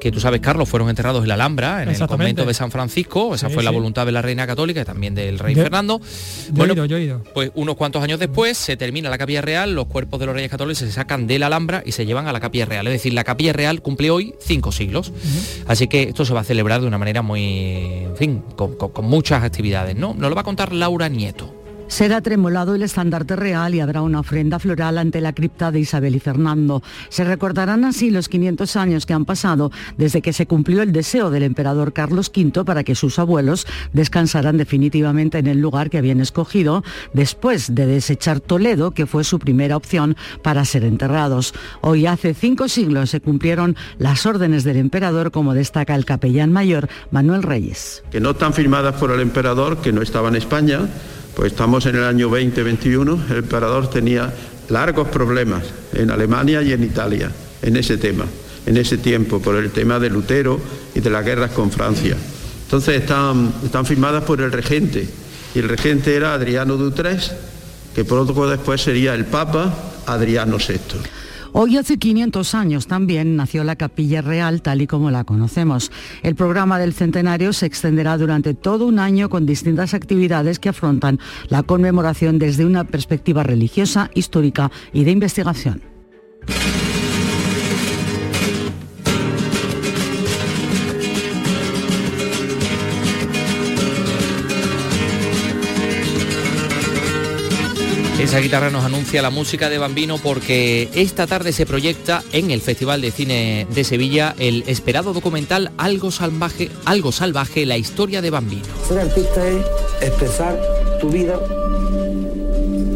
que 0.00 0.10
tú 0.10 0.18
sabes, 0.18 0.40
Carlos, 0.40 0.68
fueron 0.68 0.88
enterrados 0.88 1.22
en 1.22 1.28
la 1.28 1.34
Alhambra, 1.34 1.82
en 1.82 1.90
el 1.90 2.06
convento 2.06 2.44
de 2.44 2.54
San 2.54 2.70
Francisco. 2.70 3.34
Esa 3.34 3.48
fue 3.50 3.62
la 3.62 3.70
voluntad 3.70 4.06
de 4.06 4.12
la 4.12 4.22
reina 4.22 4.46
católica 4.46 4.80
y 4.80 4.84
también 4.84 5.14
del 5.14 5.38
rey 5.38 5.54
Fernando. 5.54 6.00
bueno, 6.50 6.84
yo 6.86 6.96
he 6.96 7.02
ido. 7.02 7.22
pues 7.34 7.52
unos 7.54 7.76
cuantos 7.76 8.02
años 8.02 8.18
después 8.18 8.56
se 8.56 8.76
termina 8.76 9.10
la 9.10 9.18
capilla 9.18 9.42
real, 9.42 9.74
los 9.74 9.86
cuerpos 9.86 10.18
de 10.18 10.26
los 10.26 10.34
reyes 10.34 10.50
católicos 10.50 10.78
se 10.78 10.90
sacan 10.90 11.26
de 11.26 11.38
la 11.38 11.46
Alhambra 11.46 11.82
y 11.84 11.92
se 11.92 12.06
llevan 12.06 12.26
a 12.26 12.32
la 12.32 12.40
capilla 12.40 12.64
real. 12.64 12.86
Es 12.86 12.94
decir, 12.94 13.12
la 13.12 13.24
capilla 13.24 13.52
real 13.52 13.82
cumple 13.82 14.10
hoy 14.10 14.34
cinco 14.40 14.72
siglos. 14.72 15.12
Así 15.66 15.86
que 15.86 16.04
esto 16.04 16.24
se 16.24 16.32
va 16.32 16.40
a 16.40 16.44
celebrar 16.44 16.80
de 16.80 16.86
una 16.86 16.98
manera 16.98 17.22
muy, 17.22 18.04
en 18.04 18.16
fin, 18.16 18.42
con, 18.56 18.76
con 18.76 19.04
muchas 19.04 19.44
actividades. 19.44 19.96
¿no? 19.96 20.14
Nos 20.14 20.30
lo 20.30 20.34
va 20.34 20.40
a 20.40 20.44
contar 20.44 20.72
Laura 20.72 21.08
Nieto. 21.08 21.59
Será 21.90 22.20
tremolado 22.20 22.76
el 22.76 22.84
estandarte 22.84 23.34
real 23.34 23.74
y 23.74 23.80
habrá 23.80 24.00
una 24.00 24.20
ofrenda 24.20 24.60
floral 24.60 24.96
ante 24.96 25.20
la 25.20 25.32
cripta 25.32 25.72
de 25.72 25.80
Isabel 25.80 26.14
y 26.14 26.20
Fernando. 26.20 26.84
Se 27.08 27.24
recordarán 27.24 27.84
así 27.84 28.10
los 28.10 28.28
500 28.28 28.76
años 28.76 29.06
que 29.06 29.12
han 29.12 29.24
pasado 29.24 29.72
desde 29.98 30.22
que 30.22 30.32
se 30.32 30.46
cumplió 30.46 30.82
el 30.82 30.92
deseo 30.92 31.30
del 31.30 31.42
emperador 31.42 31.92
Carlos 31.92 32.30
V 32.34 32.64
para 32.64 32.84
que 32.84 32.94
sus 32.94 33.18
abuelos 33.18 33.66
descansaran 33.92 34.56
definitivamente 34.56 35.38
en 35.38 35.48
el 35.48 35.60
lugar 35.60 35.90
que 35.90 35.98
habían 35.98 36.20
escogido 36.20 36.84
después 37.12 37.74
de 37.74 37.86
desechar 37.86 38.38
Toledo, 38.38 38.92
que 38.92 39.06
fue 39.06 39.24
su 39.24 39.40
primera 39.40 39.76
opción 39.76 40.16
para 40.44 40.64
ser 40.64 40.84
enterrados. 40.84 41.54
Hoy 41.80 42.06
hace 42.06 42.34
cinco 42.34 42.68
siglos 42.68 43.10
se 43.10 43.20
cumplieron 43.20 43.74
las 43.98 44.26
órdenes 44.26 44.62
del 44.62 44.76
emperador, 44.76 45.32
como 45.32 45.54
destaca 45.54 45.96
el 45.96 46.04
capellán 46.04 46.52
mayor 46.52 46.88
Manuel 47.10 47.42
Reyes. 47.42 48.04
Que 48.12 48.20
no 48.20 48.30
están 48.30 48.54
firmadas 48.54 48.94
por 48.94 49.10
el 49.10 49.18
emperador, 49.18 49.78
que 49.78 49.92
no 49.92 50.02
estaba 50.02 50.28
en 50.28 50.36
España, 50.36 50.88
pues 51.40 51.52
estamos 51.52 51.86
en 51.86 51.96
el 51.96 52.04
año 52.04 52.28
2021, 52.28 53.24
el 53.30 53.36
emperador 53.38 53.88
tenía 53.88 54.30
largos 54.68 55.08
problemas 55.08 55.62
en 55.94 56.10
Alemania 56.10 56.60
y 56.60 56.74
en 56.74 56.84
Italia 56.84 57.30
en 57.62 57.76
ese 57.76 57.96
tema, 57.96 58.26
en 58.66 58.76
ese 58.76 58.98
tiempo, 58.98 59.40
por 59.40 59.56
el 59.56 59.70
tema 59.70 59.98
de 59.98 60.10
Lutero 60.10 60.60
y 60.94 61.00
de 61.00 61.08
las 61.08 61.24
guerras 61.24 61.52
con 61.52 61.70
Francia. 61.70 62.14
Entonces 62.64 63.00
están, 63.00 63.54
están 63.64 63.86
firmadas 63.86 64.22
por 64.24 64.42
el 64.42 64.52
regente, 64.52 65.08
y 65.54 65.60
el 65.60 65.70
regente 65.70 66.14
era 66.14 66.34
Adriano 66.34 66.76
Dutres, 66.76 67.32
que 67.94 68.04
poco 68.04 68.46
después 68.46 68.82
sería 68.82 69.14
el 69.14 69.24
Papa 69.24 69.72
Adriano 70.04 70.58
VI. 70.58 70.76
Hoy 71.52 71.76
hace 71.76 71.98
500 71.98 72.54
años 72.54 72.86
también 72.86 73.34
nació 73.36 73.64
la 73.64 73.76
Capilla 73.76 74.22
Real 74.22 74.62
tal 74.62 74.82
y 74.82 74.86
como 74.86 75.10
la 75.10 75.24
conocemos. 75.24 75.90
El 76.22 76.36
programa 76.36 76.78
del 76.78 76.92
centenario 76.92 77.52
se 77.52 77.66
extenderá 77.66 78.16
durante 78.18 78.54
todo 78.54 78.86
un 78.86 78.98
año 78.98 79.28
con 79.28 79.46
distintas 79.46 79.92
actividades 79.92 80.58
que 80.60 80.68
afrontan 80.68 81.18
la 81.48 81.64
conmemoración 81.64 82.38
desde 82.38 82.64
una 82.64 82.84
perspectiva 82.84 83.42
religiosa, 83.42 84.10
histórica 84.14 84.70
y 84.92 85.04
de 85.04 85.10
investigación. 85.10 85.82
Esa 98.30 98.38
guitarra 98.38 98.70
nos 98.70 98.84
anuncia 98.84 99.22
la 99.22 99.30
música 99.30 99.68
de 99.68 99.78
Bambino 99.78 100.16
porque 100.16 100.88
esta 100.94 101.26
tarde 101.26 101.52
se 101.52 101.66
proyecta 101.66 102.22
en 102.32 102.52
el 102.52 102.60
Festival 102.60 103.00
de 103.00 103.10
Cine 103.10 103.66
de 103.74 103.82
Sevilla 103.82 104.36
el 104.38 104.62
esperado 104.68 105.12
documental 105.12 105.72
Algo 105.78 106.12
Salvaje, 106.12 106.70
Algo 106.84 107.10
Salvaje, 107.10 107.66
la 107.66 107.76
historia 107.76 108.22
de 108.22 108.30
Bambino. 108.30 108.62
Ser 108.86 109.00
artista 109.00 109.48
es 109.48 109.64
expresar 110.00 110.56
tu 111.00 111.10
vida 111.10 111.34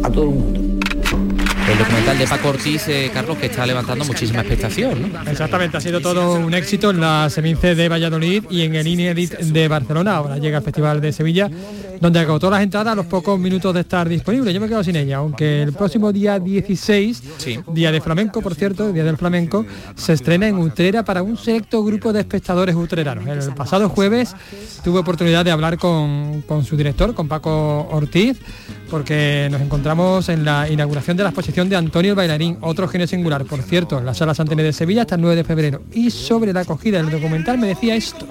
a 0.03 0.09
todo 0.09 0.23
el 0.23 0.29
mundo. 0.29 0.65
El 1.69 1.79
documental 1.79 2.17
de 2.19 2.27
Paco 2.27 2.49
Ortiz, 2.49 2.87
eh, 2.87 3.09
Carlos, 3.11 3.37
que 3.37 3.47
está 3.47 3.65
levantando 3.65 4.05
muchísima 4.05 4.41
expectación. 4.41 5.11
Exactamente, 5.27 5.77
ha 5.77 5.81
sido 5.81 5.99
todo 5.99 6.35
un 6.35 6.53
éxito 6.53 6.91
en 6.91 7.01
la 7.01 7.27
Semince 7.31 7.73
de 7.73 7.89
Valladolid 7.89 8.43
y 8.51 8.61
en 8.61 8.75
el 8.75 8.85
Inedit 8.85 9.31
de 9.31 9.67
Barcelona. 9.67 10.15
Ahora 10.15 10.37
llega 10.37 10.59
al 10.59 10.63
Festival 10.63 11.01
de 11.01 11.11
Sevilla 11.11 11.49
donde 11.99 12.19
agotó 12.19 12.49
las 12.49 12.61
entradas 12.61 12.93
a 12.93 12.95
los 12.95 13.05
pocos 13.05 13.39
minutos 13.39 13.73
de 13.73 13.81
estar 13.81 14.07
disponible. 14.07 14.53
Yo 14.53 14.61
me 14.61 14.67
quedo 14.67 14.83
sin 14.83 14.95
ella, 14.95 15.17
aunque 15.17 15.63
el 15.63 15.73
próximo 15.73 16.11
día 16.11 16.39
16, 16.39 17.23
día 17.73 17.91
de 17.91 18.01
flamenco, 18.01 18.41
por 18.41 18.55
cierto, 18.55 18.91
día 18.91 19.03
del 19.03 19.17
flamenco, 19.17 19.65
se 19.95 20.13
estrena 20.13 20.47
en 20.47 20.57
Utrera 20.57 21.03
para 21.03 21.23
un 21.23 21.37
selecto 21.37 21.83
grupo 21.83 22.13
de 22.13 22.21
espectadores 22.21 22.75
utreranos. 22.75 23.25
El 23.27 23.53
pasado 23.53 23.89
jueves 23.89 24.35
tuve 24.83 24.99
oportunidad 24.99 25.45
de 25.45 25.51
hablar 25.51 25.77
con, 25.77 26.43
su 26.63 26.77
director, 26.77 27.13
con 27.13 27.27
Paco 27.27 27.87
Ortiz, 27.91 28.37
porque 28.89 29.47
nos 29.51 29.61
encontramos 29.61 30.29
en 30.29 30.45
la 30.45 30.69
inauguración 30.69 31.17
de 31.17 31.23
la 31.23 31.29
exposición 31.29 31.69
de 31.69 31.75
Antonio 31.75 32.11
el 32.11 32.15
Bailarín, 32.15 32.57
otro 32.61 32.87
genio 32.87 33.07
singular, 33.07 33.45
por 33.45 33.61
cierto, 33.61 33.97
en 33.97 34.05
la 34.05 34.13
Sala 34.13 34.33
Santené 34.33 34.63
de 34.63 34.73
Sevilla 34.73 35.01
hasta 35.01 35.15
el 35.15 35.21
9 35.21 35.35
de 35.37 35.43
febrero. 35.43 35.81
Y 35.93 36.11
sobre 36.11 36.53
la 36.53 36.61
acogida 36.61 36.97
del 36.97 37.09
documental 37.09 37.57
me 37.57 37.67
decía 37.67 37.95
esto. 37.95 38.27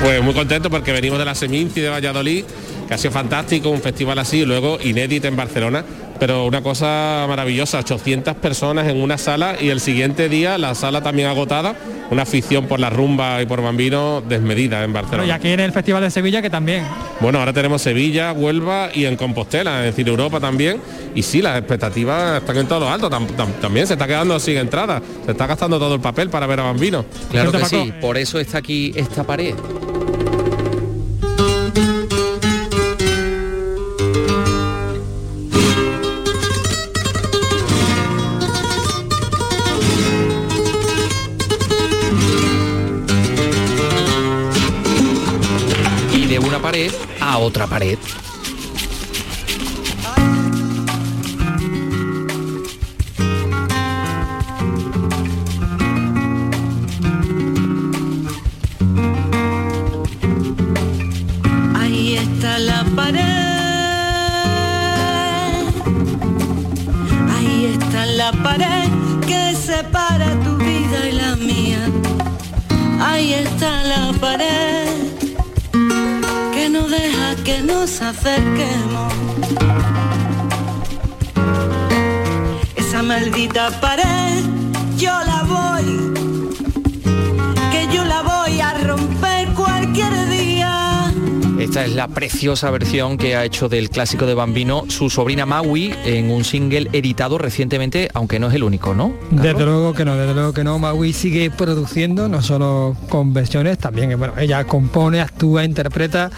Pues 0.00 0.22
muy 0.22 0.32
contento 0.32 0.70
porque 0.70 0.92
venimos 0.92 1.18
de 1.18 1.26
la 1.26 1.34
Seminci 1.34 1.82
de 1.82 1.90
Valladolid, 1.90 2.44
que 2.88 2.94
ha 2.94 2.98
sido 2.98 3.12
fantástico, 3.12 3.68
un 3.68 3.82
festival 3.82 4.18
así, 4.18 4.38
y 4.38 4.44
luego 4.46 4.78
inédito 4.82 5.28
en 5.28 5.36
Barcelona, 5.36 5.84
pero 6.20 6.44
una 6.44 6.62
cosa 6.62 7.24
maravillosa, 7.26 7.78
800 7.78 8.36
personas 8.36 8.86
en 8.88 8.98
una 9.00 9.16
sala 9.16 9.56
y 9.58 9.70
el 9.70 9.80
siguiente 9.80 10.28
día 10.28 10.58
la 10.58 10.74
sala 10.74 11.02
también 11.02 11.28
agotada, 11.28 11.74
una 12.10 12.22
afición 12.22 12.66
por 12.66 12.78
la 12.78 12.90
rumba 12.90 13.40
y 13.40 13.46
por 13.46 13.62
Bambino 13.62 14.20
desmedida 14.20 14.84
en 14.84 14.92
Barcelona. 14.92 15.26
y 15.26 15.30
aquí 15.30 15.48
en 15.48 15.60
el 15.60 15.72
Festival 15.72 16.02
de 16.02 16.10
Sevilla 16.10 16.42
que 16.42 16.50
también. 16.50 16.84
Bueno, 17.20 17.38
ahora 17.38 17.54
tenemos 17.54 17.80
Sevilla, 17.80 18.32
Huelva 18.32 18.90
y 18.94 19.06
en 19.06 19.16
Compostela, 19.16 19.80
es 19.80 19.96
decir, 19.96 20.08
Europa 20.08 20.40
también. 20.40 20.80
Y 21.14 21.22
sí, 21.22 21.40
las 21.40 21.58
expectativas 21.58 22.40
están 22.40 22.58
en 22.58 22.66
todo 22.66 22.80
lo 22.80 22.90
alto. 22.90 23.08
también 23.08 23.86
se 23.86 23.94
está 23.94 24.06
quedando 24.06 24.38
sin 24.38 24.58
entrada. 24.58 25.00
Se 25.24 25.32
está 25.32 25.46
gastando 25.46 25.78
todo 25.78 25.94
el 25.94 26.00
papel 26.00 26.28
para 26.28 26.46
ver 26.46 26.60
a 26.60 26.64
Bambino. 26.64 27.04
Claro 27.30 27.50
que 27.50 27.64
sí, 27.64 27.92
por 28.00 28.18
eso 28.18 28.38
está 28.38 28.58
aquí 28.58 28.92
esta 28.94 29.24
pared. 29.24 29.54
A 47.20 47.38
otra 47.38 47.66
pared. 47.66 47.98
Ahí 61.74 62.16
está 62.16 62.58
la 62.60 62.84
pared. 62.94 63.20
Ahí 67.34 67.76
está 67.76 68.06
la 68.06 68.30
pared 68.30 68.88
que 69.26 69.56
separa 69.56 70.29
nos 77.70 78.00
acerquemos. 78.02 79.12
Esa 82.76 83.02
maldita 83.02 83.70
pared, 83.80 84.42
yo 84.96 85.12
la 85.26 85.42
voy, 85.44 86.12
que 87.70 87.94
yo 87.94 88.04
la 88.04 88.22
voy 88.22 88.60
a 88.60 88.74
romper 88.74 89.48
cualquier 89.54 90.28
día. 90.28 91.12
Esta 91.58 91.84
es 91.84 91.94
la 91.94 92.08
preciosa 92.08 92.70
versión 92.70 93.18
que 93.18 93.36
ha 93.36 93.44
hecho 93.44 93.68
del 93.68 93.90
clásico 93.90 94.26
de 94.26 94.34
Bambino 94.34 94.84
su 94.88 95.10
sobrina 95.10 95.44
Maui 95.46 95.94
en 96.04 96.30
un 96.30 96.42
single 96.42 96.88
editado 96.92 97.36
recientemente, 97.38 98.08
aunque 98.14 98.38
no 98.38 98.48
es 98.48 98.54
el 98.54 98.64
único, 98.64 98.94
¿no? 98.94 99.12
Desde 99.30 99.64
luego 99.64 99.92
que 99.92 100.04
no, 100.04 100.16
desde 100.16 100.34
luego 100.34 100.52
que 100.52 100.64
no. 100.64 100.78
Maui 100.78 101.12
sigue 101.12 101.50
produciendo, 101.50 102.28
no 102.28 102.42
solo 102.42 102.96
con 103.08 103.34
versiones, 103.34 103.78
también, 103.78 104.18
bueno, 104.18 104.34
ella 104.38 104.64
compone, 104.64 105.20
actúa, 105.20 105.64
interpreta, 105.64 106.30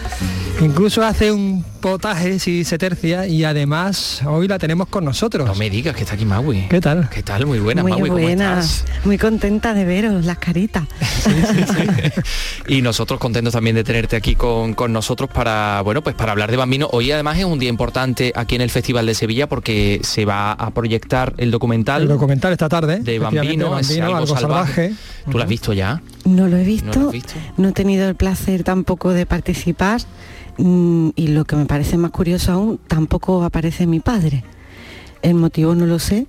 incluso 0.60 1.02
hace 1.02 1.32
un 1.32 1.64
potaje 1.82 2.38
si 2.38 2.64
se 2.64 2.78
tercia 2.78 3.26
y 3.26 3.44
además 3.44 4.22
hoy 4.24 4.48
la 4.48 4.58
tenemos 4.58 4.88
con 4.88 5.04
nosotros. 5.04 5.46
No 5.46 5.54
me 5.56 5.68
digas 5.68 5.94
que 5.94 6.04
está 6.04 6.14
aquí 6.14 6.24
Maui. 6.24 6.68
¿Qué 6.70 6.80
tal? 6.80 7.10
¿Qué 7.10 7.22
tal? 7.22 7.44
Muy 7.44 7.58
buena, 7.58 7.82
Muy 7.82 7.92
Maui, 7.92 8.08
¿cómo 8.08 8.22
buena. 8.22 8.60
estás? 8.60 8.86
Muy 9.04 9.18
contenta 9.18 9.74
de 9.74 9.84
veros, 9.84 10.24
las 10.24 10.38
caritas. 10.38 10.84
y 12.68 12.80
nosotros 12.80 13.20
contentos 13.20 13.52
también 13.52 13.76
de 13.76 13.84
tenerte 13.84 14.16
aquí 14.16 14.34
con, 14.36 14.72
con 14.72 14.92
nosotros 14.92 15.28
para, 15.28 15.82
bueno, 15.82 16.02
pues 16.02 16.14
para 16.14 16.32
hablar 16.32 16.50
de 16.50 16.56
Bambino. 16.56 16.88
Hoy 16.92 17.10
además 17.10 17.36
es 17.38 17.44
un 17.44 17.58
día 17.58 17.68
importante 17.68 18.32
aquí 18.34 18.54
en 18.54 18.62
el 18.62 18.70
Festival 18.70 19.04
de 19.04 19.14
Sevilla 19.14 19.48
porque 19.48 20.00
se 20.02 20.24
va 20.24 20.52
a 20.52 20.70
proyectar 20.70 21.34
el 21.36 21.50
documental. 21.50 22.02
El 22.02 22.08
documental 22.08 22.52
esta 22.52 22.68
tarde. 22.68 23.00
De 23.00 23.18
Bambino, 23.18 23.78
es 23.78 23.90
algo, 23.98 24.16
algo 24.16 24.26
salvaje. 24.28 24.90
salvaje. 24.90 24.94
¿Tú 25.30 25.36
lo 25.36 25.42
has 25.42 25.48
visto 25.48 25.72
ya? 25.72 26.00
No 26.24 26.46
lo 26.46 26.56
he 26.56 26.64
visto, 26.64 26.86
¿No 26.86 26.94
lo 26.94 27.00
no, 27.06 27.10
visto? 27.10 27.34
he 27.58 27.72
tenido 27.72 28.08
el 28.08 28.14
placer 28.14 28.62
tampoco 28.62 29.10
de 29.10 29.26
participar 29.26 30.00
y 30.58 31.28
lo 31.28 31.44
que 31.44 31.56
me 31.56 31.66
parece 31.66 31.96
más 31.98 32.10
curioso 32.10 32.52
aún, 32.52 32.78
tampoco 32.86 33.42
aparece 33.42 33.86
mi 33.86 34.00
padre. 34.00 34.44
El 35.22 35.34
motivo 35.34 35.74
no 35.74 35.86
lo 35.86 35.98
sé, 35.98 36.26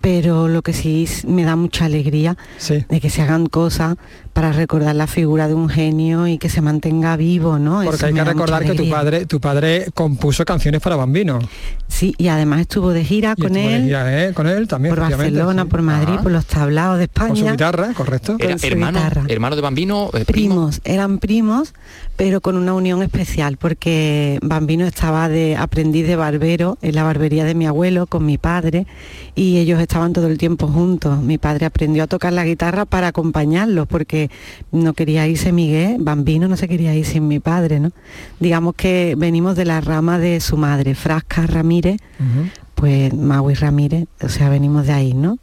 pero 0.00 0.48
lo 0.48 0.62
que 0.62 0.72
sí 0.72 1.06
me 1.26 1.44
da 1.44 1.56
mucha 1.56 1.84
alegría 1.84 2.36
Sí. 2.58 2.84
de 2.88 3.00
que 3.00 3.10
se 3.10 3.22
hagan 3.22 3.46
cosas 3.46 3.96
para 4.40 4.52
recordar 4.52 4.96
la 4.96 5.06
figura 5.06 5.48
de 5.48 5.52
un 5.54 5.68
genio 5.68 6.26
y 6.26 6.38
que 6.38 6.48
se 6.48 6.62
mantenga 6.62 7.14
vivo, 7.18 7.58
¿no? 7.58 7.82
Porque 7.82 7.96
Eso 7.96 8.06
hay 8.06 8.14
que 8.14 8.24
recordar 8.24 8.64
que 8.64 8.72
tu 8.72 8.88
padre, 8.88 9.26
tu 9.26 9.38
padre 9.38 9.88
compuso 9.92 10.46
canciones 10.46 10.80
para 10.80 10.96
Bambino. 10.96 11.40
Sí, 11.88 12.14
y 12.16 12.28
además 12.28 12.60
estuvo 12.62 12.90
de 12.94 13.04
gira 13.04 13.34
Y 13.36 13.42
con 13.42 13.52
de 13.52 13.76
él, 13.76 13.84
gira, 13.84 14.28
¿eh? 14.28 14.32
con 14.32 14.46
él 14.46 14.66
también. 14.66 14.94
por 14.94 15.10
Barcelona, 15.10 15.64
sí. 15.64 15.68
por 15.68 15.82
Madrid, 15.82 16.14
Ajá. 16.14 16.22
por 16.22 16.32
los 16.32 16.46
tablaos 16.46 16.96
de 16.96 17.04
España. 17.04 17.28
Con 17.28 17.36
su 17.36 17.50
guitarra, 17.50 17.92
correcto. 17.92 18.36
Era 18.38 18.56
su 18.56 18.66
hermano, 18.66 18.98
guitarra. 18.98 19.24
hermano 19.28 19.56
de 19.56 19.62
Bambino, 19.62 20.06
eh, 20.14 20.24
primo. 20.24 20.54
primos, 20.54 20.80
eran 20.84 21.18
primos, 21.18 21.74
pero 22.16 22.40
con 22.40 22.56
una 22.56 22.72
unión 22.72 23.02
especial, 23.02 23.58
porque 23.58 24.38
Bambino 24.40 24.86
estaba 24.86 25.28
de 25.28 25.56
aprendiz 25.56 26.06
de 26.06 26.16
barbero 26.16 26.78
en 26.80 26.94
la 26.94 27.02
barbería 27.02 27.44
de 27.44 27.54
mi 27.54 27.66
abuelo 27.66 28.06
con 28.06 28.24
mi 28.24 28.38
padre 28.38 28.86
y 29.34 29.58
ellos 29.58 29.80
estaban 29.80 30.14
todo 30.14 30.28
el 30.28 30.38
tiempo 30.38 30.66
juntos. 30.66 31.20
Mi 31.20 31.36
padre 31.36 31.66
aprendió 31.66 32.04
a 32.04 32.06
tocar 32.06 32.32
la 32.32 32.44
guitarra 32.46 32.86
para 32.86 33.08
acompañarlos, 33.08 33.86
porque 33.86 34.29
no 34.72 34.94
quería 34.94 35.26
irse 35.26 35.52
Miguel, 35.52 35.96
Bambino 36.00 36.48
no 36.48 36.56
se 36.56 36.68
quería 36.68 36.94
ir 36.94 37.06
sin 37.06 37.28
mi 37.28 37.40
padre, 37.40 37.80
¿no? 37.80 37.92
Digamos 38.38 38.74
que 38.74 39.14
venimos 39.16 39.56
de 39.56 39.64
la 39.64 39.80
rama 39.80 40.18
de 40.18 40.40
su 40.40 40.56
madre, 40.56 40.94
Frasca 40.94 41.46
Ramírez, 41.46 42.00
pues 42.74 43.12
Maui 43.14 43.54
Ramírez, 43.54 44.06
o 44.22 44.28
sea, 44.28 44.48
venimos 44.48 44.86
de 44.86 44.92
ahí, 44.92 45.14
¿no? 45.14 45.38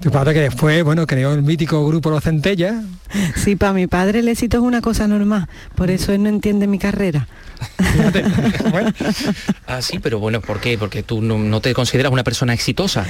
Tu 0.00 0.10
padre 0.10 0.34
que 0.34 0.40
después, 0.40 0.82
bueno, 0.82 1.06
creó 1.06 1.32
el 1.34 1.42
mítico 1.42 1.86
grupo 1.86 2.10
Los 2.10 2.24
Centellas. 2.24 2.84
Sí, 3.36 3.54
para 3.54 3.72
mi 3.72 3.86
padre 3.86 4.20
el 4.20 4.28
éxito 4.28 4.56
es 4.56 4.62
una 4.62 4.80
cosa 4.80 5.06
normal, 5.06 5.46
por 5.74 5.90
eso 5.90 6.12
él 6.12 6.22
no 6.22 6.28
entiende 6.28 6.66
mi 6.66 6.78
carrera. 6.78 7.28
Ah, 9.66 9.82
sí, 9.82 10.00
pero 10.00 10.18
bueno, 10.18 10.40
¿por 10.40 10.60
qué? 10.60 10.76
Porque 10.76 11.02
tú 11.02 11.22
no, 11.22 11.38
no 11.38 11.60
te 11.60 11.72
consideras 11.74 12.10
una 12.10 12.24
persona 12.24 12.52
exitosa. 12.52 13.06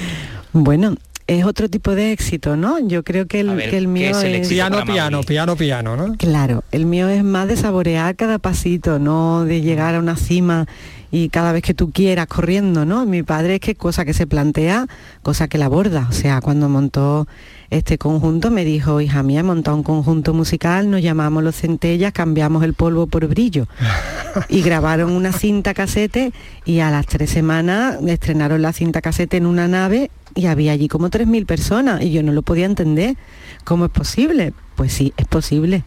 Bueno, 0.53 0.97
es 1.31 1.45
otro 1.45 1.69
tipo 1.69 1.95
de 1.95 2.11
éxito, 2.11 2.57
¿no? 2.57 2.81
Yo 2.81 3.05
creo 3.05 3.29
que 3.29 3.39
el, 3.41 3.51
A 3.51 3.55
ver, 3.55 3.71
que 3.71 3.79
el 3.79 3.85
¿qué 3.85 3.89
mío 3.89 4.11
es 4.11 4.25
el 4.25 4.35
es... 4.35 4.49
Piano, 4.49 4.85
piano, 4.85 5.23
piano, 5.23 5.55
piano, 5.55 5.97
¿no? 5.97 6.17
Claro, 6.17 6.65
el 6.73 6.87
mío 6.87 7.09
es 7.09 7.23
más 7.23 7.47
de 7.47 7.57
saborear 7.57 8.17
cada 8.17 8.41
pasito, 8.41 8.99
no 8.99 9.45
de 9.45 9.61
llegar 9.61 9.95
a 9.95 10.01
una 10.01 10.17
cima 10.17 10.67
y 11.13 11.29
cada 11.29 11.53
vez 11.53 11.63
que 11.63 11.73
tú 11.73 11.93
quieras 11.93 12.27
corriendo, 12.27 12.85
¿no? 12.85 13.07
Mi 13.07 13.23
padre 13.23 13.57
es 13.57 13.61
que 13.61 13.77
cosa 13.77 14.05
que 14.05 14.13
se 14.13 14.27
plantea, 14.27 14.89
cosa 15.23 15.47
que 15.47 15.57
la 15.57 15.67
aborda. 15.67 16.09
O 16.11 16.13
sea, 16.13 16.41
cuando 16.41 16.69
montó 16.69 17.29
este 17.71 17.97
conjunto 17.97 18.51
me 18.51 18.65
dijo, 18.65 19.01
hija 19.01 19.23
mía, 19.23 19.41
he 19.41 19.45
montado 19.45 19.77
un 19.77 19.85
conjunto 19.85 20.35
musical, 20.35 20.91
nos 20.91 21.01
llamamos 21.01 21.45
Los 21.45 21.55
Centellas, 21.55 22.13
cambiamos 22.13 22.65
el 22.65 22.75
polvo 22.75 23.07
por 23.07 23.29
brillo. 23.29 23.69
y 24.49 24.63
grabaron 24.63 25.13
una 25.13 25.33
cinta 25.33 25.75
casete 25.75 26.33
y 26.65 26.81
a 26.81 26.91
las 26.91 27.07
tres 27.07 27.31
semanas 27.31 27.99
estrenaron 28.05 28.63
la 28.63 28.73
cinta 28.73 29.01
casete 29.01 29.37
en 29.37 29.47
una 29.47 29.69
nave 29.69 30.11
y 30.35 30.47
había 30.47 30.73
allí 30.73 30.89
como 30.89 31.11
3.000 31.11 31.47
personas 31.47 32.03
y 32.03 32.13
yo 32.13 32.23
no 32.23 32.33
lo 32.33 32.43
podía 32.43 32.67
entender. 32.67 33.17
¿Cómo 33.65 33.87
es 33.87 33.91
posible? 33.91 34.53
Pues 34.77 34.93
sí, 34.93 35.13
es 35.17 35.27
posible. 35.27 35.85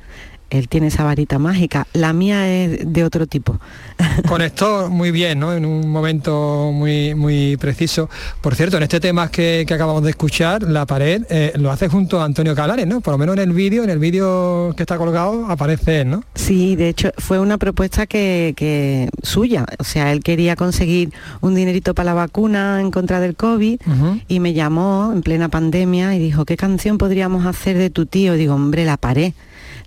Él 0.54 0.68
tiene 0.70 0.88
esa 0.88 1.04
varita 1.04 1.40
mágica. 1.40 1.88
La 1.94 2.14
mía 2.14 2.48
es 2.48 2.82
de 2.86 3.04
otro 3.04 3.26
tipo. 3.26 3.60
Conectó 4.28 4.88
muy 4.90 5.10
bien, 5.10 5.40
¿no? 5.40 5.54
En 5.54 5.66
un 5.66 5.90
momento 5.90 6.72
muy, 6.72 7.16
muy 7.16 7.58
preciso. 7.58 8.08
Por 8.40 8.54
cierto, 8.54 8.78
en 8.78 8.84
este 8.84 9.00
tema 9.00 9.32
que, 9.32 9.66
que 9.68 9.74
acabamos 9.74 10.04
de 10.04 10.12
escuchar, 10.12 10.62
La 10.62 10.86
pared, 10.86 11.24
eh, 11.30 11.54
lo 11.56 11.72
hace 11.72 11.88
junto 11.88 12.22
a 12.22 12.26
Antonio 12.26 12.54
Calares, 12.54 12.86
¿no? 12.86 13.02
Por 13.02 13.14
lo 13.14 13.18
menos 13.18 13.36
en 13.38 13.50
el 13.50 13.54
vídeo, 13.54 13.84
en 13.84 13.90
el 13.90 13.98
vídeo 13.98 14.76
que 14.78 14.84
está 14.84 14.98
colgado, 14.98 15.48
aparece 15.48 16.02
él, 16.02 16.12
¿no? 16.12 16.24
Sí, 16.36 16.76
de 16.76 16.90
hecho 16.90 17.12
fue 17.18 17.40
una 17.40 17.58
propuesta 17.58 18.06
que, 18.06 18.54
que 18.56 19.10
suya. 19.24 19.66
O 19.80 19.84
sea, 19.84 20.12
él 20.12 20.22
quería 20.22 20.56
conseguir 20.56 21.12
un 21.42 21.56
dinerito 21.56 21.96
para 21.96 22.06
la 22.06 22.14
vacuna 22.14 22.80
en 22.80 22.92
contra 22.92 23.20
del 23.20 23.36
COVID 23.36 23.82
y 24.28 24.40
me 24.40 24.54
llamó 24.54 25.12
en 25.14 25.22
plena 25.24 25.50
pandemia 25.50 26.16
y 26.16 26.20
dijo, 26.20 26.46
¿qué 26.46 26.58
canción 26.58 27.00
podríamos 27.00 27.48
hacer 27.48 27.78
de 27.78 27.90
tu 27.90 28.06
tío? 28.06 28.34
Digo, 28.34 28.54
hombre, 28.54 28.86
la 28.86 28.98
pared. 28.98 29.34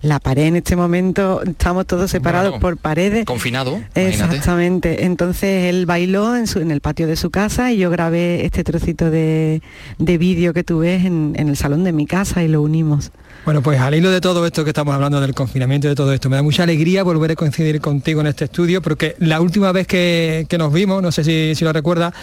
La 0.01 0.19
pared 0.19 0.43
en 0.45 0.55
este 0.57 0.75
momento, 0.75 1.41
estamos 1.43 1.87
todos 1.87 2.11
separados 2.11 2.51
Bueno, 2.51 2.61
por 2.61 2.77
paredes. 2.77 3.25
Confinado, 3.25 3.71
imagínate. 3.95 4.09
Exactamente. 4.35 5.05
Entonces 5.05 5.65
él 5.65 5.85
bailó 5.85 6.35
en, 6.35 6.45
su- 6.47 6.59
en 6.59 6.69
el 6.71 6.81
patio 6.81 7.07
de 7.07 7.15
su 7.15 7.29
casa 7.31 7.71
y 7.71 7.77
yo 7.77 7.89
grabé 7.89 8.45
este 8.45 8.63
trocito 8.63 9.09
de, 9.09 9.61
de 9.97 10.17
vídeo 10.17 10.53
que 10.53 10.63
tú 10.63 10.79
ves 10.79 11.03
en, 11.05 11.33
en 11.35 11.49
el 11.49 11.57
salón 11.57 11.83
de 11.83 11.93
mi 11.93 12.05
casa 12.05 12.43
y 12.43 12.47
lo 12.47 12.61
unimos. 12.61 13.11
Bueno, 13.45 13.61
pues 13.61 13.79
al 13.79 13.95
hilo 13.95 14.11
de 14.11 14.19
todo 14.19 14.45
esto 14.45 14.63
que 14.63 14.71
estamos 14.71 14.93
hablando 14.93 15.21
del 15.21 15.33
confinamiento 15.33 15.87
y 15.87 15.91
de 15.91 15.95
todo 15.95 16.11
esto, 16.11 16.29
me 16.29 16.35
da 16.35 16.43
mucha 16.43 16.63
alegría 16.63 17.03
volver 17.03 17.31
a 17.31 17.35
coincidir 17.35 17.79
contigo 17.79 18.19
en 18.19 18.27
este 18.27 18.45
estudio, 18.45 18.81
porque 18.81 19.15
la 19.19 19.39
última 19.39 19.71
vez 19.71 19.87
que, 19.87 20.45
que 20.49 20.57
nos 20.57 20.73
vimos, 20.73 21.01
no 21.01 21.11
sé 21.13 21.23
si, 21.23 21.55
si, 21.55 21.63
lo 21.63 21.71
recuerdas, 21.71 22.13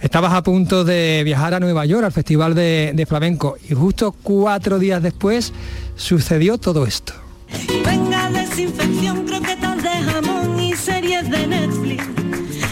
estabas 0.00 0.32
a 0.32 0.42
punto 0.42 0.84
de 0.84 1.22
viajar 1.24 1.52
a 1.54 1.60
Nueva 1.60 1.84
York 1.84 2.04
al 2.04 2.12
Festival 2.12 2.54
de, 2.54 3.06
Flamenco 3.08 3.56
y 3.68 3.74
justo 3.74 4.12
cuatro 4.22 4.78
días 4.78 5.02
después 5.02 5.52
sucedió 5.96 6.58
todo 6.58 6.86
esto. 6.86 7.12
Venga 7.84 8.30
desinfección, 8.30 9.26
croquetas 9.26 9.82
de 9.82 9.90
jamón 9.90 10.60
y 10.60 10.74
series 10.74 11.28
de 11.30 11.46
Netflix. 11.46 12.04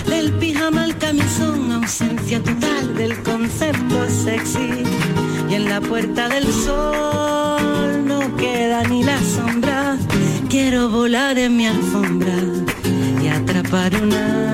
Del 0.07 0.33
pijama 0.35 0.85
al 0.85 0.97
camisón, 0.97 1.73
ausencia 1.73 2.43
total 2.43 2.95
del 2.95 3.23
concepto 3.23 4.09
sexy 4.09 5.28
la 5.57 5.81
puerta 5.81 6.29
del 6.29 6.45
sol 6.45 8.07
no 8.07 8.37
queda 8.37 8.83
ni 8.85 9.03
la 9.03 9.19
sombra. 9.21 9.97
Quiero 10.51 10.91
volar 10.91 11.39
en 11.39 11.57
mi 11.57 11.67
alfombra 11.67 12.35
y 13.23 13.29
atrapar 13.29 13.95
una. 14.03 14.49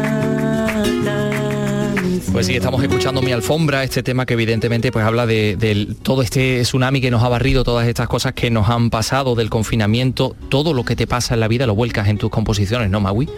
Pues 2.33 2.47
sí, 2.47 2.57
estamos 2.57 2.83
escuchando 2.83 3.23
Mi 3.23 3.31
Alfombra, 3.31 3.85
este 3.85 4.03
tema 4.03 4.27
que 4.27 4.35
evidentemente 4.35 4.91
pues 4.91 5.05
habla 5.05 5.25
de, 5.25 5.87
todo 6.03 6.21
este 6.21 6.63
tsunami 6.63 7.01
que 7.01 7.13
nos 7.13 7.23
ha 7.23 7.29
barrido, 7.29 7.63
todas 7.63 7.87
estas 7.87 8.09
cosas 8.09 8.33
que 8.33 8.51
nos 8.51 8.69
han 8.69 8.91
pasado, 8.91 9.37
del 9.37 9.51
confinamiento, 9.51 10.35
todo 10.49 10.75
lo 10.75 10.85
que 10.85 10.97
te 10.97 11.07
pasa 11.07 11.35
en 11.35 11.41
la 11.41 11.47
vida 11.47 11.65
lo 11.67 11.77
vuelcas 11.77 12.09
en 12.09 12.19
tus 12.19 12.31
composiciones, 12.31 12.91
¿no, 12.91 13.01
Magui? 13.01 13.29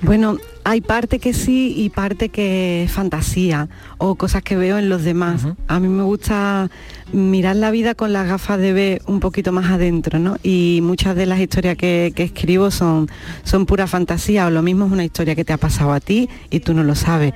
Bueno, 0.00 0.38
hay 0.62 0.80
parte 0.80 1.18
que 1.18 1.32
sí 1.32 1.74
y 1.76 1.90
parte 1.90 2.28
que 2.28 2.84
es 2.84 2.92
fantasía 2.92 3.68
o 3.98 4.14
cosas 4.14 4.42
que 4.42 4.56
veo 4.56 4.78
en 4.78 4.88
los 4.88 5.02
demás. 5.02 5.46
A 5.66 5.80
mí 5.80 5.88
me 5.88 6.04
gusta 6.04 6.70
mirar 7.12 7.56
la 7.56 7.70
vida 7.72 7.94
con 7.94 8.12
las 8.12 8.28
gafas 8.28 8.58
de 8.58 8.72
ver 8.72 9.02
un 9.06 9.18
poquito 9.18 9.50
más 9.50 9.70
adentro, 9.70 10.18
¿no? 10.20 10.36
Y 10.42 10.80
muchas 10.82 11.16
de 11.16 11.26
las 11.26 11.40
historias 11.40 11.76
que, 11.76 12.12
que 12.14 12.22
escribo 12.22 12.70
son, 12.70 13.08
son 13.42 13.66
pura 13.66 13.86
fantasía 13.86 14.46
o 14.46 14.50
lo 14.50 14.62
mismo 14.62 14.86
es 14.86 14.92
una 14.92 15.04
historia 15.04 15.34
que 15.34 15.44
te 15.44 15.52
ha 15.52 15.58
pasado 15.58 15.92
a 15.92 16.00
ti 16.00 16.28
y 16.50 16.60
tú 16.60 16.74
no 16.74 16.84
lo 16.84 16.94
sabes. 16.94 17.34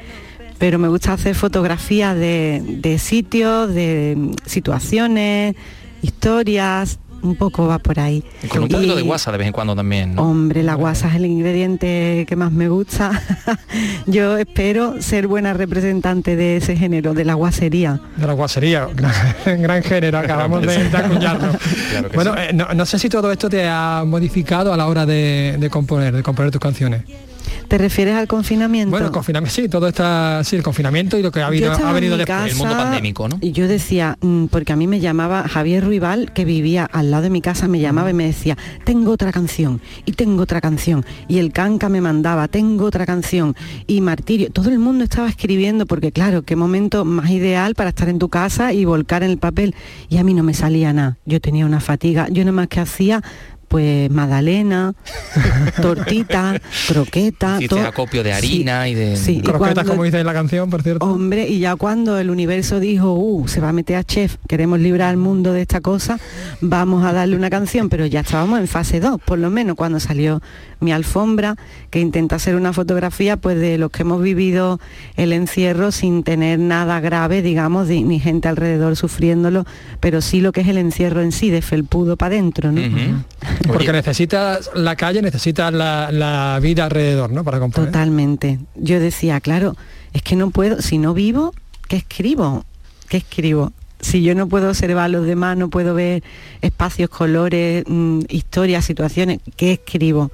Pero 0.58 0.78
me 0.78 0.86
gusta 0.86 1.14
hacer 1.14 1.34
fotografías 1.34 2.14
de, 2.14 2.62
de 2.64 2.98
sitios, 2.98 3.74
de 3.74 4.36
situaciones, 4.46 5.56
historias, 6.02 7.00
un 7.22 7.36
poco 7.36 7.66
va 7.66 7.78
por 7.78 7.98
ahí. 8.00 8.22
Y 8.42 8.48
con 8.48 8.64
un 8.64 8.68
poquito 8.68 8.96
de 8.96 9.02
guasa 9.02 9.32
de 9.32 9.38
vez 9.38 9.46
en 9.46 9.52
cuando 9.52 9.74
también, 9.76 10.14
¿no? 10.14 10.22
Hombre, 10.22 10.62
la 10.62 10.74
guasa 10.74 11.08
es 11.08 11.14
el 11.14 11.26
ingrediente 11.26 12.24
que 12.28 12.36
más 12.36 12.52
me 12.52 12.68
gusta. 12.68 13.22
Yo 14.06 14.36
espero 14.36 15.00
ser 15.00 15.26
buena 15.26 15.52
representante 15.54 16.36
de 16.36 16.56
ese 16.56 16.76
género, 16.76 17.14
de 17.14 17.24
la 17.24 17.34
guasería. 17.34 18.00
De 18.16 18.26
la 18.26 18.32
guasería, 18.32 18.86
gran, 18.94 19.62
gran 19.62 19.82
género, 19.82 20.18
acabamos 20.18 20.62
de, 20.62 20.88
de 20.88 20.96
acuñarlo. 20.96 21.52
Claro 21.92 22.08
bueno, 22.14 22.32
sí. 22.34 22.40
eh, 22.48 22.52
no, 22.54 22.72
no 22.74 22.86
sé 22.86 22.98
si 22.98 23.08
todo 23.08 23.30
esto 23.32 23.48
te 23.50 23.68
ha 23.68 24.04
modificado 24.06 24.72
a 24.72 24.76
la 24.76 24.86
hora 24.86 25.04
de, 25.04 25.56
de 25.58 25.70
componer, 25.70 26.14
de 26.14 26.22
componer 26.22 26.50
tus 26.50 26.60
canciones. 26.60 27.02
¿Te 27.68 27.78
refieres 27.78 28.14
al 28.14 28.28
confinamiento? 28.28 28.90
Bueno, 28.90 29.06
el 29.06 29.12
confinamiento, 29.12 29.54
sí, 29.54 29.68
todo 29.68 29.88
está, 29.88 30.42
sí, 30.44 30.56
el 30.56 30.62
confinamiento 30.62 31.18
y 31.18 31.22
lo 31.22 31.32
que 31.32 31.40
ha, 31.40 31.46
habido, 31.46 31.72
ha 31.72 31.92
venido 31.92 32.16
después. 32.16 32.54
casa 32.54 32.90
Y 33.40 33.52
yo 33.52 33.68
decía, 33.68 34.18
mm, 34.20 34.46
porque 34.46 34.72
a 34.72 34.76
mí 34.76 34.86
me 34.86 35.00
llamaba 35.00 35.48
Javier 35.48 35.84
Ruibal, 35.84 36.32
que 36.32 36.44
vivía 36.44 36.84
al 36.84 37.10
lado 37.10 37.24
de 37.24 37.30
mi 37.30 37.40
casa, 37.40 37.68
me 37.68 37.80
llamaba 37.80 38.10
y 38.10 38.14
me 38.14 38.26
decía, 38.26 38.56
tengo 38.84 39.12
otra 39.12 39.32
canción, 39.32 39.80
y 40.04 40.12
tengo 40.12 40.42
otra 40.42 40.60
canción. 40.60 41.04
Y 41.28 41.38
el 41.38 41.52
canca 41.52 41.88
me 41.88 42.00
mandaba, 42.00 42.48
tengo 42.48 42.84
otra 42.84 43.06
canción. 43.06 43.56
Y 43.86 44.00
Martirio, 44.00 44.50
todo 44.50 44.70
el 44.70 44.78
mundo 44.78 45.04
estaba 45.04 45.28
escribiendo, 45.28 45.86
porque 45.86 46.12
claro, 46.12 46.42
qué 46.42 46.56
momento 46.56 47.04
más 47.04 47.30
ideal 47.30 47.74
para 47.74 47.90
estar 47.90 48.08
en 48.08 48.18
tu 48.18 48.28
casa 48.28 48.72
y 48.72 48.84
volcar 48.84 49.22
en 49.22 49.30
el 49.30 49.38
papel. 49.38 49.74
Y 50.08 50.18
a 50.18 50.24
mí 50.24 50.34
no 50.34 50.42
me 50.42 50.54
salía 50.54 50.92
nada. 50.92 51.18
Yo 51.24 51.40
tenía 51.40 51.66
una 51.66 51.80
fatiga. 51.80 52.28
Yo 52.28 52.44
nada 52.44 52.52
más 52.52 52.68
que 52.68 52.80
hacía 52.80 53.22
pues 53.72 54.10
magdalena, 54.10 54.92
tortita, 55.80 56.60
croqueta, 56.88 57.56
Hiciste 57.56 57.74
todo. 57.76 57.86
acopio 57.86 58.22
de 58.22 58.30
Sí, 58.34 58.36
harina 58.36 58.86
y 58.88 58.94
de... 58.94 59.16
sí, 59.16 59.38
y 59.38 59.40
Croquetas, 59.40 59.72
cuando- 59.74 59.90
como 59.92 60.04
dice 60.04 60.20
en 60.20 60.26
la 60.26 60.34
canción, 60.34 60.68
por 60.68 60.82
cierto. 60.82 61.06
Hombre, 61.06 61.48
y 61.48 61.58
ya 61.60 61.74
cuando 61.76 62.18
el 62.18 62.28
universo 62.28 62.80
dijo, 62.80 63.14
uh, 63.14 63.48
se 63.48 63.60
va 63.60 63.70
a 63.70 63.72
meter 63.72 63.96
a 63.96 64.04
chef, 64.04 64.36
queremos 64.46 64.78
librar 64.78 65.08
al 65.08 65.16
mundo 65.16 65.54
de 65.54 65.62
esta 65.62 65.80
cosa, 65.80 66.18
vamos 66.60 67.02
a 67.06 67.12
darle 67.14 67.34
una 67.34 67.48
canción, 67.48 67.88
pero 67.88 68.04
ya 68.04 68.20
estábamos 68.20 68.60
en 68.60 68.68
fase 68.68 69.00
2, 69.00 69.20
por 69.24 69.38
lo 69.38 69.48
menos 69.48 69.74
cuando 69.74 70.00
salió 70.00 70.42
mi 70.82 70.92
alfombra, 70.92 71.56
que 71.90 72.00
intenta 72.00 72.36
hacer 72.36 72.56
una 72.56 72.72
fotografía 72.72 73.36
pues 73.36 73.58
de 73.58 73.78
los 73.78 73.90
que 73.90 74.02
hemos 74.02 74.22
vivido 74.22 74.80
el 75.16 75.32
encierro 75.32 75.92
sin 75.92 76.22
tener 76.22 76.58
nada 76.58 77.00
grave, 77.00 77.40
digamos, 77.42 77.88
de- 77.88 78.02
ni 78.02 78.20
gente 78.20 78.48
alrededor 78.48 78.96
sufriéndolo, 78.96 79.64
pero 80.00 80.20
sí 80.20 80.40
lo 80.40 80.52
que 80.52 80.60
es 80.62 80.68
el 80.68 80.78
encierro 80.78 81.22
en 81.22 81.32
sí, 81.32 81.50
de 81.50 81.62
felpudo 81.62 82.16
para 82.16 82.34
adentro, 82.34 82.70
¿no? 82.72 82.80
Porque 83.66 83.92
necesitas 83.92 84.70
la 84.74 84.96
calle, 84.96 85.22
necesitas 85.22 85.72
la, 85.72 86.10
la 86.12 86.58
vida 86.60 86.84
alrededor, 86.84 87.30
¿no? 87.30 87.44
Para 87.44 87.58
componer. 87.58 87.90
Totalmente. 87.90 88.58
Yo 88.74 89.00
decía, 89.00 89.40
claro, 89.40 89.76
es 90.12 90.22
que 90.22 90.36
no 90.36 90.50
puedo, 90.50 90.82
si 90.82 90.98
no 90.98 91.14
vivo, 91.14 91.54
¿qué 91.88 91.96
escribo? 91.96 92.64
¿Qué 93.08 93.18
escribo? 93.18 93.72
Si 94.00 94.22
yo 94.22 94.34
no 94.34 94.48
puedo 94.48 94.68
observar 94.68 95.04
a 95.04 95.08
los 95.08 95.26
demás, 95.26 95.56
no 95.56 95.70
puedo 95.70 95.94
ver 95.94 96.24
espacios, 96.60 97.08
colores, 97.08 97.84
mm, 97.86 98.22
historias, 98.30 98.84
situaciones, 98.84 99.38
¿qué 99.56 99.74
escribo? 99.74 100.32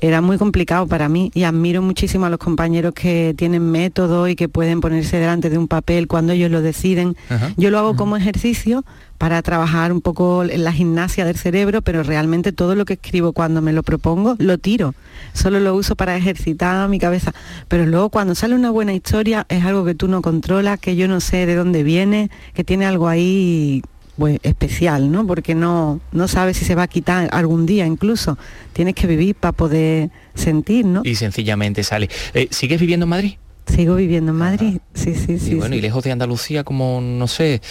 Era 0.00 0.20
muy 0.20 0.38
complicado 0.38 0.86
para 0.86 1.08
mí 1.08 1.30
y 1.34 1.44
admiro 1.44 1.82
muchísimo 1.82 2.26
a 2.26 2.30
los 2.30 2.38
compañeros 2.38 2.94
que 2.94 3.34
tienen 3.36 3.70
método 3.70 4.28
y 4.28 4.36
que 4.36 4.48
pueden 4.48 4.80
ponerse 4.80 5.18
delante 5.18 5.50
de 5.50 5.58
un 5.58 5.68
papel 5.68 6.08
cuando 6.08 6.32
ellos 6.32 6.50
lo 6.50 6.62
deciden. 6.62 7.16
Ajá. 7.28 7.52
Yo 7.56 7.70
lo 7.70 7.78
hago 7.78 7.96
como 7.96 8.16
ejercicio 8.16 8.84
para 9.18 9.42
trabajar 9.42 9.92
un 9.92 10.00
poco 10.00 10.44
en 10.44 10.64
la 10.64 10.72
gimnasia 10.72 11.26
del 11.26 11.36
cerebro, 11.36 11.82
pero 11.82 12.02
realmente 12.02 12.52
todo 12.52 12.74
lo 12.74 12.86
que 12.86 12.94
escribo 12.94 13.34
cuando 13.34 13.60
me 13.60 13.74
lo 13.74 13.82
propongo 13.82 14.36
lo 14.38 14.56
tiro. 14.56 14.94
Solo 15.34 15.60
lo 15.60 15.74
uso 15.74 15.94
para 15.94 16.16
ejercitar 16.16 16.88
mi 16.88 16.98
cabeza. 16.98 17.34
Pero 17.68 17.84
luego 17.84 18.08
cuando 18.08 18.34
sale 18.34 18.54
una 18.54 18.70
buena 18.70 18.94
historia 18.94 19.44
es 19.50 19.66
algo 19.66 19.84
que 19.84 19.94
tú 19.94 20.08
no 20.08 20.22
controlas, 20.22 20.80
que 20.80 20.96
yo 20.96 21.06
no 21.08 21.20
sé 21.20 21.44
de 21.44 21.54
dónde 21.54 21.82
viene, 21.82 22.30
que 22.54 22.64
tiene 22.64 22.86
algo 22.86 23.08
ahí 23.08 23.82
pues, 24.20 24.38
especial, 24.42 25.10
¿no? 25.10 25.26
Porque 25.26 25.54
no, 25.54 25.98
no 26.12 26.28
sabes 26.28 26.58
si 26.58 26.66
se 26.66 26.74
va 26.74 26.82
a 26.82 26.88
quitar 26.88 27.30
algún 27.32 27.64
día 27.64 27.86
incluso. 27.86 28.36
Tienes 28.74 28.94
que 28.94 29.06
vivir 29.06 29.34
para 29.34 29.52
poder 29.52 30.10
sentir, 30.34 30.84
¿no? 30.84 31.00
Y 31.04 31.14
sencillamente 31.14 31.82
sale. 31.82 32.10
Eh, 32.34 32.46
¿Sigues 32.50 32.78
viviendo 32.78 33.04
en 33.04 33.10
Madrid? 33.10 33.34
Sigo 33.66 33.96
viviendo 33.96 34.32
en 34.32 34.36
Madrid. 34.36 34.78
Sí, 34.92 35.14
sí, 35.14 35.38
sí. 35.38 35.52
y 35.52 35.54
bueno, 35.54 35.72
sí. 35.72 35.78
y 35.78 35.80
lejos 35.80 36.04
de 36.04 36.12
Andalucía, 36.12 36.64
como 36.64 37.00
no 37.00 37.26
sé, 37.28 37.62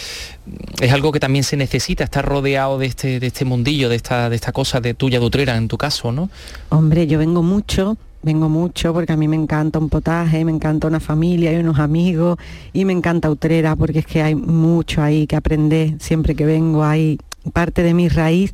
es 0.80 0.92
algo 0.92 1.12
que 1.12 1.20
también 1.20 1.44
se 1.44 1.56
necesita, 1.56 2.02
estar 2.02 2.24
rodeado 2.24 2.78
de 2.78 2.86
este, 2.86 3.20
de 3.20 3.28
este 3.28 3.44
mundillo, 3.44 3.88
de 3.88 3.94
esta, 3.94 4.28
de 4.28 4.34
esta 4.34 4.50
cosa 4.50 4.80
de 4.80 4.94
tuya 4.94 5.20
de 5.20 5.26
utrera 5.26 5.56
en 5.56 5.68
tu 5.68 5.78
caso, 5.78 6.10
¿no? 6.10 6.30
Hombre, 6.70 7.06
yo 7.06 7.16
vengo 7.20 7.44
mucho, 7.44 7.96
vengo 8.22 8.48
mucho 8.48 8.92
porque 8.92 9.12
a 9.12 9.16
mí 9.16 9.28
me 9.28 9.36
encanta 9.36 9.78
un 9.78 9.88
potaje, 9.88 10.44
me 10.44 10.52
encanta 10.52 10.86
una 10.86 11.00
familia 11.00 11.52
y 11.52 11.56
unos 11.56 11.78
amigos 11.78 12.38
y 12.72 12.84
me 12.84 12.92
encanta 12.92 13.30
Utrera 13.30 13.76
porque 13.76 14.00
es 14.00 14.06
que 14.06 14.22
hay 14.22 14.34
mucho 14.34 15.02
ahí 15.02 15.26
que 15.26 15.36
aprender. 15.36 15.94
Siempre 16.00 16.34
que 16.34 16.44
vengo 16.44 16.84
hay 16.84 17.18
parte 17.52 17.82
de 17.82 17.94
mi 17.94 18.08
raíz 18.08 18.52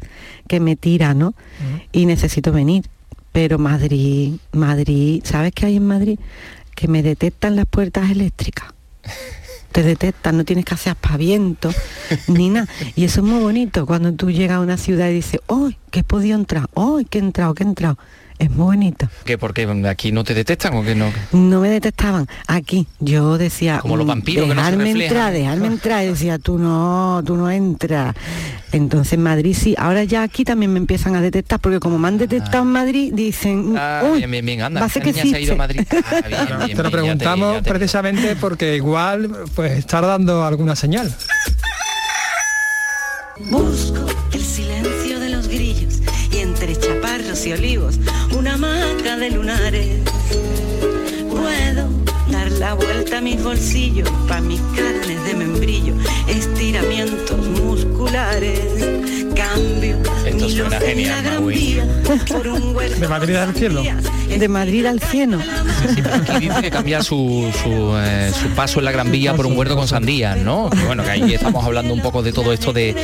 que 0.48 0.60
me 0.60 0.76
tira, 0.76 1.14
¿no? 1.14 1.34
Y 1.92 2.06
necesito 2.06 2.52
venir. 2.52 2.84
Pero 3.32 3.58
Madrid, 3.58 4.36
Madrid, 4.52 5.20
¿sabes 5.24 5.52
qué 5.52 5.66
hay 5.66 5.76
en 5.76 5.86
Madrid? 5.86 6.18
Que 6.74 6.88
me 6.88 7.02
detectan 7.02 7.56
las 7.56 7.66
puertas 7.66 8.10
eléctricas. 8.10 8.72
Te 9.72 9.82
detectan, 9.82 10.38
no 10.38 10.44
tienes 10.46 10.64
que 10.64 10.72
hacer 10.72 10.92
aspavientos 10.92 11.76
ni 12.28 12.48
nada. 12.48 12.66
Y 12.94 13.04
eso 13.04 13.20
es 13.20 13.26
muy 13.26 13.40
bonito 13.40 13.84
cuando 13.84 14.10
tú 14.12 14.30
llegas 14.30 14.56
a 14.56 14.60
una 14.60 14.78
ciudad 14.78 15.10
y 15.10 15.14
dices, 15.14 15.40
¡ay, 15.48 15.76
que 15.90 16.00
he 16.00 16.04
podido 16.04 16.38
entrar! 16.38 16.70
¡ay, 16.74 17.04
que 17.04 17.18
he 17.18 17.20
entrado, 17.20 17.52
que 17.52 17.62
he 17.62 17.66
entrado! 17.66 17.98
Es 18.38 18.50
muy 18.50 18.76
bonito. 18.76 19.08
¿Qué, 19.24 19.38
porque 19.38 19.66
aquí 19.88 20.12
no 20.12 20.22
te 20.22 20.34
detectan 20.34 20.74
o 20.74 20.82
que 20.84 20.94
no? 20.94 21.10
No 21.32 21.60
me 21.60 21.70
detectaban. 21.70 22.26
Aquí 22.46 22.86
yo 23.00 23.38
decía, 23.38 23.78
Como 23.78 23.96
los 23.96 24.04
mm, 24.04 24.08
vampiros 24.08 24.48
que 24.48 24.54
no 24.54 24.62
se 24.64 24.90
entrar, 24.90 25.32
dejarme 25.32 25.66
entrar. 25.68 26.04
Y 26.04 26.08
decía, 26.08 26.38
tú 26.38 26.58
no, 26.58 27.22
tú 27.24 27.36
no 27.36 27.50
entras. 27.50 28.14
Entonces 28.72 29.14
en 29.14 29.22
Madrid 29.22 29.56
sí. 29.58 29.74
Ahora 29.78 30.04
ya 30.04 30.22
aquí 30.22 30.44
también 30.44 30.72
me 30.72 30.78
empiezan 30.78 31.16
a 31.16 31.22
detectar, 31.22 31.60
porque 31.60 31.80
como 31.80 31.98
me 31.98 32.08
han 32.08 32.18
detectado 32.18 32.62
en 32.64 32.72
Madrid, 32.72 33.12
dicen, 33.14 33.74
Ah, 33.76 34.02
uy, 34.04 34.18
bien, 34.18 34.30
bien, 34.30 34.44
bien, 34.46 34.60
anda, 34.62 34.80
va 34.80 34.86
a 34.86 34.88
ser 34.90 35.06
esa 35.08 35.22
que 35.22 35.46
se. 35.46 35.54
Madrid. 35.56 35.80
Ah, 36.58 36.66
te 36.66 36.74
lo 36.74 36.84
ya 36.84 36.90
preguntamos 36.90 37.54
ya 37.54 37.62
te- 37.62 37.70
precisamente 37.70 38.36
porque 38.36 38.76
igual 38.76 39.30
pues 39.54 39.72
estar 39.72 40.04
dando 40.04 40.44
alguna 40.44 40.76
señal. 40.76 41.14
Busco 43.50 44.06
chaparros 47.36 47.46
y 47.46 47.52
olivos 47.52 47.98
una 48.36 48.54
hamaca 48.54 49.16
de 49.16 49.30
lunares. 49.30 49.88
Puedo 51.30 51.88
dar 52.30 52.50
la 52.52 52.74
vuelta 52.74 53.18
a 53.18 53.20
mis 53.20 53.42
bolsillos 53.42 54.08
para 54.28 54.40
mis 54.40 54.60
carnes 54.76 55.24
de 55.24 55.34
membrillo, 55.34 55.94
estiramientos 56.28 57.38
musculares. 57.48 58.60
Cambio 59.34 59.98
Esto 60.26 60.48
suena 60.48 60.80
genial, 60.80 61.24
Magui. 61.24 61.78
De 63.00 63.08
Madrid 63.08 63.36
al 63.36 63.54
cielo. 63.54 63.82
De 64.28 64.48
Madrid 64.48 64.86
al 64.86 65.00
cielo. 65.00 65.38
Aquí 66.28 66.48
dice 66.48 66.62
que 66.62 66.70
cambia 66.70 67.02
su, 67.02 67.50
su, 67.62 67.96
eh, 67.98 68.30
su 68.38 68.48
paso 68.50 68.78
en 68.80 68.84
la 68.86 68.92
Gran 68.92 69.10
Vía 69.10 69.34
por 69.34 69.46
un 69.46 69.56
huerto 69.56 69.76
con 69.76 69.86
sandías, 69.88 70.36
¿no? 70.38 70.68
Que 70.70 70.84
bueno, 70.84 71.04
que 71.04 71.10
ahí 71.10 71.34
estamos 71.34 71.64
hablando 71.64 71.92
un 71.94 72.00
poco 72.02 72.22
de 72.22 72.32
todo 72.32 72.52
esto 72.52 72.72
de, 72.72 72.94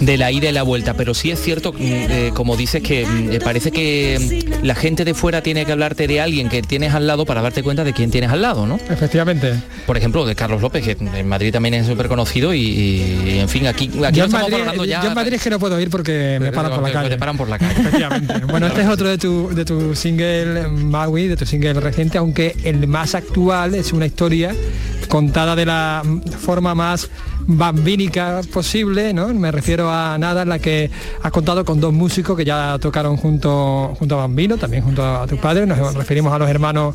de 0.00 0.16
la 0.18 0.30
ida 0.32 0.48
y 0.48 0.52
la 0.52 0.62
vuelta, 0.62 0.94
pero 0.94 1.14
sí 1.14 1.30
es 1.30 1.40
cierto, 1.40 1.72
mm, 1.72 1.76
eh, 1.80 2.30
como 2.34 2.56
dices, 2.56 2.82
que 2.82 3.06
mm, 3.06 3.32
eh, 3.32 3.38
parece 3.42 3.70
que 3.70 4.44
mm, 4.60 4.64
la 4.64 4.74
gente 4.74 5.04
de 5.04 5.14
fuera 5.14 5.42
tiene 5.42 5.64
que 5.64 5.72
hablarte 5.72 6.06
de 6.06 6.20
alguien 6.20 6.48
que 6.48 6.62
tienes 6.62 6.92
al 6.94 7.06
lado 7.06 7.24
para 7.24 7.40
darte 7.42 7.62
cuenta 7.62 7.84
de 7.84 7.92
quién 7.92 8.10
tienes 8.10 8.30
al 8.30 8.42
lado, 8.42 8.66
¿no? 8.66 8.78
Efectivamente. 8.90 9.54
Por 9.86 9.96
ejemplo, 9.96 10.24
de 10.26 10.34
Carlos 10.34 10.60
López, 10.62 10.84
que 10.84 10.96
en 11.18 11.28
Madrid 11.28 11.52
también 11.52 11.74
es 11.74 11.86
súper 11.86 12.08
conocido 12.08 12.52
y, 12.54 12.60
y, 12.60 13.38
en 13.38 13.48
fin, 13.48 13.66
aquí, 13.66 13.86
aquí 13.86 13.92
Yo 13.94 14.00
lo 14.00 14.06
en 14.06 14.12
estamos 14.14 14.32
Madrid, 14.32 14.54
hablando 14.60 14.84
ya- 14.84 15.02
yo 15.02 15.08
en 15.08 15.14
Madrid 15.14 15.34
es 15.34 15.42
que 15.42 15.50
no 15.50 15.58
puedo 15.58 15.80
ir 15.80 15.90
porque 15.90 16.38
me 16.40 16.52
paran 16.70 16.80
por 16.80 16.88
la 16.88 16.92
calle. 16.92 17.08
te 17.10 17.18
paran 17.18 17.36
por 17.36 17.48
la 17.48 17.58
calle. 17.58 17.80
Efectivamente. 17.80 18.34
Bueno, 18.54 18.66
este 18.66 18.82
es 18.82 18.88
otro 18.88 19.08
de 19.08 19.18
tu, 19.18 19.48
de 19.54 19.64
tu 19.64 19.94
single 19.94 20.68
Maui, 20.68 21.26
de 21.26 21.36
tu 21.36 21.44
single 21.44 21.74
reciente, 21.74 22.18
aunque 22.18 22.56
el 22.64 22.86
más 22.86 23.14
actual 23.14 23.74
es 23.74 23.92
una 23.92 24.06
historia 24.06 24.54
contada 25.08 25.56
de 25.56 25.66
la 25.66 26.02
forma 26.38 26.74
más 26.74 27.10
bambínica 27.46 28.40
posible, 28.52 29.12
¿no? 29.12 29.32
Me 29.34 29.50
refiero 29.50 29.90
a 29.90 30.16
nada 30.18 30.42
en 30.42 30.48
la 30.48 30.58
que 30.58 30.90
has 31.22 31.32
contado 31.32 31.64
con 31.64 31.80
dos 31.80 31.92
músicos 31.92 32.36
que 32.36 32.44
ya 32.44 32.78
tocaron 32.78 33.16
junto, 33.16 33.94
junto 33.98 34.14
a 34.16 34.22
Bambino, 34.22 34.56
también 34.56 34.82
junto 34.82 35.04
a 35.04 35.26
tu 35.26 35.36
padre, 35.36 35.66
nos 35.66 35.94
referimos 35.94 36.32
a 36.32 36.38
los 36.38 36.48
hermanos 36.48 36.94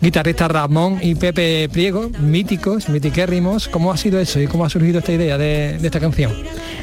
guitarristas 0.00 0.50
Ramón 0.50 0.98
y 1.00 1.14
Pepe 1.14 1.68
Priego, 1.72 2.10
míticos, 2.20 2.88
mitiquérrimos. 2.88 3.68
¿Cómo 3.68 3.92
ha 3.92 3.96
sido 3.96 4.20
eso 4.20 4.40
y 4.40 4.46
cómo 4.46 4.64
ha 4.64 4.70
surgido 4.70 4.98
esta 4.98 5.12
idea 5.12 5.38
de, 5.38 5.78
de 5.78 5.86
esta 5.86 6.00
canción? 6.00 6.32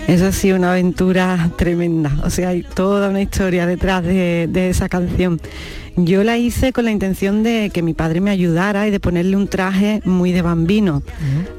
Eso 0.07 0.27
ha 0.27 0.31
sido 0.31 0.57
una 0.57 0.71
aventura 0.71 1.49
tremenda, 1.57 2.11
o 2.23 2.29
sea, 2.29 2.49
hay 2.49 2.63
toda 2.63 3.09
una 3.09 3.21
historia 3.21 3.65
detrás 3.65 4.03
de, 4.03 4.47
de 4.49 4.69
esa 4.69 4.89
canción. 4.89 5.39
Yo 5.95 6.23
la 6.23 6.37
hice 6.37 6.73
con 6.73 6.85
la 6.85 6.91
intención 6.91 7.43
de 7.43 7.69
que 7.71 7.83
mi 7.83 7.93
padre 7.93 8.19
me 8.19 8.31
ayudara 8.31 8.87
y 8.87 8.91
de 8.91 8.99
ponerle 8.99 9.37
un 9.37 9.47
traje 9.47 10.01
muy 10.05 10.31
de 10.31 10.41
bambino. 10.41 11.03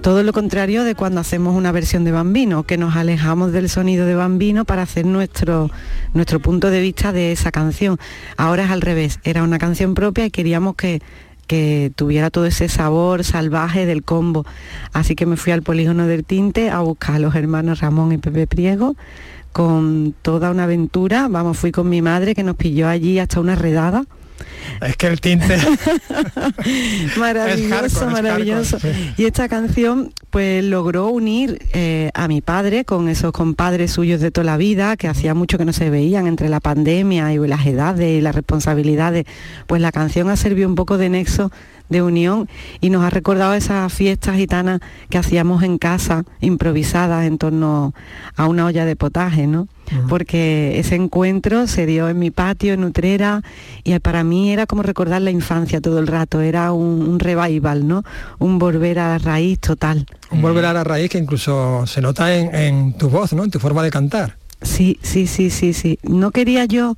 Todo 0.03 0.25
lo 0.25 0.33
contrario 0.33 0.83
de 0.83 0.97
cuando 0.97 1.21
hacemos 1.21 1.57
una 1.57 1.71
versión 1.71 2.03
de 2.03 2.11
bambino, 2.11 2.65
que 2.65 2.77
nos 2.77 2.97
alejamos 2.97 3.53
del 3.53 3.69
sonido 3.69 4.07
de 4.07 4.17
bambino 4.17 4.65
para 4.65 4.83
hacer 4.83 5.07
nuestro, 5.07 5.71
nuestro 6.15 6.41
punto 6.41 6.71
de 6.71 6.81
vista 6.81 7.13
de 7.13 7.31
esa 7.31 7.53
canción. 7.53 7.97
Ahora 8.37 8.65
es 8.65 8.71
al 8.71 8.81
revés, 8.81 9.21
era 9.23 9.45
una 9.45 9.59
canción 9.59 9.95
propia 9.95 10.27
y 10.27 10.31
queríamos 10.31 10.75
que 10.75 11.01
que 11.47 11.93
tuviera 11.95 12.31
todo 12.31 12.47
ese 12.47 12.71
sabor 12.71 13.23
salvaje 13.23 13.85
del 13.85 14.03
combo. 14.03 14.47
Así 14.95 15.15
que 15.15 15.27
me 15.27 15.37
fui 15.37 15.53
al 15.53 15.63
polígono 15.63 16.07
del 16.07 16.25
tinte 16.25 16.71
a 16.71 16.81
buscar 16.81 17.17
a 17.17 17.19
los 17.19 17.35
hermanos 17.35 17.81
Ramón 17.81 18.13
y 18.13 18.19
Pepe 18.19 18.47
Priego 18.47 18.97
con 19.53 20.15
toda 20.23 20.51
una 20.51 20.65
aventura. 20.65 21.29
Vamos, 21.29 21.59
fui 21.59 21.71
con 21.71 21.89
mi 21.89 22.03
madre 22.03 22.35
que 22.35 22.43
nos 22.43 22.57
pilló 22.57 22.89
allí 22.89 23.19
hasta 23.19 23.41
una 23.41 23.55
redada. 23.55 24.05
Es 24.81 24.97
que 24.97 25.07
el 25.07 25.21
tinte 25.21 25.57
maravilloso, 27.19 27.75
hardcore, 27.75 28.11
maravilloso. 28.11 28.81
sí. 28.81 28.89
Y 29.17 29.25
esta 29.25 29.49
canción 29.49 30.13
pues 30.31 30.65
logró 30.65 31.09
unir 31.09 31.61
eh, 31.73 32.11
a 32.15 32.29
mi 32.29 32.41
padre 32.41 32.85
con 32.85 33.09
esos 33.09 33.33
compadres 33.33 33.93
suyos 33.93 34.21
de 34.21 34.31
toda 34.31 34.45
la 34.45 34.57
vida, 34.57 34.97
que 34.97 35.09
hacía 35.09 35.35
mucho 35.35 35.59
que 35.59 35.65
no 35.65 35.73
se 35.73 35.91
veían 35.91 36.27
entre 36.27 36.49
la 36.49 36.61
pandemia 36.61 37.33
y 37.33 37.39
las 37.47 37.65
edades 37.67 38.19
y 38.19 38.21
las 38.21 38.35
responsabilidades. 38.35 39.27
Pues 39.67 39.81
la 39.81 39.93
canción 39.93 40.29
ha 40.29 40.37
servido 40.37 40.69
un 40.69 40.75
poco 40.75 40.99
de 40.99 41.09
nexo 41.09 41.51
de 41.89 42.03
unión 42.03 42.49
y 42.81 42.91
nos 42.91 43.05
ha 43.05 43.11
recordado 43.11 43.55
esas 43.55 43.93
fiestas 43.93 44.37
gitanas 44.37 44.81
que 45.11 45.19
hacíamos 45.19 45.63
en 45.63 45.79
casa, 45.79 46.25
improvisadas 46.41 47.27
en 47.27 47.39
torno 47.39 47.95
a 48.37 48.49
una 48.49 48.67
olla 48.67 48.85
de 48.85 48.97
potaje, 48.97 49.47
¿no? 49.47 49.69
Porque 50.09 50.79
ese 50.79 50.95
encuentro 50.95 51.67
se 51.67 51.87
dio 51.87 52.09
en 52.09 52.19
mi 52.19 52.31
patio, 52.31 52.73
en 52.73 52.85
Utrera, 52.85 53.43
y 53.85 53.99
para 53.99 54.25
mí 54.25 54.51
era 54.51 54.67
como 54.67 54.83
recordar 54.83 55.23
la 55.23 55.31
infancia 55.31 55.81
todo 55.81 55.99
el 55.99 56.07
rato, 56.07 56.41
era 56.41 56.73
un, 56.73 57.03
un 57.03 57.21
revival, 57.21 57.87
¿no? 57.87 58.03
Un 58.39 58.59
volver 58.59 58.99
a 58.99 59.09
la 59.11 59.19
raíz 59.19 59.61
total. 59.61 60.07
Un 60.31 60.43
volver 60.43 60.65
a 60.65 60.73
la 60.73 60.85
raíz 60.85 61.11
que 61.11 61.19
incluso 61.19 61.87
se 61.87 62.01
nota 62.01 62.35
en, 62.35 62.55
en 62.55 62.93
tu 62.99 63.09
voz, 63.09 63.33
¿no? 63.33 63.45
En 63.45 63.51
tu 63.51 63.59
forma 63.59 63.83
de 63.83 63.91
cantar. 63.91 64.37
Sí, 64.63 64.99
sí, 65.03 65.27
sí, 65.27 65.51
sí, 65.51 65.73
sí. 65.75 65.99
No 66.03 66.31
quería 66.31 66.65
yo 66.65 66.97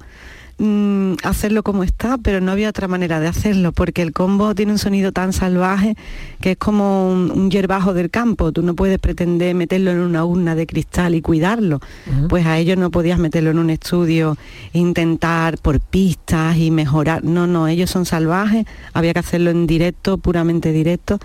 mm, 0.58 1.14
hacerlo 1.22 1.62
como 1.62 1.84
está, 1.84 2.18
pero 2.18 2.40
no 2.40 2.52
había 2.52 2.68
otra 2.68 2.88
manera 2.88 3.20
de 3.20 3.28
hacerlo, 3.28 3.72
porque 3.72 4.02
el 4.02 4.12
combo 4.12 4.54
tiene 4.54 4.72
un 4.72 4.78
sonido 4.78 5.12
tan 5.12 5.32
salvaje 5.32 5.96
que 6.40 6.52
es 6.52 6.56
como 6.56 7.10
un, 7.10 7.30
un 7.30 7.50
hierbajo 7.50 7.94
del 7.94 8.10
campo. 8.10 8.52
Tú 8.52 8.62
no 8.62 8.74
puedes 8.74 8.98
pretender 8.98 9.54
meterlo 9.54 9.90
en 9.90 9.98
una 9.98 10.24
urna 10.24 10.54
de 10.54 10.66
cristal 10.66 11.14
y 11.14 11.22
cuidarlo. 11.22 11.80
Pues 12.28 12.46
a 12.46 12.58
ellos 12.58 12.76
no 12.78 12.90
podías 12.90 13.18
meterlo 13.18 13.50
en 13.50 13.58
un 13.58 13.70
estudio, 13.70 14.36
e 14.72 14.78
intentar 14.78 15.58
por 15.58 15.80
pistas 15.80 16.56
y 16.56 16.70
mejorar. 16.70 17.24
No, 17.24 17.46
no, 17.46 17.68
ellos 17.68 17.90
son 17.90 18.06
salvajes, 18.06 18.66
había 18.92 19.12
que 19.12 19.20
hacerlo 19.20 19.50
en 19.50 19.66
directo, 19.66 20.18
puramente 20.18 20.72
directo, 20.72 21.18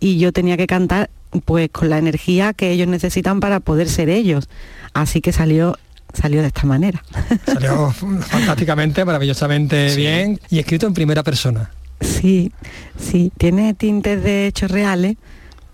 y 0.00 0.18
yo 0.18 0.32
tenía 0.32 0.56
que 0.56 0.66
cantar 0.66 1.10
pues 1.44 1.68
con 1.70 1.90
la 1.90 1.98
energía 1.98 2.52
que 2.54 2.70
ellos 2.70 2.88
necesitan 2.88 3.40
para 3.40 3.60
poder 3.60 3.88
ser 3.88 4.08
ellos. 4.08 4.48
Así 4.94 5.20
que 5.20 5.32
salió 5.32 5.76
salió 6.12 6.40
de 6.40 6.48
esta 6.48 6.64
manera. 6.66 7.02
Salió 7.46 7.90
fantásticamente, 7.90 9.04
maravillosamente 9.04 9.94
bien 9.94 10.40
y 10.50 10.58
escrito 10.58 10.86
en 10.86 10.94
primera 10.94 11.22
persona. 11.22 11.70
Sí, 12.00 12.52
sí, 12.98 13.32
tiene 13.36 13.74
tintes 13.74 14.22
de 14.22 14.46
hechos 14.46 14.70
reales, 14.70 15.16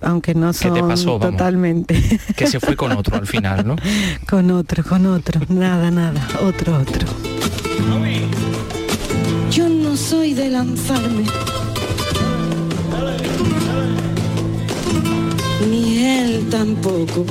aunque 0.01 0.35
no 0.35 0.49
¿Qué 0.53 0.59
son 0.59 0.75
te 0.75 0.83
pasó, 0.83 1.19
vamos? 1.19 1.37
totalmente. 1.37 2.21
Que 2.37 2.47
se 2.47 2.61
fue 2.61 2.77
con 2.77 2.93
otro 2.93 3.17
al 3.17 3.27
final, 3.27 3.67
¿no? 3.67 3.77
con 4.29 4.51
otro, 4.51 4.83
con 4.85 5.07
otro, 5.07 5.41
nada, 5.49 5.91
nada, 5.91 6.27
otro, 6.43 6.79
otro. 6.79 7.07
Yo 9.51 9.69
no 9.69 9.97
soy 9.97 10.35
de 10.35 10.49
lanzarme. 10.51 11.25
Ni 15.71 15.99
él 16.05 16.49
tampoco. 16.51 17.25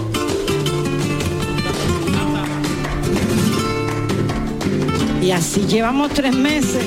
Y 5.23 5.31
así 5.31 5.65
llevamos 5.65 6.11
tres 6.11 6.35
meses 6.35 6.83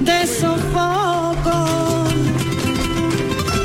de 0.00 0.26
sofoco. 0.26 2.04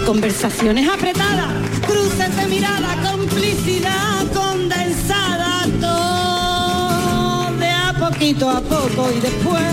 Conversaciones 0.06 0.88
apretadas, 0.88 1.52
cruces 1.86 2.34
de 2.38 2.46
mirada, 2.48 2.96
complicidad 3.12 4.26
condensada, 4.34 5.66
todo 5.82 7.58
de 7.60 7.70
a 7.70 7.94
poquito 8.00 8.50
a 8.50 8.62
poco 8.62 9.12
y 9.14 9.20
después 9.20 9.64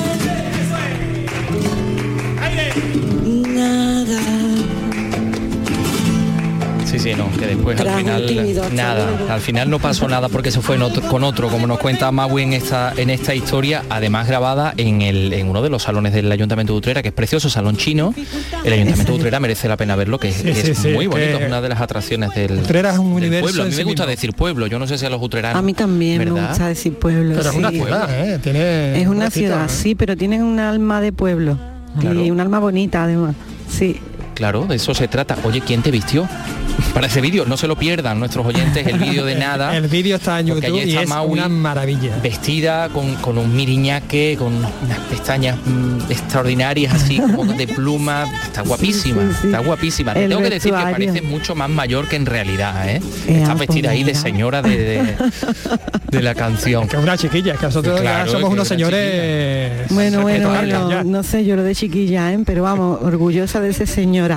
nada. 3.46 4.39
Sí, 6.90 6.98
sí, 6.98 7.14
no, 7.14 7.30
que 7.38 7.46
después 7.46 7.80
al 7.80 7.88
final 7.98 8.26
nada, 8.72 9.06
al 9.30 9.40
final 9.40 9.70
no 9.70 9.78
pasó 9.78 10.08
nada 10.08 10.28
porque 10.28 10.50
se 10.50 10.60
fue 10.60 10.74
en 10.76 10.82
otro- 10.82 11.02
con 11.08 11.22
otro, 11.22 11.48
como 11.48 11.66
nos 11.68 11.78
cuenta 11.78 12.10
Maui 12.10 12.42
en 12.42 12.52
esta 12.52 12.92
en 12.96 13.10
esta 13.10 13.32
historia, 13.34 13.84
además 13.88 14.26
grabada 14.26 14.74
en 14.76 15.00
el 15.02 15.32
en 15.32 15.48
uno 15.48 15.62
de 15.62 15.70
los 15.70 15.84
salones 15.84 16.12
del 16.12 16.30
Ayuntamiento 16.32 16.72
de 16.72 16.78
Utrera, 16.78 17.02
que 17.02 17.08
es 17.08 17.14
precioso, 17.14 17.48
salón 17.48 17.76
chino. 17.76 18.12
El 18.64 18.72
Ayuntamiento 18.72 19.12
de 19.12 19.18
Utrera 19.18 19.38
merece 19.38 19.68
la 19.68 19.76
pena 19.76 19.94
verlo, 19.94 20.18
que 20.18 20.30
es, 20.30 20.36
Sí, 20.36 20.48
es 20.48 20.58
sí, 20.58 20.74
sí, 20.74 20.88
muy 20.88 21.06
bonito, 21.06 21.38
es 21.38 21.46
una 21.46 21.60
de 21.60 21.68
las 21.68 21.80
atracciones 21.80 22.30
del, 22.34 22.58
Utrera 22.58 22.90
es 22.92 22.98
un 22.98 23.14
del 23.14 23.24
universo 23.28 23.44
pueblo. 23.44 23.62
A 23.62 23.66
mí 23.66 23.70
me 23.76 23.84
gusta 23.84 24.02
mismo. 24.02 24.10
decir 24.10 24.32
pueblo, 24.32 24.66
yo 24.66 24.78
no 24.80 24.86
sé 24.88 24.98
si 24.98 25.06
a 25.06 25.10
los 25.10 25.22
utreranos. 25.22 25.58
A 25.58 25.62
mí 25.62 25.74
también 25.74 26.18
me 26.18 26.24
¿verdad? 26.24 26.48
gusta 26.48 26.66
decir 26.68 26.94
pueblo. 26.94 27.34
Pero 27.36 27.50
es 27.50 27.56
una 27.56 27.70
ciudad, 27.70 28.08
¿eh? 28.34 28.38
Tiene 28.42 29.00
Es 29.00 29.06
una 29.06 29.26
un 29.26 29.30
ciudad, 29.30 29.62
¿no? 29.62 29.68
sí, 29.68 29.94
pero 29.94 30.16
tienen 30.16 30.42
un 30.42 30.58
alma 30.58 31.00
de 31.00 31.12
pueblo. 31.12 31.56
Claro. 32.00 32.20
Y 32.24 32.30
un 32.30 32.40
alma 32.40 32.58
bonita 32.58 33.04
además. 33.04 33.34
Sí. 33.68 34.00
Claro, 34.40 34.64
de 34.64 34.76
eso 34.76 34.94
se 34.94 35.06
trata. 35.06 35.36
Oye, 35.44 35.60
¿quién 35.60 35.82
te 35.82 35.90
vistió? 35.90 36.26
Para 36.94 37.08
ese 37.08 37.20
vídeo, 37.20 37.44
no 37.44 37.58
se 37.58 37.66
lo 37.68 37.76
pierdan 37.76 38.18
nuestros 38.18 38.46
oyentes, 38.46 38.86
el 38.86 38.98
vídeo 38.98 39.26
de 39.26 39.34
nada. 39.34 39.76
El 39.76 39.86
vídeo 39.86 40.16
está 40.16 40.40
en 40.40 40.46
YouTube 40.46 40.64
allí 40.64 40.78
y 40.78 40.88
está 40.92 41.02
es 41.02 41.08
Maui 41.10 41.32
una 41.38 41.48
maravilla. 41.50 42.16
vestida 42.22 42.88
con, 42.88 43.16
con 43.16 43.36
un 43.36 43.54
miriñaque, 43.54 44.36
con 44.38 44.54
unas 44.56 44.98
pestañas 45.10 45.58
mm, 45.62 46.10
extraordinarias 46.10 46.94
así 46.94 47.18
como 47.20 47.44
de 47.52 47.68
pluma, 47.68 48.24
está 48.44 48.62
guapísima, 48.62 49.20
Sí, 49.22 49.28
sí, 49.28 49.38
sí. 49.42 49.46
está 49.48 49.58
guapísima. 49.60 50.14
Te 50.14 50.26
tengo 50.26 50.40
que 50.40 50.48
decir 50.50 50.72
que 50.72 50.82
parece 50.82 51.20
mucho 51.20 51.54
más 51.54 51.68
mayor 51.68 52.08
que 52.08 52.16
en 52.16 52.24
realidad, 52.24 52.88
¿eh? 52.88 53.02
Eh, 53.28 53.40
Está 53.42 53.52
vestida 53.54 53.90
ahí 53.90 54.02
de 54.02 54.14
señora 54.14 54.62
de, 54.62 54.76
de, 54.78 55.16
de 56.10 56.22
la 56.22 56.34
canción. 56.34 56.88
Que 56.88 56.96
es 56.96 57.02
una 57.02 57.18
chiquilla, 57.18 57.52
es 57.52 57.60
que 57.60 57.66
nosotros 57.66 57.96
ya 57.96 58.00
Claro, 58.02 58.32
somos 58.32 58.48
que 58.48 58.54
unos 58.54 58.68
señores. 58.68 59.72
Bueno, 59.90 60.22
bueno, 60.22 60.48
bueno, 60.48 61.04
no 61.04 61.22
sé 61.22 61.44
yo 61.44 61.56
lo 61.56 61.62
de 61.62 61.74
chiquilla, 61.74 62.32
¿eh? 62.32 62.38
pero 62.46 62.62
vamos, 62.62 63.00
orgullosa 63.02 63.60
de 63.60 63.68
esa 63.68 63.82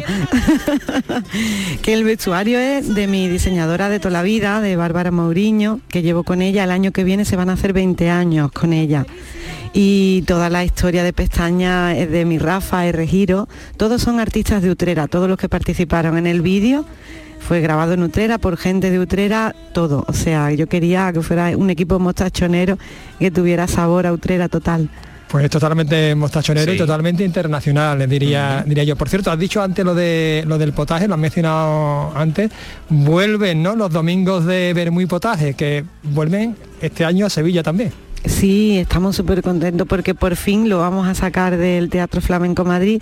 que 1.82 1.94
el 1.94 2.04
vestuario 2.04 2.60
es 2.60 2.94
de 2.94 3.08
mi 3.08 3.28
diseñadora 3.28 3.89
de 3.89 4.00
toda 4.00 4.12
la 4.12 4.24
vida, 4.24 4.62
de 4.62 4.76
Bárbara 4.76 5.12
Mauriño, 5.12 5.80
que 5.89 6.02
llevo 6.02 6.24
con 6.24 6.41
ella, 6.41 6.64
el 6.64 6.72
año 6.72 6.91
que 6.91 7.04
viene 7.04 7.26
se 7.26 7.36
van 7.36 7.50
a 7.50 7.54
hacer 7.54 7.74
20 7.74 8.10
años 8.10 8.52
con 8.52 8.74
ella. 8.74 9.06
Y 9.74 10.22
toda 10.24 10.50
la 10.50 10.64
historia 10.64 11.04
de 11.04 11.14
pestaña 11.14 11.96
es 11.98 12.10
de 12.12 12.26
mi 12.26 12.38
Rafa, 12.38 12.86
R. 12.86 13.08
Giro, 13.08 13.50
todos 13.76 14.02
son 14.02 14.20
artistas 14.20 14.62
de 14.62 14.70
Utrera, 14.70 15.08
todos 15.08 15.28
los 15.28 15.38
que 15.38 15.50
participaron 15.50 16.18
en 16.18 16.28
el 16.28 16.41
vídeo. 16.41 16.86
Fue 17.39 17.60
grabado 17.60 17.94
en 17.94 18.04
Utrera 18.04 18.38
por 18.38 18.56
gente 18.56 18.89
de 18.89 19.00
Utrera, 19.00 19.54
todo. 19.74 20.06
O 20.08 20.14
sea, 20.14 20.52
yo 20.52 20.68
quería 20.68 21.12
que 21.12 21.22
fuera 21.22 21.58
un 21.58 21.70
equipo 21.70 22.00
mostachonero 22.00 22.78
que 23.20 23.32
tuviera 23.32 23.68
sabor 23.68 24.08
a 24.08 24.14
Utrera 24.14 24.48
total. 24.48 24.89
Pues 25.34 25.49
totalmente 25.49 26.13
mostachonero 26.13 26.71
y 26.71 26.77
totalmente 26.77 27.23
internacional, 27.23 28.07
diría, 28.07 28.63
diría 28.67 28.84
yo. 28.84 28.95
Por 28.95 29.09
cierto, 29.09 29.31
has 29.31 29.39
dicho 29.39 29.63
antes 29.63 29.84
lo 29.84 29.95
de 29.95 30.43
lo 30.45 30.59
del 30.59 30.73
potaje, 30.73 31.07
lo 31.07 31.15
has 31.15 31.19
mencionado 31.19 32.15
antes. 32.15 32.51
Vuelven, 32.88 33.63
¿no? 33.63 33.75
Los 33.75 33.91
domingos 33.91 34.45
de 34.45 34.73
Bermú 34.75 35.01
y 35.01 35.07
Potaje, 35.07 35.55
que 35.55 35.86
vuelven 36.03 36.55
este 36.81 37.03
año 37.03 37.25
a 37.25 37.31
Sevilla 37.31 37.63
también. 37.63 37.91
Sí, 38.25 38.77
estamos 38.77 39.15
súper 39.15 39.41
contentos 39.41 39.88
porque 39.88 40.13
por 40.13 40.36
fin 40.36 40.69
lo 40.69 40.77
vamos 40.77 41.07
a 41.07 41.15
sacar 41.15 41.57
del 41.57 41.89
Teatro 41.89 42.21
Flamenco 42.21 42.63
Madrid. 42.63 43.01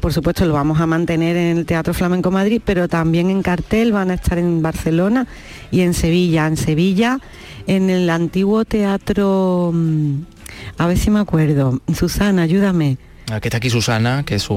Por 0.00 0.12
supuesto, 0.12 0.44
lo 0.44 0.52
vamos 0.52 0.80
a 0.80 0.86
mantener 0.86 1.34
en 1.34 1.56
el 1.56 1.64
Teatro 1.64 1.94
Flamenco 1.94 2.30
Madrid, 2.30 2.60
pero 2.62 2.88
también 2.88 3.30
en 3.30 3.42
cartel 3.42 3.90
van 3.90 4.10
a 4.10 4.14
estar 4.14 4.36
en 4.36 4.60
Barcelona 4.60 5.26
y 5.70 5.80
en 5.80 5.94
Sevilla. 5.94 6.46
En 6.46 6.58
Sevilla, 6.58 7.20
en 7.66 7.88
el 7.88 8.10
antiguo 8.10 8.66
teatro, 8.66 9.72
mm, 9.72 10.33
a 10.78 10.86
ver 10.86 10.98
si 10.98 11.10
me 11.10 11.20
acuerdo. 11.20 11.80
Susana, 11.94 12.42
ayúdame. 12.42 12.98
Aquí 13.32 13.48
está 13.48 13.56
aquí 13.56 13.70
Susana, 13.70 14.22
que 14.26 14.34
es 14.34 14.42
su... 14.42 14.54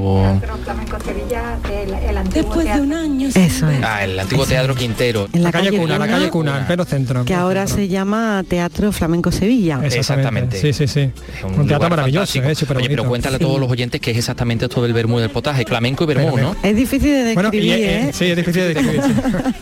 Después 2.33 2.65
de 2.65 2.81
un 2.81 2.91
año. 2.93 3.29
Eso 3.29 3.69
es. 3.69 3.81
Ah, 3.81 4.03
el 4.03 4.19
antiguo 4.19 4.45
Teatro 4.45 4.75
Quintero. 4.75 5.29
En 5.31 5.41
la 5.41 5.53
calle 5.53 5.71
Cuna, 5.77 5.97
la 5.97 6.07
calle 6.07 6.29
Cuna, 6.29 6.59
en 6.59 6.65
pleno 6.65 6.83
centro. 6.83 7.23
Que 7.23 7.33
ahora 7.33 7.65
se 7.67 7.87
llama 7.87 8.43
Teatro 8.47 8.91
Flamenco 8.91 9.31
Sevilla. 9.31 9.79
Exactamente. 9.83 10.59
Sí, 10.59 10.73
sí, 10.73 10.85
sí. 10.85 11.09
Un, 11.45 11.61
Un, 11.61 11.67
teatro 11.67 11.89
maravilloso, 11.89 12.39
eh, 12.39 12.55
Oye, 12.75 12.89
pero 12.89 13.05
cuéntale 13.05 13.37
a 13.37 13.39
todos 13.39 13.59
los 13.59 13.71
oyentes 13.71 14.01
que 14.01 14.11
es 14.11 14.17
exactamente 14.17 14.65
esto 14.65 14.81
del 14.81 14.93
vermú 14.93 15.19
del 15.19 15.29
potaje, 15.29 15.63
flamenco 15.65 16.03
y 16.03 16.07
vermú, 16.07 16.37
¿no? 16.37 16.55
Es 16.61 16.75
difícil 16.75 17.11
de 17.25 17.33
Bueno, 17.35 17.49
y, 17.53 17.57
describir, 17.57 17.85
eh, 17.85 18.09
¿eh? 18.09 18.11
sí, 18.13 18.25
es 18.25 18.35
difícil 18.35 18.61
de 18.63 18.73
describir. 18.73 19.01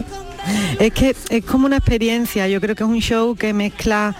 Es 0.79 0.93
que 0.93 1.15
es 1.29 1.43
como 1.43 1.65
una 1.65 1.77
experiencia, 1.77 2.47
yo 2.47 2.61
creo 2.61 2.75
que 2.75 2.83
es 2.83 2.89
un 2.89 2.99
show 2.99 3.35
que 3.35 3.51
mezcla 3.51 4.15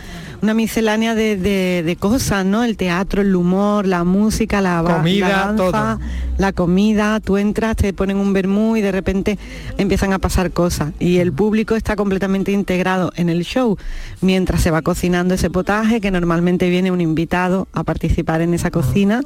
una 0.46 0.54
miscelánea 0.54 1.16
de, 1.16 1.38
de- 1.38 1.82
de 1.84 1.96
cosas, 1.96 2.46
¿no? 2.46 2.64
El 2.64 2.78
teatro, 2.78 3.24
el 3.24 3.36
humor, 3.36 3.88
la 3.88 4.04
música, 4.04 4.62
la, 4.62 4.84
Comida, 4.86 5.28
la 5.28 5.38
danza, 5.48 5.98
todo. 5.98 6.00
la 6.38 6.52
comida, 6.54 7.20
tú 7.20 7.38
entras, 7.38 7.76
te 7.76 7.92
ponen 7.94 8.18
un 8.18 8.32
vermú 8.32 8.76
y 8.78 8.82
de 8.82 8.92
repente 8.92 9.40
empiezan 9.80 10.14
a 10.14 10.20
pasar 10.20 10.52
cosas. 10.52 10.94
Y 11.00 11.18
el 11.18 11.34
público 11.34 11.76
está 11.76 11.96
completamente 11.96 12.52
integrado 12.52 13.12
en 13.16 13.30
el 13.30 13.44
show 13.44 13.76
mientras 14.22 14.62
se 14.62 14.70
va 14.70 14.84
cocinando 14.84 15.34
ese 15.34 15.50
potaje, 15.50 16.00
que 16.00 16.12
normalmente 16.12 16.70
viene 16.70 16.92
un 16.92 17.02
invitado 17.02 17.68
a 17.74 17.84
participar 17.84 18.42
en 18.42 18.54
esa 18.54 18.70
cocina, 18.70 19.22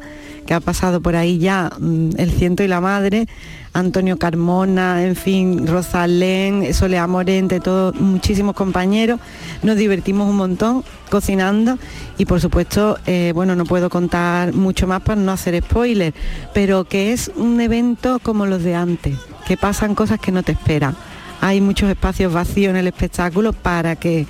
que 0.48 0.54
ha 0.54 0.62
pasado 0.62 1.02
por 1.02 1.18
ahí 1.18 1.38
ya 1.38 1.70
mm, 1.80 2.12
el 2.18 2.32
ciento 2.32 2.64
y 2.64 2.70
la 2.70 2.80
madre, 2.80 3.28
Antonio 3.74 4.18
Carmona, 4.18 5.04
en 5.06 5.16
fin, 5.16 5.68
Rosalén, 5.68 6.74
Solea 6.74 7.08
Morente, 7.08 7.60
todos, 7.60 7.96
muchísimos 7.96 8.56
compañeros. 8.56 9.20
Nos 9.64 9.78
divertimos 9.78 10.30
un 10.30 10.38
montón 10.38 10.84
cocinando 11.10 11.78
y 12.18 12.26
por 12.26 12.42
supuesto, 12.42 12.98
eh, 13.06 13.32
bueno, 13.36 13.56
no 13.56 13.66
puedo 13.66 13.90
contar 13.90 14.54
mucho 14.54 14.88
más 14.88 15.02
para 15.02 15.22
no 15.22 15.32
hacer 15.32 15.62
spoiler, 15.64 16.14
pero 16.54 16.84
que 16.84 17.14
es 17.14 17.32
un 17.36 17.60
evento 17.62 18.20
como 18.20 18.46
los 18.46 18.64
de 18.64 18.76
antes, 18.76 19.18
que 19.48 19.58
pasan 19.58 19.96
cosas 19.96 20.20
que 20.20 20.32
no 20.32 20.44
te 20.44 20.52
esperan. 20.52 20.96
Hay 21.42 21.62
muchos 21.62 21.90
espacios 21.90 22.34
vacíos 22.34 22.72
en 22.72 22.78
el 22.78 22.88
espectáculo 22.88 23.54
para 23.54 23.96
que 23.96 24.28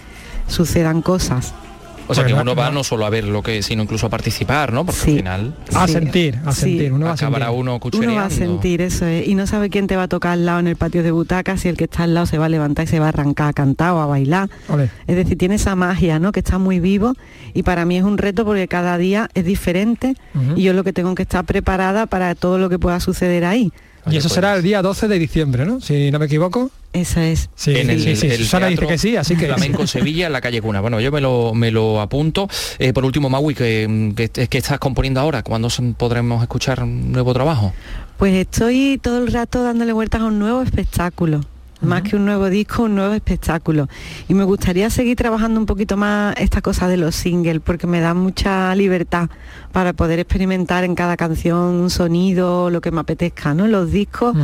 sucedan 0.48 1.02
cosas. 1.02 1.54
O 2.10 2.16
sea 2.16 2.26
que 2.26 2.32
Pues 2.32 2.42
uno 2.42 2.56
no- 2.56 2.60
va 2.60 2.72
no 2.72 2.84
solo 2.84 3.06
a 3.06 3.10
ver 3.10 3.24
lo 3.24 3.44
que, 3.44 3.62
sino 3.62 3.84
incluso 3.84 4.08
a 4.08 4.10
participar, 4.10 4.74
¿no? 4.74 4.84
Porque 4.86 5.00
al 5.02 5.18
final 5.18 5.56
A 5.76 5.86
Sí. 5.88 5.94
sentir, 5.94 6.40
a 6.44 6.52
Sí. 6.52 6.62
sentir, 6.62 6.92
uno 6.92 7.06
va 7.06 7.12
a 7.14 7.18
sentir. 7.18 7.36
acabará 7.36 7.52
uno 7.52 7.80
Uno 7.94 8.16
va 8.16 8.26
a 8.26 8.30
sentir 8.32 8.82
eso 8.82 9.06
es, 9.06 9.28
y 9.28 9.36
no 9.36 9.46
sabe 9.48 9.70
quién 9.70 9.86
te 9.88 9.96
va 9.96 10.04
a 10.04 10.08
tocar 10.08 10.32
al 10.34 10.46
lado 10.46 10.60
en 10.60 10.68
el 10.68 10.76
patio 10.76 11.04
de 11.04 11.12
butacas, 11.12 11.62
si 11.62 11.70
el 11.70 11.78
que 11.78 11.84
está 11.86 12.04
al 12.04 12.14
lado 12.16 12.26
se 12.26 12.38
va 12.40 12.46
a 12.48 12.50
levantar 12.50 12.86
y 12.86 12.88
se 12.88 13.00
va 13.00 13.06
a 13.06 13.10
arrancar 13.10 13.50
a 13.50 13.54
cantar 13.54 13.92
o 13.94 14.02
a 14.02 14.06
bailar. 14.08 14.50
Es 15.08 15.16
decir, 15.16 15.38
tiene 15.38 15.56
esa 15.56 15.76
magia, 15.76 16.18
¿no? 16.20 16.32
Que 16.32 16.40
está 16.40 16.58
muy 16.58 16.80
vivo 16.80 17.14
y 17.54 17.64
para 17.64 17.86
mí 17.86 17.98
es 17.98 18.04
un 18.04 18.18
reto 18.18 18.44
porque 18.44 18.68
cada 18.68 18.98
día 18.98 19.30
es 19.36 19.46
diferente 19.46 20.16
y 20.56 20.64
yo 20.64 20.74
lo 20.74 20.84
que 20.84 20.94
tengo 20.94 21.14
que 21.16 21.22
estar 21.24 21.46
preparada 21.46 22.08
para 22.08 22.34
todo 22.36 22.58
lo 22.58 22.70
que 22.70 22.80
pueda 22.80 23.00
suceder 23.00 23.46
ahí. 23.46 23.72
Y 24.10 24.18
eso 24.18 24.30
pues. 24.30 24.34
será 24.34 24.56
el 24.56 24.64
día 24.64 24.82
12 24.82 25.08
de 25.08 25.20
diciembre, 25.20 25.66
¿no? 25.66 25.80
Si 25.82 26.10
no 26.10 26.18
me 26.18 26.26
equivoco. 26.26 26.72
Esa 26.92 27.26
es. 27.28 27.50
Sí, 27.56 27.76
en 27.76 27.90
el, 27.90 28.02
sí, 28.02 28.16
sí. 28.16 28.28
el 28.28 28.38
Susana 28.38 28.68
dice 28.68 28.78
teatro 28.78 28.88
que 28.88 28.98
sí, 28.98 29.16
así 29.16 29.36
que... 29.36 29.46
Flamenco 29.46 29.86
Sevilla, 29.88 30.28
en 30.28 30.34
la 30.34 30.42
calle 30.42 30.62
Cuna. 30.62 30.82
Bueno, 30.82 31.00
yo 31.00 31.12
me 31.12 31.22
lo, 31.22 31.54
me 31.54 31.72
lo 31.72 32.02
apunto. 32.02 32.50
Eh, 32.80 32.94
por 32.94 33.06
último, 33.06 33.30
Maui, 33.30 33.54
que, 33.54 34.14
que, 34.16 34.48
que 34.48 34.58
estás 34.58 34.80
componiendo 34.80 35.20
ahora? 35.20 35.44
¿Cuándo 35.44 35.70
podremos 35.98 36.42
escuchar 36.42 36.82
un 36.84 37.12
nuevo 37.12 37.34
trabajo? 37.34 37.74
Pues 38.18 38.34
estoy 38.34 39.00
todo 39.02 39.20
el 39.20 39.32
rato 39.32 39.64
dándole 39.64 39.94
vueltas 39.94 40.22
a 40.22 40.26
un 40.26 40.40
nuevo 40.40 40.62
espectáculo. 40.62 41.42
Más 41.82 42.02
que 42.02 42.18
un 42.18 42.26
nuevo 42.26 42.50
disco, 42.50 42.84
un 42.84 42.96
nuevo 42.96 43.14
espectáculo. 43.14 43.88
Y 44.28 44.34
me 44.34 44.44
gustaría 44.44 44.90
seguir 44.90 45.16
trabajando 45.16 45.62
un 45.62 45.66
poquito 45.66 45.96
más 45.96 46.36
esta 46.38 46.62
cosa 46.62 46.90
de 46.90 46.98
los 46.98 47.16
singles, 47.16 47.62
porque 47.64 47.88
me 47.88 48.02
da 48.02 48.14
mucha 48.14 48.76
libertad 48.76 49.30
para 49.72 49.94
poder 49.94 50.20
experimentar 50.20 50.84
en 50.84 50.96
cada 50.96 51.16
canción 51.16 51.58
un 51.58 51.90
sonido, 51.90 52.70
lo 52.70 52.82
que 52.82 52.92
me 52.92 53.00
apetezca, 53.00 53.54
¿no? 53.54 53.68
Los 53.68 53.92
discos. 53.92 54.36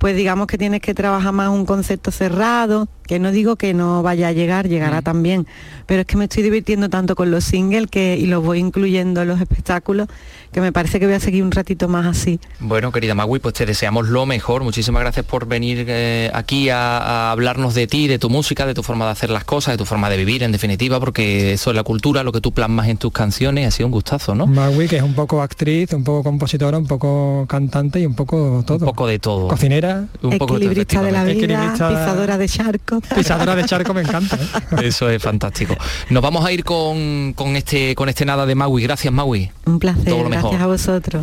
Pues 0.00 0.16
digamos 0.16 0.46
que 0.46 0.56
tienes 0.56 0.80
que 0.80 0.94
trabajar 0.94 1.30
más 1.34 1.50
un 1.50 1.66
concepto 1.66 2.10
cerrado, 2.10 2.88
que 3.10 3.18
no 3.18 3.32
digo 3.32 3.56
que 3.56 3.74
no 3.74 4.04
vaya 4.04 4.28
a 4.28 4.32
llegar, 4.32 4.68
llegará 4.68 5.02
también, 5.02 5.44
pero 5.86 6.02
es 6.02 6.06
que 6.06 6.16
me 6.16 6.26
estoy 6.26 6.44
divirtiendo 6.44 6.88
tanto 6.88 7.16
con 7.16 7.32
los 7.32 7.42
singles 7.42 7.88
que, 7.90 8.16
y 8.16 8.26
los 8.26 8.40
voy 8.44 8.60
incluyendo 8.60 9.20
en 9.22 9.26
los 9.26 9.40
espectáculos, 9.40 10.06
que 10.52 10.60
me 10.60 10.70
parece 10.70 11.00
que 11.00 11.06
voy 11.06 11.16
a 11.16 11.20
seguir 11.20 11.42
un 11.42 11.50
ratito 11.50 11.88
más 11.88 12.06
así. 12.06 12.38
Bueno, 12.60 12.92
querida 12.92 13.16
Magui, 13.16 13.40
pues 13.40 13.54
te 13.54 13.66
deseamos 13.66 14.08
lo 14.08 14.26
mejor. 14.26 14.62
Muchísimas 14.62 15.00
gracias 15.02 15.26
por 15.26 15.46
venir 15.48 15.86
eh, 15.88 16.30
aquí 16.32 16.68
a, 16.68 16.98
a 16.98 17.32
hablarnos 17.32 17.74
de 17.74 17.88
ti, 17.88 18.06
de 18.06 18.20
tu 18.20 18.30
música, 18.30 18.64
de 18.64 18.74
tu 18.74 18.84
forma 18.84 19.06
de 19.06 19.10
hacer 19.10 19.30
las 19.30 19.42
cosas, 19.42 19.74
de 19.74 19.78
tu 19.78 19.86
forma 19.86 20.08
de 20.08 20.16
vivir, 20.16 20.44
en 20.44 20.52
definitiva, 20.52 21.00
porque 21.00 21.52
eso 21.54 21.70
es 21.70 21.76
la 21.76 21.82
cultura, 21.82 22.22
lo 22.22 22.30
que 22.30 22.40
tú 22.40 22.52
plasmas 22.52 22.86
en 22.86 22.96
tus 22.96 23.10
canciones. 23.10 23.66
Ha 23.66 23.70
sido 23.72 23.88
un 23.88 23.92
gustazo, 23.92 24.36
¿no? 24.36 24.46
Magui, 24.46 24.86
que 24.86 24.98
es 24.98 25.02
un 25.02 25.14
poco 25.14 25.42
actriz, 25.42 25.92
un 25.94 26.04
poco 26.04 26.22
compositora, 26.22 26.78
un 26.78 26.86
poco 26.86 27.44
cantante 27.48 27.98
y 27.98 28.06
un 28.06 28.14
poco 28.14 28.62
todo. 28.64 28.78
Un 28.78 28.84
poco 28.84 29.08
de 29.08 29.18
todo. 29.18 29.48
Cocinera, 29.48 30.06
Un 30.22 30.30
poco 30.30 30.30
de 30.30 30.38
todo, 30.38 30.56
Equilibrista 30.58 31.02
de 31.02 31.10
la 31.12 31.24
vida, 31.24 31.34
Equilibrista- 31.34 31.88
pisadora 31.88 32.38
de 32.38 32.48
charco. 32.48 32.99
Pisadora 33.00 33.54
de 33.54 33.64
charco, 33.64 33.92
me 33.94 34.02
encanta. 34.02 34.36
¿eh? 34.36 34.84
Eso 34.84 35.08
es 35.10 35.22
fantástico. 35.22 35.76
Nos 36.10 36.22
vamos 36.22 36.44
a 36.44 36.52
ir 36.52 36.64
con, 36.64 37.32
con 37.34 37.56
este 37.56 37.94
con 37.94 38.08
este 38.08 38.24
nada 38.24 38.46
de 38.46 38.54
Maui. 38.54 38.82
Gracias, 38.82 39.12
Maui. 39.12 39.50
Un 39.66 39.78
placer, 39.78 40.04
Todo 40.04 40.22
lo 40.24 40.28
gracias 40.30 40.52
mejor. 40.52 40.62
a 40.62 40.66
vosotros. 40.66 41.22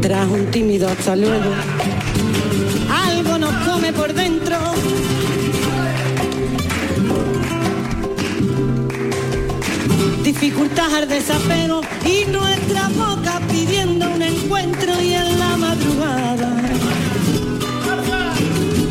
Tras 0.00 0.28
un 0.28 0.46
tímido 0.50 0.88
hasta 0.88 1.16
luego, 1.16 1.50
algo 2.90 3.38
nos 3.38 3.52
come 3.66 3.92
por 3.92 4.12
dentro. 4.14 4.56
Dificultad 10.22 10.94
al 10.94 11.08
desapego 11.08 11.80
y 12.04 12.30
nuestra 12.30 12.88
boca 12.90 13.40
pidiendo 13.50 14.08
un 14.10 14.22
encuentro 14.22 14.92
y 15.02 15.14
en 15.14 15.38
la 15.38 15.56
madrugada. 15.56 16.62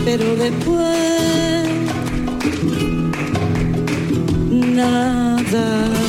Pero 0.04 0.36
después 0.36 1.70
nada. 4.52 6.07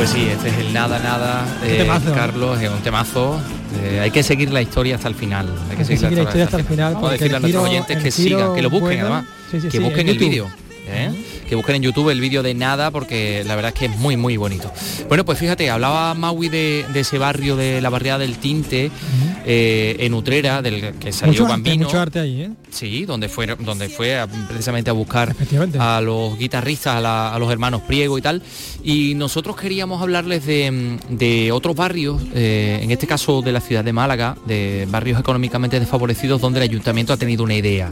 Pues 0.00 0.12
sí, 0.12 0.28
este 0.30 0.48
es 0.48 0.56
el 0.56 0.72
nada 0.72 0.98
nada 0.98 1.44
de 1.60 1.76
temazo. 1.76 2.14
Carlos, 2.14 2.58
es 2.58 2.70
un 2.70 2.80
temazo. 2.80 3.38
Eh, 3.82 4.00
hay 4.00 4.10
que 4.10 4.22
seguir 4.22 4.50
la 4.50 4.62
historia 4.62 4.94
hasta 4.94 5.08
el 5.08 5.14
final. 5.14 5.46
Hay 5.68 5.76
que 5.76 5.82
Hay 5.82 5.88
que 5.88 5.96
seguir 5.98 6.16
la 6.16 6.22
historia 6.24 6.44
hasta 6.46 6.56
el 6.56 6.64
final, 6.64 6.94
Vamos 6.94 7.10
a 7.10 7.12
decirle 7.12 7.36
a 7.36 7.40
nuestros 7.40 7.64
oyentes 7.64 8.02
que 8.02 8.10
sigan, 8.10 8.54
que 8.54 8.62
lo 8.62 8.70
busquen 8.70 9.00
bueno. 9.00 9.14
además. 9.16 9.26
Sí, 9.50 9.60
sí, 9.60 9.66
que 9.68 9.76
sí, 9.76 9.78
busquen 9.78 10.00
en 10.00 10.08
el 10.08 10.18
vídeo. 10.18 10.50
¿eh? 10.88 11.10
Que 11.46 11.54
busquen 11.54 11.76
en 11.76 11.82
YouTube 11.82 12.08
el 12.08 12.18
vídeo 12.18 12.42
de 12.42 12.54
nada 12.54 12.90
porque 12.90 13.44
la 13.46 13.56
verdad 13.56 13.72
es 13.74 13.78
que 13.78 13.86
es 13.86 13.96
muy 13.98 14.16
muy 14.16 14.38
bonito. 14.38 14.72
Bueno, 15.08 15.26
pues 15.26 15.38
fíjate, 15.38 15.68
hablaba 15.68 16.14
Maui 16.14 16.48
de, 16.48 16.86
de 16.94 17.00
ese 17.00 17.18
barrio 17.18 17.56
de 17.56 17.82
la 17.82 17.90
barriada 17.90 18.20
del 18.20 18.38
Tinte, 18.38 18.90
eh, 19.46 19.96
en 20.00 20.14
Utrera, 20.14 20.62
del 20.62 20.94
que 20.94 21.12
salió 21.12 21.32
Mucho 21.32 21.44
arte, 21.44 21.52
Bambino. 21.54 21.86
mucho 21.86 22.00
arte 22.00 22.18
ahí, 22.20 22.42
¿eh? 22.42 22.50
Sí, 22.70 23.04
donde 23.04 23.28
fue, 23.28 23.46
donde 23.58 23.88
fue 23.88 24.18
a- 24.18 24.26
precisamente 24.26 24.90
a 24.90 24.92
buscar 24.92 25.34
a 25.78 26.00
los 26.00 26.38
guitarristas, 26.38 26.96
a, 26.96 27.00
la- 27.00 27.34
a 27.34 27.38
los 27.38 27.50
hermanos 27.50 27.82
Priego 27.82 28.16
y 28.18 28.22
tal. 28.22 28.42
Y 28.84 29.14
nosotros 29.14 29.56
queríamos 29.56 30.00
hablarles 30.02 30.46
de, 30.46 30.98
de 31.10 31.52
otros 31.52 31.74
barrios, 31.76 32.20
eh, 32.34 32.80
en 32.82 32.90
este 32.90 33.06
caso 33.06 33.42
de 33.42 33.52
la 33.52 33.60
ciudad 33.60 33.84
de 33.84 33.92
Málaga, 33.92 34.36
de 34.46 34.86
barrios 34.90 35.18
económicamente 35.20 35.80
desfavorecidos 35.80 36.40
donde 36.40 36.60
el 36.60 36.64
ayuntamiento 36.64 37.12
ha 37.12 37.16
tenido 37.16 37.42
una 37.44 37.54
idea, 37.54 37.90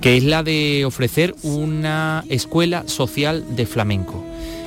que 0.00 0.16
es 0.16 0.24
la 0.24 0.42
de 0.42 0.84
ofrecer 0.86 1.34
una 1.42 2.24
escuela 2.28 2.84
social 2.86 3.44
de 3.56 3.66
flamenco. 3.66 4.24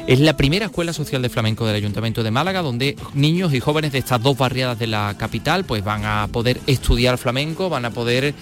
Es 0.07 0.19
la 0.19 0.37
primera 0.37 0.65
escuela 0.67 0.93
social 0.93 1.23
de 1.23 1.29
flamenco 1.29 1.65
del 1.65 1.75
Ayuntamiento 1.75 2.21
de 2.21 2.29
Málaga, 2.29 2.61
donde 2.61 2.95
niños 3.15 3.53
y 3.55 3.59
jóvenes 3.59 3.91
de 3.91 3.97
estas 3.97 4.21
dos 4.21 4.37
barriadas 4.37 4.77
de 4.77 4.85
la 4.85 5.15
capital 5.17 5.63
pues 5.63 5.83
van 5.83 6.05
a 6.05 6.27
poder 6.31 6.61
estudiar 6.67 7.17
flamenco, 7.17 7.69
van 7.69 7.85
a 7.85 7.89
poder 7.89 8.35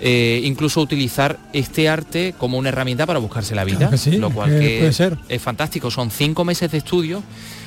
eh, 0.00 0.40
incluso 0.44 0.80
utilizar 0.80 1.38
este 1.52 1.90
arte 1.90 2.34
como 2.38 2.56
una 2.56 2.70
herramienta 2.70 3.04
para 3.04 3.18
buscarse 3.18 3.54
la 3.54 3.64
vida, 3.64 3.78
Claro 3.78 3.98
sí, 3.98 4.12
lo 4.12 4.30
cual 4.30 4.48
que 4.48 4.58
que 4.60 4.78
puede 4.78 4.92
ser. 4.94 5.18
es 5.28 5.42
fantástico. 5.42 5.90
Son 5.90 6.10
cinco 6.10 6.46
meses 6.46 6.70
de 6.72 6.78
estudio 6.78 7.22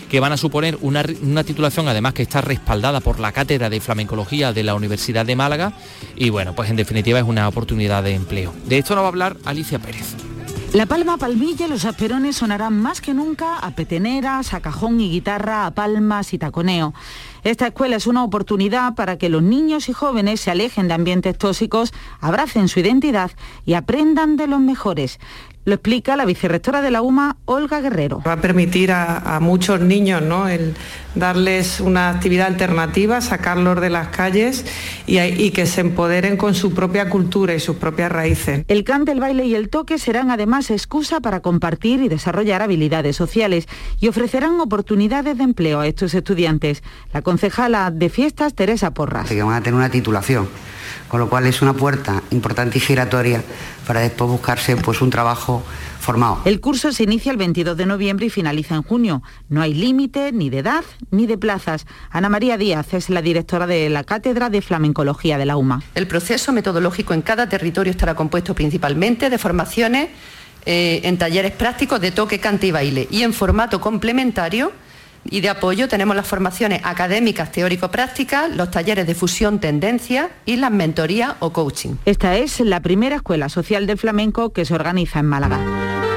que 0.10 0.20
van 0.20 0.32
a 0.32 0.38
suponer 0.38 0.80
una, 0.82 1.06
una 1.22 1.44
titulación 1.44 1.88
además 1.88 2.14
que 2.16 2.24
está 2.24 2.42
respaldada 2.42 3.02
por 3.02 3.20
la 3.20 3.32
Cátedra 3.34 3.70
de 3.70 3.80
Flamencología 3.80 4.52
de 4.52 4.64
la 4.64 4.74
Universidad 4.74 5.28
de 5.28 5.36
Málaga 5.36 5.74
y 6.16 6.32
bueno, 6.32 6.56
pues 6.56 6.72
en 6.72 6.76
definitiva 6.76 7.20
es 7.20 7.26
una 7.26 7.48
oportunidad 7.48 8.02
de 8.02 8.16
empleo. 8.16 8.52
De 8.66 8.80
esto 8.80 8.96
nos 8.96 9.04
va 9.04 9.08
a 9.08 9.10
hablar 9.10 9.38
Alicia 9.46 9.78
Pérez. 9.78 10.16
La 10.74 10.88
palma, 10.88 11.18
palmilla 11.18 11.68
y 11.68 11.70
los 11.70 11.86
asperones 11.86 12.38
sonarán 12.38 12.82
más 12.82 13.00
que 13.00 13.14
nunca 13.14 13.60
a 13.60 13.76
peteneras, 13.76 14.56
a 14.56 14.60
cajón 14.60 15.00
y 15.02 15.12
guitarra, 15.12 15.68
a 15.68 15.72
palmas 15.76 16.34
y 16.34 16.40
taconeo. 16.40 16.96
Esta 17.44 17.68
escuela 17.68 17.98
es 17.98 18.08
una 18.08 18.24
oportunidad 18.24 18.96
para 18.96 19.20
que 19.20 19.30
los 19.30 19.44
niños 19.44 19.88
y 19.88 19.94
jóvenes 19.94 20.42
se 20.42 20.50
alejen 20.50 20.88
de 20.88 20.96
ambientes 20.96 21.38
tóxicos, 21.38 21.94
abracen 22.20 22.70
su 22.70 22.80
identidad 22.80 23.30
y 23.68 23.76
aprendan 23.76 24.36
de 24.36 24.48
los 24.48 24.62
mejores. 24.62 25.20
Lo 25.66 25.76
explica 25.76 26.16
la 26.16 26.26
vicerrectora 26.26 26.82
de 26.82 26.92
la 26.92 27.02
UMA, 27.02 27.38
Olga 27.46 27.80
Guerrero. 27.82 28.22
Va 28.28 28.34
a 28.34 28.42
permitir 28.42 28.92
a, 28.92 29.36
a 29.36 29.40
muchos 29.40 29.80
niños 29.80 30.22
¿no? 30.22 30.48
el 30.48 30.76
darles 31.16 31.80
una 31.80 32.10
actividad 32.10 32.48
alternativa, 32.48 33.22
sacarlos 33.22 33.80
de 33.80 33.90
las 33.90 34.08
calles 34.10 34.66
y, 35.06 35.20
y 35.20 35.52
que 35.52 35.66
se 35.66 35.82
empoderen 35.82 36.38
con 36.38 36.56
su 36.56 36.74
propia 36.74 37.10
cultura 37.10 37.54
y 37.54 37.60
sus 37.60 37.76
propias 37.78 38.12
raíces. 38.12 38.66
El 38.68 38.84
cante, 38.84 39.12
el 39.12 39.20
baile 39.20 39.46
y 39.46 39.56
el 39.56 39.70
toque 39.70 39.98
serán 39.98 40.32
además 40.32 40.72
excusa 40.72 41.20
para 41.20 41.42
compartir 41.42 42.02
y 42.02 42.10
desarrollar 42.10 42.62
habilidades 42.62 43.16
sociales 43.16 43.68
y 44.00 44.08
ofrecerán 44.08 44.60
oportunidades 44.60 45.38
de 45.38 45.44
empleo 45.44 45.80
a 45.80 45.88
estos 45.88 46.14
estudiantes. 46.14 46.84
La 47.14 47.22
concejala 47.22 47.92
de 47.92 48.10
fiestas, 48.10 48.54
Teresa 48.54 48.94
Porras. 48.94 49.30
que 49.30 49.44
van 49.44 49.56
a 49.56 49.62
tener 49.62 49.76
una 49.76 49.90
titulación, 49.90 50.48
con 51.14 51.20
lo 51.20 51.30
cual 51.30 51.46
es 51.46 51.62
una 51.62 51.74
puerta 51.74 52.24
importante 52.32 52.80
y 52.80 52.82
giratoria 52.82 53.44
para 53.86 54.00
después 54.00 54.28
buscarse 54.32 54.76
pues 54.78 55.00
un 55.00 55.12
trabajo 55.12 55.62
formado. 56.00 56.42
El 56.44 56.60
curso 56.60 56.92
se 56.92 57.04
inicia 57.04 57.32
el 57.32 57.38
22 57.38 57.78
de 57.78 57.86
noviembre 57.86 58.26
y 58.26 58.30
finaliza 58.32 58.74
en 58.74 58.82
junio. 58.82 59.22
No 59.48 59.62
hay 59.62 59.76
límite 59.76 60.32
ni 60.32 60.50
de 60.50 60.58
edad 60.58 60.84
ni 61.12 61.28
de 61.28 61.38
plazas. 61.38 61.86
Ana 62.10 62.30
María 62.30 62.58
Díaz 62.58 62.96
es 62.96 63.12
la 63.12 63.22
directora 63.22 63.68
de 63.68 63.92
la 63.92 64.04
Cátedra 64.04 64.50
de 64.50 64.64
Flamencología 64.64 65.38
de 65.38 65.46
la 65.46 65.56
UMA. 65.56 65.84
El 65.94 66.08
proceso 66.08 66.52
metodológico 66.52 67.14
en 67.14 67.22
cada 67.22 67.48
territorio 67.48 67.92
estará 67.92 68.16
compuesto 68.16 68.56
principalmente 68.56 69.30
de 69.30 69.38
formaciones 69.38 70.10
eh, 70.66 71.02
en 71.04 71.20
talleres 71.20 71.52
prácticos 71.52 72.02
de 72.02 72.10
toque, 72.10 72.40
cante 72.40 72.66
y 72.66 72.72
baile 72.72 73.08
y 73.12 73.22
en 73.22 73.34
formato 73.34 73.80
complementario 73.80 74.72
y 75.26 75.42
de 75.42 75.50
apoyo 75.50 75.88
tenemos 75.88 76.16
las 76.16 76.28
formaciones 76.28 76.82
académicas 76.84 77.52
teórico-prácticas, 77.52 78.56
los 78.56 78.72
talleres 78.72 79.08
de 79.08 79.16
fusión 79.16 79.60
tendencia 79.60 80.30
y 80.46 80.58
las 80.58 80.72
mentorías 80.72 81.36
o 81.40 81.52
coaching. 81.52 81.96
Esta 82.06 82.38
es 82.38 82.60
la 82.60 82.82
primera 82.82 83.18
escuela 83.18 83.50
social 83.50 83.88
del 83.88 83.98
flamenco 83.98 84.54
que 84.54 84.66
se 84.66 84.76
organiza 84.76 85.20
en 85.20 85.26
Málaga. 85.26 86.13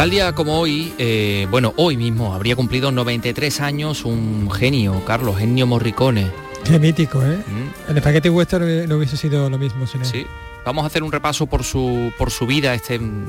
Tal 0.00 0.08
día 0.08 0.32
como 0.32 0.58
hoy, 0.58 0.94
eh, 0.96 1.46
bueno, 1.50 1.74
hoy 1.76 1.98
mismo 1.98 2.32
habría 2.32 2.56
cumplido 2.56 2.90
93 2.90 3.60
años 3.60 4.06
un 4.06 4.50
genio, 4.50 5.04
Carlos, 5.04 5.38
Ennio 5.42 5.66
Morricone. 5.66 6.30
Qué 6.64 6.78
mítico, 6.78 7.22
¿eh? 7.22 7.38
El 7.86 7.98
espagueti 7.98 8.30
western 8.30 8.88
no 8.88 8.96
hubiese 8.96 9.18
sido 9.18 9.50
lo 9.50 9.58
mismo 9.58 9.86
sin 9.86 10.00
él. 10.00 10.06
Sí. 10.06 10.26
Vamos 10.64 10.84
a 10.84 10.86
hacer 10.86 11.02
un 11.02 11.12
repaso 11.12 11.44
por 11.44 11.64
su, 11.64 12.14
por 12.16 12.30
su 12.30 12.46
vida, 12.46 12.72
este 12.72 12.98
mm, 12.98 13.26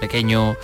pequeño 0.00 0.56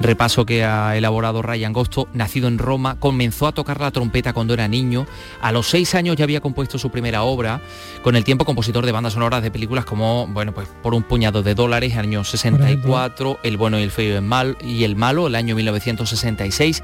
repaso 0.00 0.46
que 0.46 0.64
ha 0.64 0.96
elaborado 0.96 1.42
Ryan 1.42 1.72
Gosto. 1.72 2.08
Nacido 2.12 2.48
en 2.48 2.58
Roma, 2.58 2.98
comenzó 2.98 3.46
a 3.46 3.52
tocar 3.52 3.80
la 3.80 3.90
trompeta 3.90 4.32
cuando 4.32 4.54
era 4.54 4.68
niño. 4.68 5.06
A 5.40 5.52
los 5.52 5.68
seis 5.68 5.94
años 5.94 6.16
ya 6.16 6.24
había 6.24 6.40
compuesto 6.40 6.78
su 6.78 6.90
primera 6.90 7.22
obra. 7.22 7.60
Con 8.02 8.16
el 8.16 8.24
tiempo, 8.24 8.44
compositor 8.44 8.86
de 8.86 8.92
bandas 8.92 9.14
sonoras 9.14 9.42
de 9.42 9.50
películas 9.50 9.84
como, 9.84 10.26
bueno, 10.28 10.52
pues 10.52 10.68
por 10.82 10.94
un 10.94 11.02
puñado 11.02 11.42
de 11.42 11.54
dólares, 11.54 11.96
año 11.96 12.24
64, 12.24 13.38
El 13.42 13.56
bueno 13.56 13.78
y 13.78 13.82
el 13.82 13.90
feo 13.90 14.12
y 14.12 14.16
el, 14.16 14.22
mal, 14.22 14.56
y 14.60 14.84
el 14.84 14.96
malo, 14.96 15.26
el 15.26 15.34
año 15.34 15.54
1966. 15.56 16.82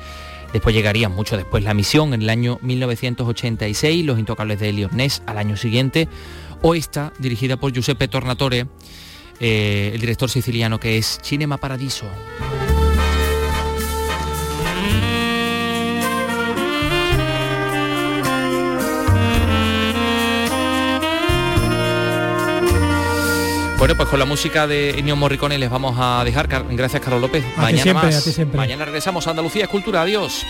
Después 0.53 0.74
llegaría 0.74 1.09
mucho 1.09 1.36
después 1.36 1.62
La 1.62 1.74
Misión 1.74 2.12
en 2.12 2.22
el 2.22 2.30
año 2.30 2.59
1986, 2.62 4.05
Los 4.05 4.18
Intocables 4.18 4.59
de 4.59 4.70
Elliot 4.70 4.92
Ness 4.92 5.22
al 5.26 5.38
año 5.38 5.57
siguiente, 5.57 6.09
o 6.62 6.74
esta, 6.74 7.12
dirigida 7.18 7.57
por 7.57 7.72
Giuseppe 7.72 8.09
Tornatore, 8.09 8.66
eh, 9.41 9.91
el 9.95 10.01
director 10.01 10.30
siciliano 10.30 10.78
que 10.78 10.99
es 10.99 11.18
Cinema 11.22 11.57
Paradiso. 11.57 12.07
Bueno, 23.80 23.97
pues 23.97 24.11
con 24.11 24.18
la 24.18 24.26
música 24.26 24.66
de 24.66 24.91
Ennio 24.99 25.16
Morricone 25.16 25.57
les 25.57 25.70
vamos 25.70 25.97
a 25.99 26.22
dejar. 26.22 26.47
Gracias, 26.49 27.01
Carlos 27.01 27.22
López. 27.22 27.43
A 27.57 27.68
ti 27.68 27.78
siempre, 27.78 28.14
a 28.14 28.20
ti 28.20 28.30
siempre. 28.30 28.59
mañana 28.59 28.84
regresamos 28.84 29.26
a 29.26 29.30
Andalucía 29.30 29.64
Escultura. 29.64 30.03
Adiós. 30.03 30.45